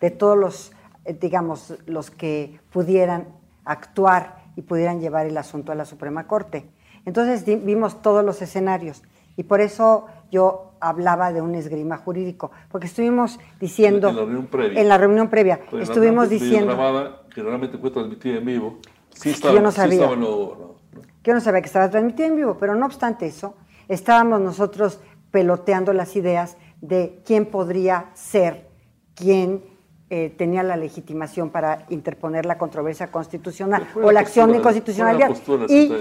de 0.00 0.12
todos 0.12 0.38
los, 0.38 0.72
eh, 1.04 1.12
digamos, 1.12 1.74
los 1.86 2.12
que 2.12 2.60
pudieran 2.70 3.26
actuar 3.64 4.36
y 4.54 4.62
pudieran 4.62 5.00
llevar 5.00 5.26
el 5.26 5.36
asunto 5.36 5.72
a 5.72 5.74
la 5.74 5.84
Suprema 5.84 6.28
Corte. 6.28 6.70
Entonces 7.04 7.44
vimos 7.64 8.00
todos 8.00 8.24
los 8.24 8.40
escenarios 8.40 9.02
y 9.36 9.42
por 9.42 9.60
eso 9.60 10.06
yo 10.30 10.70
hablaba 10.78 11.32
de 11.32 11.40
un 11.42 11.56
esgrima 11.56 11.96
jurídico, 11.96 12.52
porque 12.70 12.86
estuvimos 12.86 13.40
diciendo 13.58 14.10
En 14.10 14.14
la 14.14 14.22
reunión 14.22 14.46
previa. 14.46 14.80
en 14.80 14.88
la 14.88 14.98
reunión 14.98 15.28
previa, 15.30 15.58
Pues, 15.68 15.88
estuvimos 15.88 16.28
diciendo 16.30 16.76
grabada, 16.76 17.22
que 17.34 17.42
realmente 17.42 17.76
fue 17.76 17.90
transmitida 17.90 18.36
en 18.38 18.44
vivo. 18.44 18.78
Sí 19.12 19.30
estaba, 19.30 19.54
yo 19.54 19.62
no 19.62 19.72
sí 19.72 19.78
sabía. 19.78 19.94
estaba 19.96 20.14
lo- 20.14 20.76
que 21.24 21.30
yo 21.30 21.34
no 21.34 21.40
sabía 21.40 21.60
que 21.60 21.66
estaba 21.66 21.90
transmitido 21.90 22.28
en 22.28 22.36
vivo, 22.36 22.56
pero 22.60 22.76
no 22.76 22.86
obstante 22.86 23.26
eso, 23.26 23.56
estábamos 23.88 24.40
nosotros 24.40 25.00
peloteando 25.30 25.92
las 25.92 26.16
ideas 26.16 26.56
de 26.80 27.20
quién 27.24 27.46
podría 27.46 28.10
ser 28.14 28.68
quien 29.14 29.64
eh, 30.10 30.34
tenía 30.38 30.62
la 30.62 30.76
legitimación 30.76 31.50
para 31.50 31.84
interponer 31.90 32.46
la 32.46 32.56
controversia 32.56 33.10
constitucional 33.10 33.86
¿Cuál 33.92 34.04
o 34.06 34.12
la 34.12 34.20
acción 34.20 34.50
de 34.52 34.58
inconstitucionalidad. 34.58 35.36
Y 35.68 35.92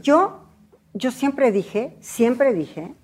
yo, 0.00 0.40
yo 0.94 1.10
siempre 1.10 1.52
dije, 1.52 1.96
siempre 2.00 2.54
dije, 2.54 2.94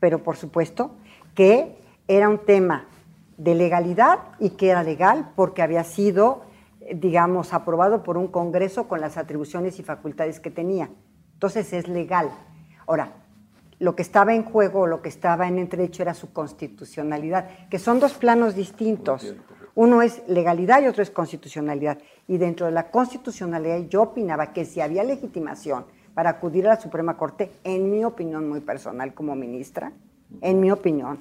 pero 0.00 0.22
por 0.22 0.36
supuesto, 0.36 0.96
que 1.34 1.78
era 2.08 2.28
un 2.28 2.38
tema 2.38 2.86
de 3.36 3.54
legalidad 3.54 4.18
y 4.40 4.50
que 4.50 4.70
era 4.70 4.82
legal 4.82 5.30
porque 5.36 5.62
había 5.62 5.84
sido, 5.84 6.42
digamos, 6.94 7.52
aprobado 7.52 8.02
por 8.02 8.16
un 8.16 8.28
Congreso 8.28 8.88
con 8.88 9.00
las 9.00 9.16
atribuciones 9.16 9.78
y 9.78 9.82
facultades 9.82 10.40
que 10.40 10.50
tenía. 10.50 10.90
Entonces 11.34 11.72
es 11.72 11.86
legal. 11.86 12.30
Ahora, 12.86 13.12
lo 13.78 13.94
que 13.94 14.02
estaba 14.02 14.34
en 14.34 14.44
juego 14.44 14.86
lo 14.86 15.02
que 15.02 15.08
estaba 15.08 15.48
en 15.48 15.58
entredicho 15.58 16.02
era 16.02 16.14
su 16.14 16.32
constitucionalidad, 16.32 17.68
que 17.68 17.78
son 17.78 18.00
dos 18.00 18.14
planos 18.14 18.54
distintos. 18.54 19.34
Uno 19.74 20.00
es 20.00 20.22
legalidad 20.26 20.82
y 20.82 20.86
otro 20.86 21.02
es 21.02 21.10
constitucionalidad. 21.10 21.98
Y 22.26 22.38
dentro 22.38 22.66
de 22.66 22.72
la 22.72 22.90
constitucionalidad 22.90 23.80
yo 23.88 24.02
opinaba 24.02 24.52
que 24.52 24.64
si 24.64 24.80
había 24.80 25.04
legitimación 25.04 25.84
para 26.14 26.30
acudir 26.30 26.66
a 26.66 26.70
la 26.70 26.80
Suprema 26.80 27.18
Corte, 27.18 27.52
en 27.62 27.90
mi 27.90 28.02
opinión 28.02 28.48
muy 28.48 28.60
personal 28.60 29.12
como 29.12 29.36
ministra, 29.36 29.92
en 30.40 30.60
mi 30.60 30.70
opinión, 30.70 31.18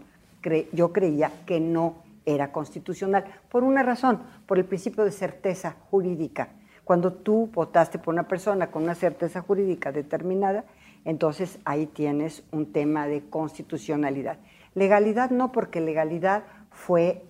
yo 0.72 0.94
creía 0.94 1.32
que 1.46 1.60
no 1.60 1.96
era 2.26 2.52
constitucional. 2.52 3.26
Por 3.50 3.64
una 3.64 3.84
razón, 3.84 4.22
por 4.46 4.58
el 4.58 4.66
principio 4.66 5.04
de 5.04 5.12
certeza 5.12 5.76
jurídica. 5.92 6.50
Cuando 6.86 7.12
tú 7.12 7.50
votaste 7.52 8.00
por 8.00 8.14
una 8.14 8.28
persona 8.28 8.72
con 8.72 8.84
una 8.84 8.96
certeza 8.96 9.42
jurídica 9.42 9.92
determinada, 9.92 10.64
entonces 11.06 11.60
ahí 11.64 11.86
tienes 11.86 12.44
un 12.52 12.74
tema 12.74 13.08
de 13.08 13.22
constitucionalidad. 13.30 14.40
Legalidad 14.74 15.30
no, 15.30 15.52
porque 15.52 15.80
legalidad 15.80 16.44
fue 16.72 17.24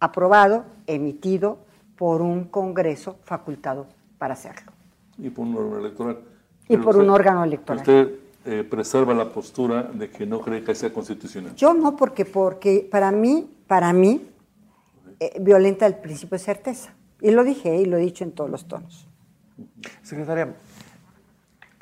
aprobado, 0.00 0.64
emitido 0.86 1.58
por 1.96 2.22
un 2.22 2.44
Congreso 2.44 3.18
facultado 3.24 3.86
para 4.18 4.34
hacerlo. 4.34 4.72
Y 5.18 5.30
por 5.30 5.46
un 5.46 5.56
órgano 5.56 5.78
electoral. 5.78 6.18
Y 6.68 6.76
por 6.78 6.96
un 6.96 7.10
órgano 7.10 7.44
electoral. 7.44 7.80
Usted 7.80 8.12
eh, 8.44 8.64
preserva 8.64 9.14
la 9.14 9.28
postura 9.28 9.82
de 9.82 10.10
que 10.10 10.26
no 10.26 10.40
cree 10.40 10.64
que 10.64 10.74
sea 10.74 10.92
constitucional. 10.92 11.54
Yo 11.54 11.74
no, 11.74 11.94
porque, 11.94 12.24
porque 12.24 12.88
para 12.90 13.12
mí, 13.12 13.48
para 13.66 13.92
mí, 13.92 14.28
eh, 15.20 15.36
violenta 15.40 15.86
el 15.86 15.96
principio 15.96 16.38
de 16.38 16.44
certeza. 16.44 16.94
Y 17.20 17.30
lo 17.30 17.44
dije 17.44 17.76
y 17.76 17.84
lo 17.84 17.98
he 17.98 18.00
dicho 18.00 18.24
en 18.24 18.32
todos 18.32 18.50
los 18.50 18.66
tonos. 18.66 19.06
Secretaria, 20.02 20.54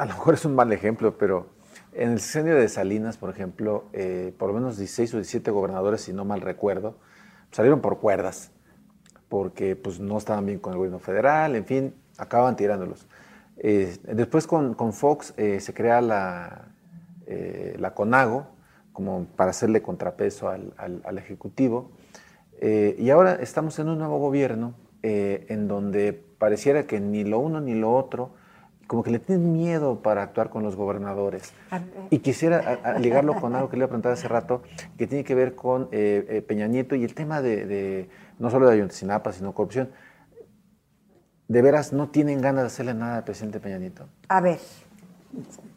a 0.01 0.07
lo 0.07 0.15
mejor 0.15 0.33
es 0.33 0.47
un 0.47 0.55
mal 0.55 0.73
ejemplo, 0.73 1.19
pero 1.19 1.49
en 1.93 2.13
el 2.13 2.21
sexenio 2.21 2.55
de 2.55 2.71
Salinas, 2.71 3.19
por 3.19 3.29
ejemplo, 3.29 3.85
eh, 3.93 4.33
por 4.39 4.49
lo 4.49 4.55
menos 4.55 4.79
16 4.79 5.13
o 5.13 5.17
17 5.19 5.51
gobernadores, 5.51 6.01
si 6.01 6.15
no 6.15 6.25
mal 6.25 6.41
recuerdo, 6.41 6.97
salieron 7.51 7.83
por 7.83 7.99
cuerdas, 7.99 8.51
porque 9.29 9.77
pues, 9.77 10.01
no 10.01 10.17
estaban 10.17 10.47
bien 10.47 10.59
con 10.59 10.73
el 10.73 10.79
gobierno 10.79 11.01
federal, 11.01 11.55
en 11.55 11.67
fin, 11.67 11.95
acaban 12.17 12.57
tirándolos. 12.57 13.07
Eh, 13.59 13.95
después 14.05 14.47
con, 14.47 14.75
Fox 14.95 15.35
eh, 15.37 15.61
se 15.61 15.75
crea 15.75 16.01
la, 16.01 16.69
la 17.77 17.93
CONAGO, 17.93 18.47
como 18.95 19.27
para 19.37 19.51
hacerle 19.51 19.83
contrapeso 19.83 20.49
al, 20.49 20.73
al 20.79 21.19
Ejecutivo, 21.19 21.91
y 22.63 23.09
ahora 23.11 23.35
estamos 23.35 23.79
en 23.79 23.89
un 23.89 23.99
nuevo 23.99 24.19
gobierno 24.19 24.75
en 25.03 25.69
donde 25.69 26.13
pareciera 26.13 26.87
que 26.87 27.01
ni 27.01 27.25
lo 27.25 27.39
uno 27.39 27.61
ni 27.61 27.75
lo 27.75 27.95
otro 27.95 28.33
como 28.91 29.05
que 29.05 29.13
le 29.13 29.21
tienen 29.21 29.53
miedo 29.53 30.03
para 30.03 30.25
actuar 30.25 30.51
con 30.51 30.65
los 30.65 30.75
gobernadores. 30.75 31.53
Y 32.11 32.19
quisiera 32.19 32.99
ligarlo 32.99 33.41
con 33.41 33.55
algo 33.55 33.69
que 33.69 33.77
le 33.77 33.83
iba 33.83 33.85
a 33.85 33.89
preguntar 33.89 34.11
hace 34.11 34.27
rato, 34.27 34.63
que 34.99 35.07
tiene 35.07 35.23
que 35.23 35.37
ver 35.37 35.55
con 35.55 35.89
eh, 35.93 36.27
eh, 36.29 36.43
Peña 36.43 36.67
Nieto 36.67 36.97
y 36.97 37.05
el 37.05 37.15
tema 37.15 37.41
de, 37.41 38.11
no 38.41 38.51
solo 38.51 38.67
de 38.67 38.75
Ayuntapata, 38.75 39.33
sino 39.33 39.55
corrupción. 39.55 39.91
¿De 41.47 41.63
veras 41.63 41.93
no 41.93 42.09
tienen 42.09 42.41
ganas 42.41 42.65
de 42.65 42.67
hacerle 42.67 42.95
nada 42.95 43.19
al 43.19 43.23
presidente 43.23 43.61
Peña 43.61 43.79
Nieto? 43.79 44.09
A 44.27 44.41
ver, 44.41 44.59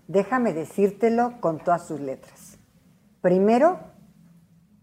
déjame 0.08 0.52
decírtelo 0.54 1.40
con 1.40 1.60
todas 1.60 1.86
sus 1.86 2.00
letras. 2.00 2.58
Primero, 3.22 3.78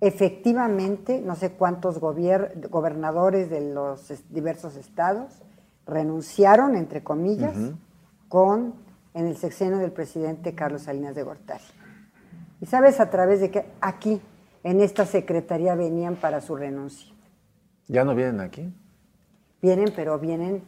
efectivamente, 0.01 1.21
no 1.21 1.35
sé 1.35 1.51
cuántos 1.51 1.99
gobernadores 1.99 3.51
de 3.51 3.73
los 3.73 4.23
diversos 4.29 4.77
estados 4.77 5.43
renunciaron, 5.85 6.77
entre 6.77 7.03
comillas, 7.03 7.57
con 8.31 8.75
en 9.13 9.27
el 9.27 9.37
sexenio 9.37 9.79
del 9.79 9.91
presidente 9.91 10.55
Carlos 10.55 10.83
Salinas 10.83 11.17
de 11.17 11.25
Gortari. 11.25 11.65
¿Y 12.61 12.67
sabes 12.67 13.01
a 13.01 13.11
través 13.11 13.41
de 13.41 13.51
qué? 13.51 13.67
Aquí, 13.81 14.23
en 14.63 14.81
esta 14.81 15.05
secretaría, 15.05 15.75
venían 15.75 16.15
para 16.15 16.41
su 16.41 16.55
renuncia. 16.55 17.13
¿Ya 17.89 18.05
no 18.05 18.15
vienen 18.15 18.39
aquí? 18.39 18.73
Vienen, 19.61 19.93
pero 19.97 20.17
vienen 20.21 20.63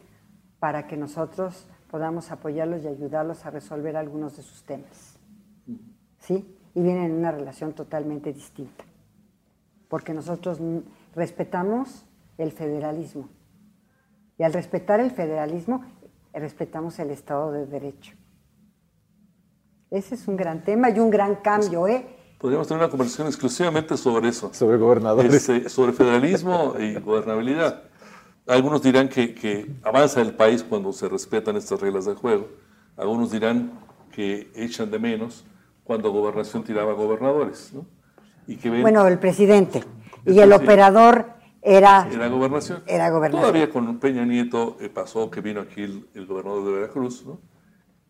para 0.59 0.87
que 0.87 0.97
nosotros 0.97 1.65
podamos 1.89 2.31
apoyarlos 2.31 2.83
y 2.83 2.87
ayudarlos 2.89 3.45
a 3.45 3.49
resolver 3.49 3.95
algunos 3.95 4.35
de 4.35 4.43
sus 4.43 4.63
temas. 4.63 5.17
¿Sí? 6.19 6.57
Y 6.75 6.81
vienen 6.81 7.05
en 7.05 7.13
una 7.13 7.31
relación 7.31 7.71
totalmente 7.71 8.33
distinta. 8.33 8.83
Porque 9.87 10.13
nosotros 10.13 10.59
respetamos 11.15 12.05
el 12.37 12.51
federalismo. 12.51 13.29
Y 14.37 14.43
al 14.43 14.51
respetar 14.51 14.99
el 14.99 15.11
federalismo, 15.11 15.85
respetamos 16.39 16.99
el 16.99 17.11
Estado 17.11 17.51
de 17.51 17.65
Derecho. 17.65 18.15
Ese 19.89 20.15
es 20.15 20.27
un 20.27 20.35
gran 20.35 20.63
tema 20.63 20.89
y 20.89 20.99
un 20.99 21.11
gran 21.11 21.35
cambio, 21.35 21.87
¿eh? 21.87 22.05
Podríamos 22.39 22.67
tener 22.67 22.81
una 22.81 22.89
conversación 22.89 23.27
exclusivamente 23.27 23.95
sobre 23.95 24.27
eso. 24.27 24.53
Sobre 24.53 24.77
gobernadores. 24.77 25.33
Este, 25.33 25.69
sobre 25.69 25.93
federalismo 25.93 26.73
y 26.77 26.95
gobernabilidad. 26.95 27.83
Algunos 28.47 28.81
dirán 28.81 29.07
que, 29.07 29.71
avanza 29.83 30.19
el 30.19 30.33
país 30.33 30.63
cuando 30.63 30.91
se 30.91 31.07
respetan 31.07 31.55
estas 31.55 31.79
reglas 31.79 32.05
del 32.05 32.15
juego. 32.15 32.49
Algunos 32.97 33.31
dirán 33.31 33.71
que 34.11 34.51
echan 34.55 34.91
de 34.91 34.99
menos 34.99 35.45
cuando 35.83 36.11
gobernación 36.11 36.63
tiraba 36.63 36.93
gobernadores. 36.93 37.71
¿no? 37.73 37.85
Y 38.47 38.57
que 38.57 38.81
bueno, 38.81 39.07
el 39.07 39.19
presidente. 39.19 39.83
y 40.25 40.39
el 40.39 40.51
operador 40.51 41.32
era, 41.63 42.09
era 42.11 42.27
gobernación. 42.27 42.83
Era 42.85 43.09
gobernación. 43.09 43.41
Todavía 43.41 43.69
con 43.69 43.97
Peña 43.99 44.25
Nieto 44.25 44.75
eh, 44.81 44.89
pasó 44.89 45.31
que 45.31 45.39
vino 45.39 45.61
aquí 45.61 45.81
el, 45.81 46.25
gobernador 46.25 46.65
de 46.65 46.71
Veracruz, 46.73 47.25
¿no? 47.25 47.39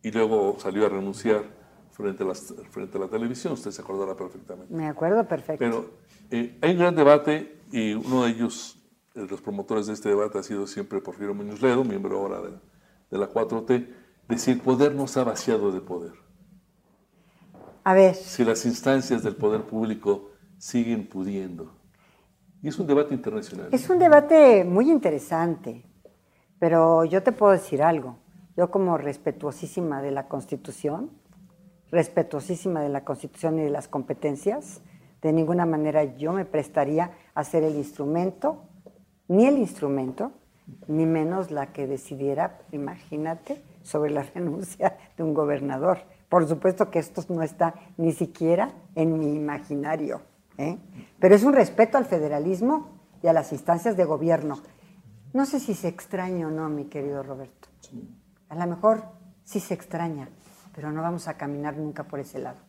Y 0.01 0.11
luego 0.11 0.57
salió 0.59 0.87
a 0.87 0.89
renunciar 0.89 1.43
frente 1.91 2.23
a, 2.23 2.27
la, 2.27 2.33
frente 2.33 2.97
a 2.97 3.01
la 3.01 3.07
televisión, 3.07 3.53
usted 3.53 3.69
se 3.69 3.81
acordará 3.81 4.15
perfectamente. 4.15 4.73
Me 4.73 4.87
acuerdo 4.87 5.27
perfecto. 5.27 5.59
Pero 5.59 5.91
eh, 6.31 6.57
hay 6.61 6.71
un 6.71 6.79
gran 6.79 6.95
debate 6.95 7.59
y 7.71 7.93
uno 7.93 8.23
de 8.23 8.31
ellos, 8.31 8.79
de 9.13 9.27
los 9.27 9.39
promotores 9.41 9.85
de 9.85 9.93
este 9.93 10.09
debate 10.09 10.39
ha 10.39 10.43
sido 10.43 10.65
siempre 10.65 10.99
Porfirio 10.99 11.35
Muñoz 11.35 11.61
Ledo, 11.61 11.83
miembro 11.83 12.19
ahora 12.19 12.41
de, 12.41 12.51
de 13.11 13.17
la 13.17 13.29
4T, 13.29 13.87
decir, 14.27 14.61
poder 14.61 14.95
no 14.95 15.05
ha 15.15 15.23
vaciado 15.23 15.71
de 15.71 15.79
poder. 15.79 16.13
A 17.83 17.93
ver. 17.93 18.15
Si 18.15 18.43
las 18.43 18.65
instancias 18.65 19.21
del 19.21 19.35
poder 19.35 19.61
público 19.61 20.31
siguen 20.57 21.07
pudiendo 21.07 21.82
y 22.63 22.69
es 22.69 22.79
un 22.79 22.87
debate 22.87 23.13
internacional. 23.13 23.67
Es 23.73 23.89
un 23.89 23.99
debate 23.99 24.63
muy 24.63 24.89
interesante, 24.89 25.83
pero 26.59 27.03
yo 27.03 27.21
te 27.21 27.33
puedo 27.33 27.51
decir 27.51 27.83
algo. 27.83 28.15
Yo 28.55 28.71
como 28.71 28.97
respetuosísima 28.97 30.01
de 30.01 30.11
la 30.11 30.29
Constitución, 30.29 31.11
respetuosísima 31.91 32.81
de 32.81 32.87
la 32.87 33.03
Constitución 33.03 33.59
y 33.59 33.63
de 33.63 33.69
las 33.69 33.89
competencias, 33.89 34.81
de 35.21 35.33
ninguna 35.33 35.65
manera 35.65 36.05
yo 36.15 36.31
me 36.31 36.45
prestaría 36.45 37.11
a 37.35 37.43
ser 37.43 37.63
el 37.63 37.75
instrumento, 37.75 38.63
ni 39.27 39.45
el 39.45 39.57
instrumento, 39.57 40.31
ni 40.87 41.05
menos 41.05 41.51
la 41.51 41.73
que 41.73 41.85
decidiera, 41.85 42.61
imagínate, 42.71 43.61
sobre 43.81 44.11
la 44.11 44.23
renuncia 44.35 44.97
de 45.17 45.23
un 45.23 45.33
gobernador. 45.33 45.99
Por 46.29 46.47
supuesto 46.47 46.89
que 46.89 46.99
esto 46.99 47.21
no 47.27 47.43
está 47.43 47.73
ni 47.97 48.13
siquiera 48.13 48.71
en 48.95 49.19
mi 49.19 49.35
imaginario. 49.35 50.21
¿Eh? 50.57 50.77
Pero 51.19 51.35
es 51.35 51.43
un 51.43 51.53
respeto 51.53 51.97
al 51.97 52.05
federalismo 52.05 52.99
y 53.21 53.27
a 53.27 53.33
las 53.33 53.51
instancias 53.51 53.97
de 53.97 54.05
gobierno. 54.05 54.59
No 55.33 55.45
sé 55.45 55.59
si 55.59 55.73
se 55.73 55.87
extraña 55.87 56.47
o 56.47 56.51
no, 56.51 56.69
mi 56.69 56.85
querido 56.85 57.23
Roberto. 57.23 57.69
A 58.49 58.55
lo 58.55 58.67
mejor 58.67 59.03
sí 59.43 59.59
se 59.59 59.73
extraña, 59.73 60.29
pero 60.75 60.91
no 60.91 61.01
vamos 61.01 61.27
a 61.27 61.37
caminar 61.37 61.77
nunca 61.77 62.03
por 62.03 62.19
ese 62.19 62.39
lado. 62.39 62.59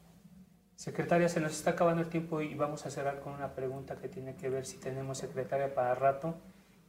Secretaria, 0.76 1.28
se 1.28 1.40
nos 1.40 1.52
está 1.52 1.70
acabando 1.72 2.02
el 2.02 2.08
tiempo 2.08 2.40
y 2.40 2.54
vamos 2.54 2.84
a 2.86 2.90
cerrar 2.90 3.20
con 3.20 3.32
una 3.32 3.54
pregunta 3.54 3.96
que 3.96 4.08
tiene 4.08 4.34
que 4.34 4.48
ver 4.48 4.66
si 4.66 4.78
tenemos 4.78 5.18
secretaria 5.18 5.74
para 5.74 5.94
rato. 5.94 6.34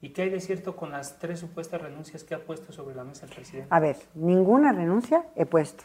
¿Y 0.02 0.10
qué 0.10 0.24
hay 0.24 0.30
de 0.30 0.39
cierto 0.39 0.76
con 0.76 0.91
las 0.91 1.20
tres 1.20 1.39
supuestas 1.39 1.82
renuncias 1.82 2.24
que 2.24 2.36
ha 2.36 2.43
puesto 2.43 2.72
sobre 2.74 2.96
la 2.96 3.04
mesa 3.04 3.26
el 3.26 3.34
presidente? 3.34 3.68
A 3.72 3.80
ver, 3.80 3.98
ninguna 4.14 4.72
renuncia 4.72 5.26
he 5.36 5.46
puesto. 5.46 5.84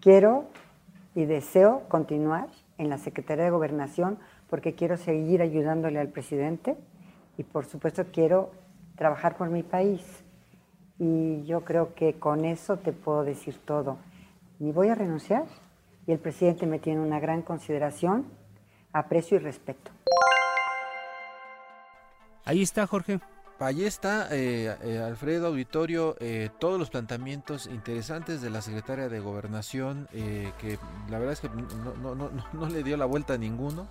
Quiero 0.00 0.46
y 1.14 1.24
deseo 1.24 1.82
continuar 1.88 2.48
en 2.80 2.88
la 2.88 2.96
Secretaría 2.96 3.44
de 3.44 3.50
Gobernación 3.50 4.18
porque 4.48 4.74
quiero 4.74 4.96
seguir 4.96 5.42
ayudándole 5.42 6.00
al 6.00 6.08
presidente 6.08 6.76
y 7.36 7.44
por 7.44 7.66
supuesto 7.66 8.06
quiero 8.10 8.52
trabajar 8.96 9.36
por 9.36 9.50
mi 9.50 9.62
país. 9.62 10.02
Y 10.98 11.44
yo 11.44 11.60
creo 11.62 11.94
que 11.94 12.14
con 12.14 12.44
eso 12.46 12.78
te 12.78 12.92
puedo 12.92 13.22
decir 13.22 13.58
todo. 13.66 13.98
Ni 14.58 14.72
voy 14.72 14.88
a 14.88 14.94
renunciar 14.94 15.44
y 16.06 16.12
el 16.12 16.18
presidente 16.18 16.66
me 16.66 16.78
tiene 16.78 17.00
una 17.00 17.20
gran 17.20 17.42
consideración, 17.42 18.26
aprecio 18.92 19.36
y 19.36 19.40
respeto. 19.40 19.90
Ahí 22.46 22.62
está, 22.62 22.86
Jorge. 22.86 23.20
Allí 23.60 23.84
está, 23.84 24.28
eh, 24.30 24.74
eh, 24.82 24.98
Alfredo 24.98 25.48
Auditorio, 25.48 26.16
eh, 26.18 26.48
todos 26.58 26.78
los 26.78 26.88
planteamientos 26.88 27.66
interesantes 27.66 28.40
de 28.40 28.48
la 28.48 28.62
secretaria 28.62 29.10
de 29.10 29.20
Gobernación, 29.20 30.08
que 30.12 30.78
la 31.10 31.18
verdad 31.18 31.34
es 31.34 31.40
que 31.40 31.50
no, 31.50 32.68
le 32.70 32.82
dio 32.82 32.96
la 32.96 33.04
vuelta 33.04 33.34
a 33.34 33.36
ninguno, 33.36 33.86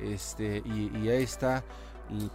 este, 0.00 0.62
y, 0.64 1.08
ahí 1.08 1.24
está 1.24 1.64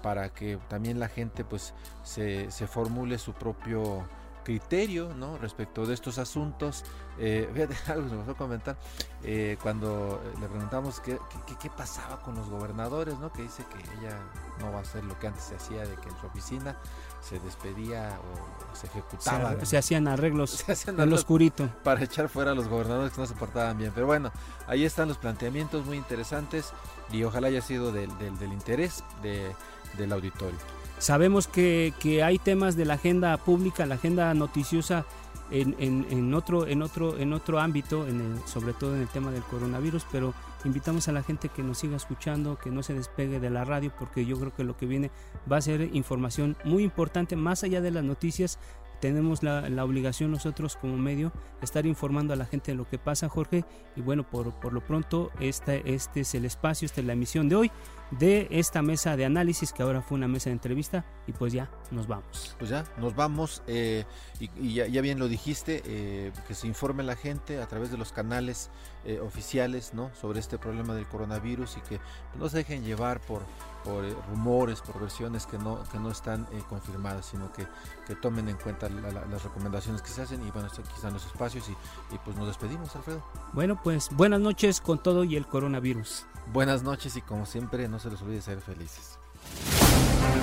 para 0.04 0.34
que 0.34 0.60
también 0.68 1.00
la 1.00 1.08
gente 1.08 1.46
pues 1.46 1.74
se, 2.04 2.50
formule 2.68 3.20
su 3.20 3.32
propio 3.32 4.06
criterio 4.46 5.14
¿no? 5.14 5.38
respecto 5.38 5.86
de 5.86 5.94
estos 5.94 6.18
asuntos. 6.18 6.86
Eh, 7.20 7.50
fíjate, 7.54 7.76
algo 7.92 8.08
se 8.08 8.16
me 8.16 8.24
fue 8.24 8.36
comentar 8.36 8.78
eh, 9.24 9.58
cuando 9.62 10.22
le 10.40 10.48
preguntamos 10.48 11.02
qué, 11.02 11.18
qué, 11.60 11.70
pasaba 11.70 12.22
con 12.22 12.36
los 12.36 12.50
gobernadores, 12.50 13.20
¿no? 13.20 13.34
que 13.34 13.42
dice 13.42 13.66
que 13.66 13.80
ella 14.00 14.18
no 14.60 14.72
va 14.72 14.80
a 14.80 14.82
hacer 14.82 15.04
lo 15.04 15.20
que 15.20 15.28
antes 15.28 15.44
se 15.44 15.56
hacía, 15.56 15.82
de 15.82 15.96
que 15.98 16.08
en 16.08 16.18
su 16.18 16.28
oficina 16.28 16.78
se 17.20 17.40
despedía 17.40 18.18
o 18.22 18.76
se 18.76 18.88
ejecutaba. 18.88 19.66
Se, 19.66 19.78
hacían 19.78 20.08
arreglos 20.08 20.52
se 20.66 20.72
hacían 20.72 21.00
en 21.00 21.10
lo 21.10 21.16
oscurito. 21.16 21.68
Para 21.84 22.04
echar 22.04 22.30
fuera 22.30 22.52
a 22.52 22.56
los 22.56 22.70
gobernadores 22.70 23.12
que 23.12 23.20
no 23.20 23.28
se 23.28 23.34
portaban 23.34 23.78
bien. 23.78 23.92
Pero 23.94 24.06
bueno, 24.06 24.32
ahí 24.68 24.86
están 24.86 25.08
los 25.08 25.18
planteamientos 25.18 25.86
muy 25.86 25.98
interesantes 25.98 26.72
y 27.12 27.24
ojalá 27.24 27.48
haya 27.48 27.62
sido 27.62 27.92
del, 27.92 28.16
del, 28.20 28.38
del 28.38 28.54
interés 28.54 29.04
de, 29.22 29.54
del 29.98 30.14
auditorio. 30.14 30.60
Sabemos 30.98 31.48
que, 31.48 31.94
que, 32.00 32.24
hay 32.24 32.40
temas 32.40 32.76
de 32.76 32.86
la 32.86 32.96
agenda 32.96 33.36
pública, 33.38 33.86
la 33.86 33.96
agenda 33.96 34.34
noticiosa 34.34 35.06
en, 35.52 35.76
en, 35.80 36.08
en, 36.10 36.34
otro, 36.34 36.68
en, 36.68 36.82
otro, 36.82 37.18
en 37.18 37.34
otro 37.34 37.60
ámbito, 37.60 38.08
en 38.08 38.22
el, 38.22 38.48
sobre 38.48 38.74
todo 38.74 38.96
en 38.96 39.02
el 39.02 39.08
tema 39.08 39.32
del 39.32 39.44
coronavirus, 39.44 40.06
pero 40.12 40.34
invitamos 40.64 41.08
a 41.08 41.12
la 41.12 41.22
gente 41.22 41.50
que 41.50 41.64
nos 41.64 41.78
siga 41.80 41.98
escuchando, 41.98 42.58
que 42.58 42.72
no 42.72 42.82
se 42.82 42.94
despegue 42.94 43.40
de 43.40 43.50
la 43.50 43.66
radio, 43.66 43.92
porque 43.98 44.26
yo 44.26 44.40
creo 44.40 44.56
que 44.56 44.64
lo 44.64 44.78
que 44.78 44.86
viene 44.86 45.12
va 45.52 45.58
a 45.58 45.62
ser 45.62 45.90
información 45.94 46.56
muy 46.64 46.84
importante, 46.84 47.36
más 47.36 47.64
allá 47.64 47.82
de 47.82 47.92
las 47.92 48.04
noticias, 48.04 48.58
tenemos 49.00 49.44
la, 49.44 49.70
la, 49.70 49.84
obligación 49.84 50.32
nosotros 50.32 50.78
como 50.78 50.98
medio 50.98 51.32
estar 51.62 51.86
informando 51.86 52.34
a 52.34 52.38
la 52.38 52.46
gente 52.46 52.72
de 52.72 52.78
lo 52.78 52.88
que 52.88 52.98
pasa, 52.98 53.30
Jorge. 53.30 53.66
Y 53.96 54.02
bueno, 54.02 54.24
por, 54.24 54.54
por 54.54 54.74
lo 54.74 54.82
pronto, 54.82 55.32
este, 55.40 55.94
este 55.94 56.22
es 56.22 56.34
el 56.34 56.46
espacio, 56.46 56.86
esta 56.86 57.02
es 57.02 57.08
la 57.08 57.14
emisión 57.14 57.50
de 57.50 57.56
hoy 57.56 57.72
de 58.12 58.48
esta 58.52 58.82
mesa 58.82 59.16
de 59.16 59.26
análisis, 59.26 59.74
que 59.74 59.84
ahora 59.84 60.02
fue 60.02 60.18
una 60.18 60.28
mesa 60.28 60.50
de 60.50 60.54
entrevista, 60.54 61.06
y 61.28 61.32
pues 61.32 61.54
ya 61.54 61.70
nos 61.92 62.08
vamos. 62.08 62.56
Pues 62.58 62.70
ya, 62.70 62.86
nos 62.98 63.16
vamos, 63.16 63.64
eh, 63.68 64.06
y, 64.40 64.74
ya, 64.74 65.02
bien 65.02 65.20
lo 65.20 65.28
dijiste, 65.28 65.82
eh, 65.86 66.32
que 66.48 66.54
se 66.54 66.68
informe 66.68 67.04
la 67.04 67.16
gente 67.16 67.62
a 67.62 67.68
través 67.68 67.92
de 67.92 67.98
los 67.98 68.12
canales 68.12 68.70
eh, 69.06 69.20
oficiales, 69.20 69.94
¿no? 69.94 70.12
Sobre 70.14 70.40
este 70.40 70.58
problema 70.58 70.94
del 70.94 71.08
coronavirus 71.08 71.78
y 71.78 71.82
que 71.82 72.00
no 72.38 72.50
se 72.50 72.58
dejen 72.58 72.84
llevar 72.84 73.20
por, 73.22 73.42
por 73.84 74.04
rumores, 74.30 74.82
por 74.82 75.00
versiones 75.00 75.46
que 75.46 75.58
no, 75.58 75.84
que 75.92 76.00
no 76.00 76.12
están 76.12 76.48
confirmadas, 76.70 77.28
sino 77.28 77.52
que, 77.54 77.68
que, 78.08 78.16
tomen 78.16 78.50
en 78.50 78.58
cuenta 78.58 78.90
las 78.90 79.44
recomendaciones 79.44 80.02
que 80.02 80.10
se 80.10 80.22
hacen 80.22 80.46
y 80.46 80.52
bueno, 80.52 80.68
aquí 80.68 80.82
están 80.96 81.14
los 81.14 81.26
espacios 81.26 81.70
y, 81.70 82.16
y 82.16 82.18
pues 82.20 82.36
nos 82.36 82.48
despedimos, 82.48 82.96
Alfredo. 82.96 83.24
Bueno, 83.54 83.80
pues 83.82 84.10
buenas 84.12 84.40
noches 84.40 84.82
con 84.82 85.02
todo 85.02 85.24
y 85.24 85.36
el 85.36 85.46
coronavirus. 85.46 86.26
Buenas 86.54 86.84
noches 86.84 87.16
y 87.18 87.22
como 87.22 87.46
siempre 87.46 87.88
no 87.88 88.00
se 88.00 88.10
les 88.10 88.22
olvide 88.22 88.42
ser 88.42 88.62
felices. 88.62 89.18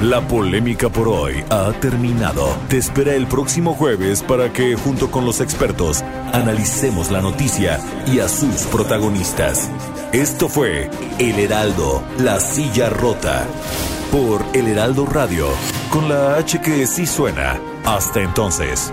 La 0.01 0.21
polémica 0.27 0.89
por 0.89 1.07
hoy 1.07 1.45
ha 1.51 1.73
terminado. 1.81 2.49
Te 2.69 2.79
espera 2.79 3.15
el 3.15 3.27
próximo 3.27 3.75
jueves 3.75 4.23
para 4.23 4.53
que, 4.53 4.75
junto 4.75 5.11
con 5.11 5.25
los 5.25 5.41
expertos, 5.41 6.03
analicemos 6.33 7.11
la 7.11 7.21
noticia 7.21 7.79
y 8.07 8.19
a 8.19 8.29
sus 8.29 8.63
protagonistas. 8.67 9.71
Esto 10.13 10.49
fue 10.49 10.91
El 11.19 11.39
Heraldo, 11.39 12.03
la 12.19 12.41
silla 12.41 12.91
rota. 12.91 13.47
Por 14.11 14.45
El 14.53 14.67
Heraldo 14.67 15.07
Radio, 15.07 15.47
con 15.91 16.09
la 16.09 16.37
H 16.37 16.61
que 16.61 16.87
sí 16.87 17.07
suena. 17.07 17.61
Hasta 17.85 18.23
entonces. 18.23 18.93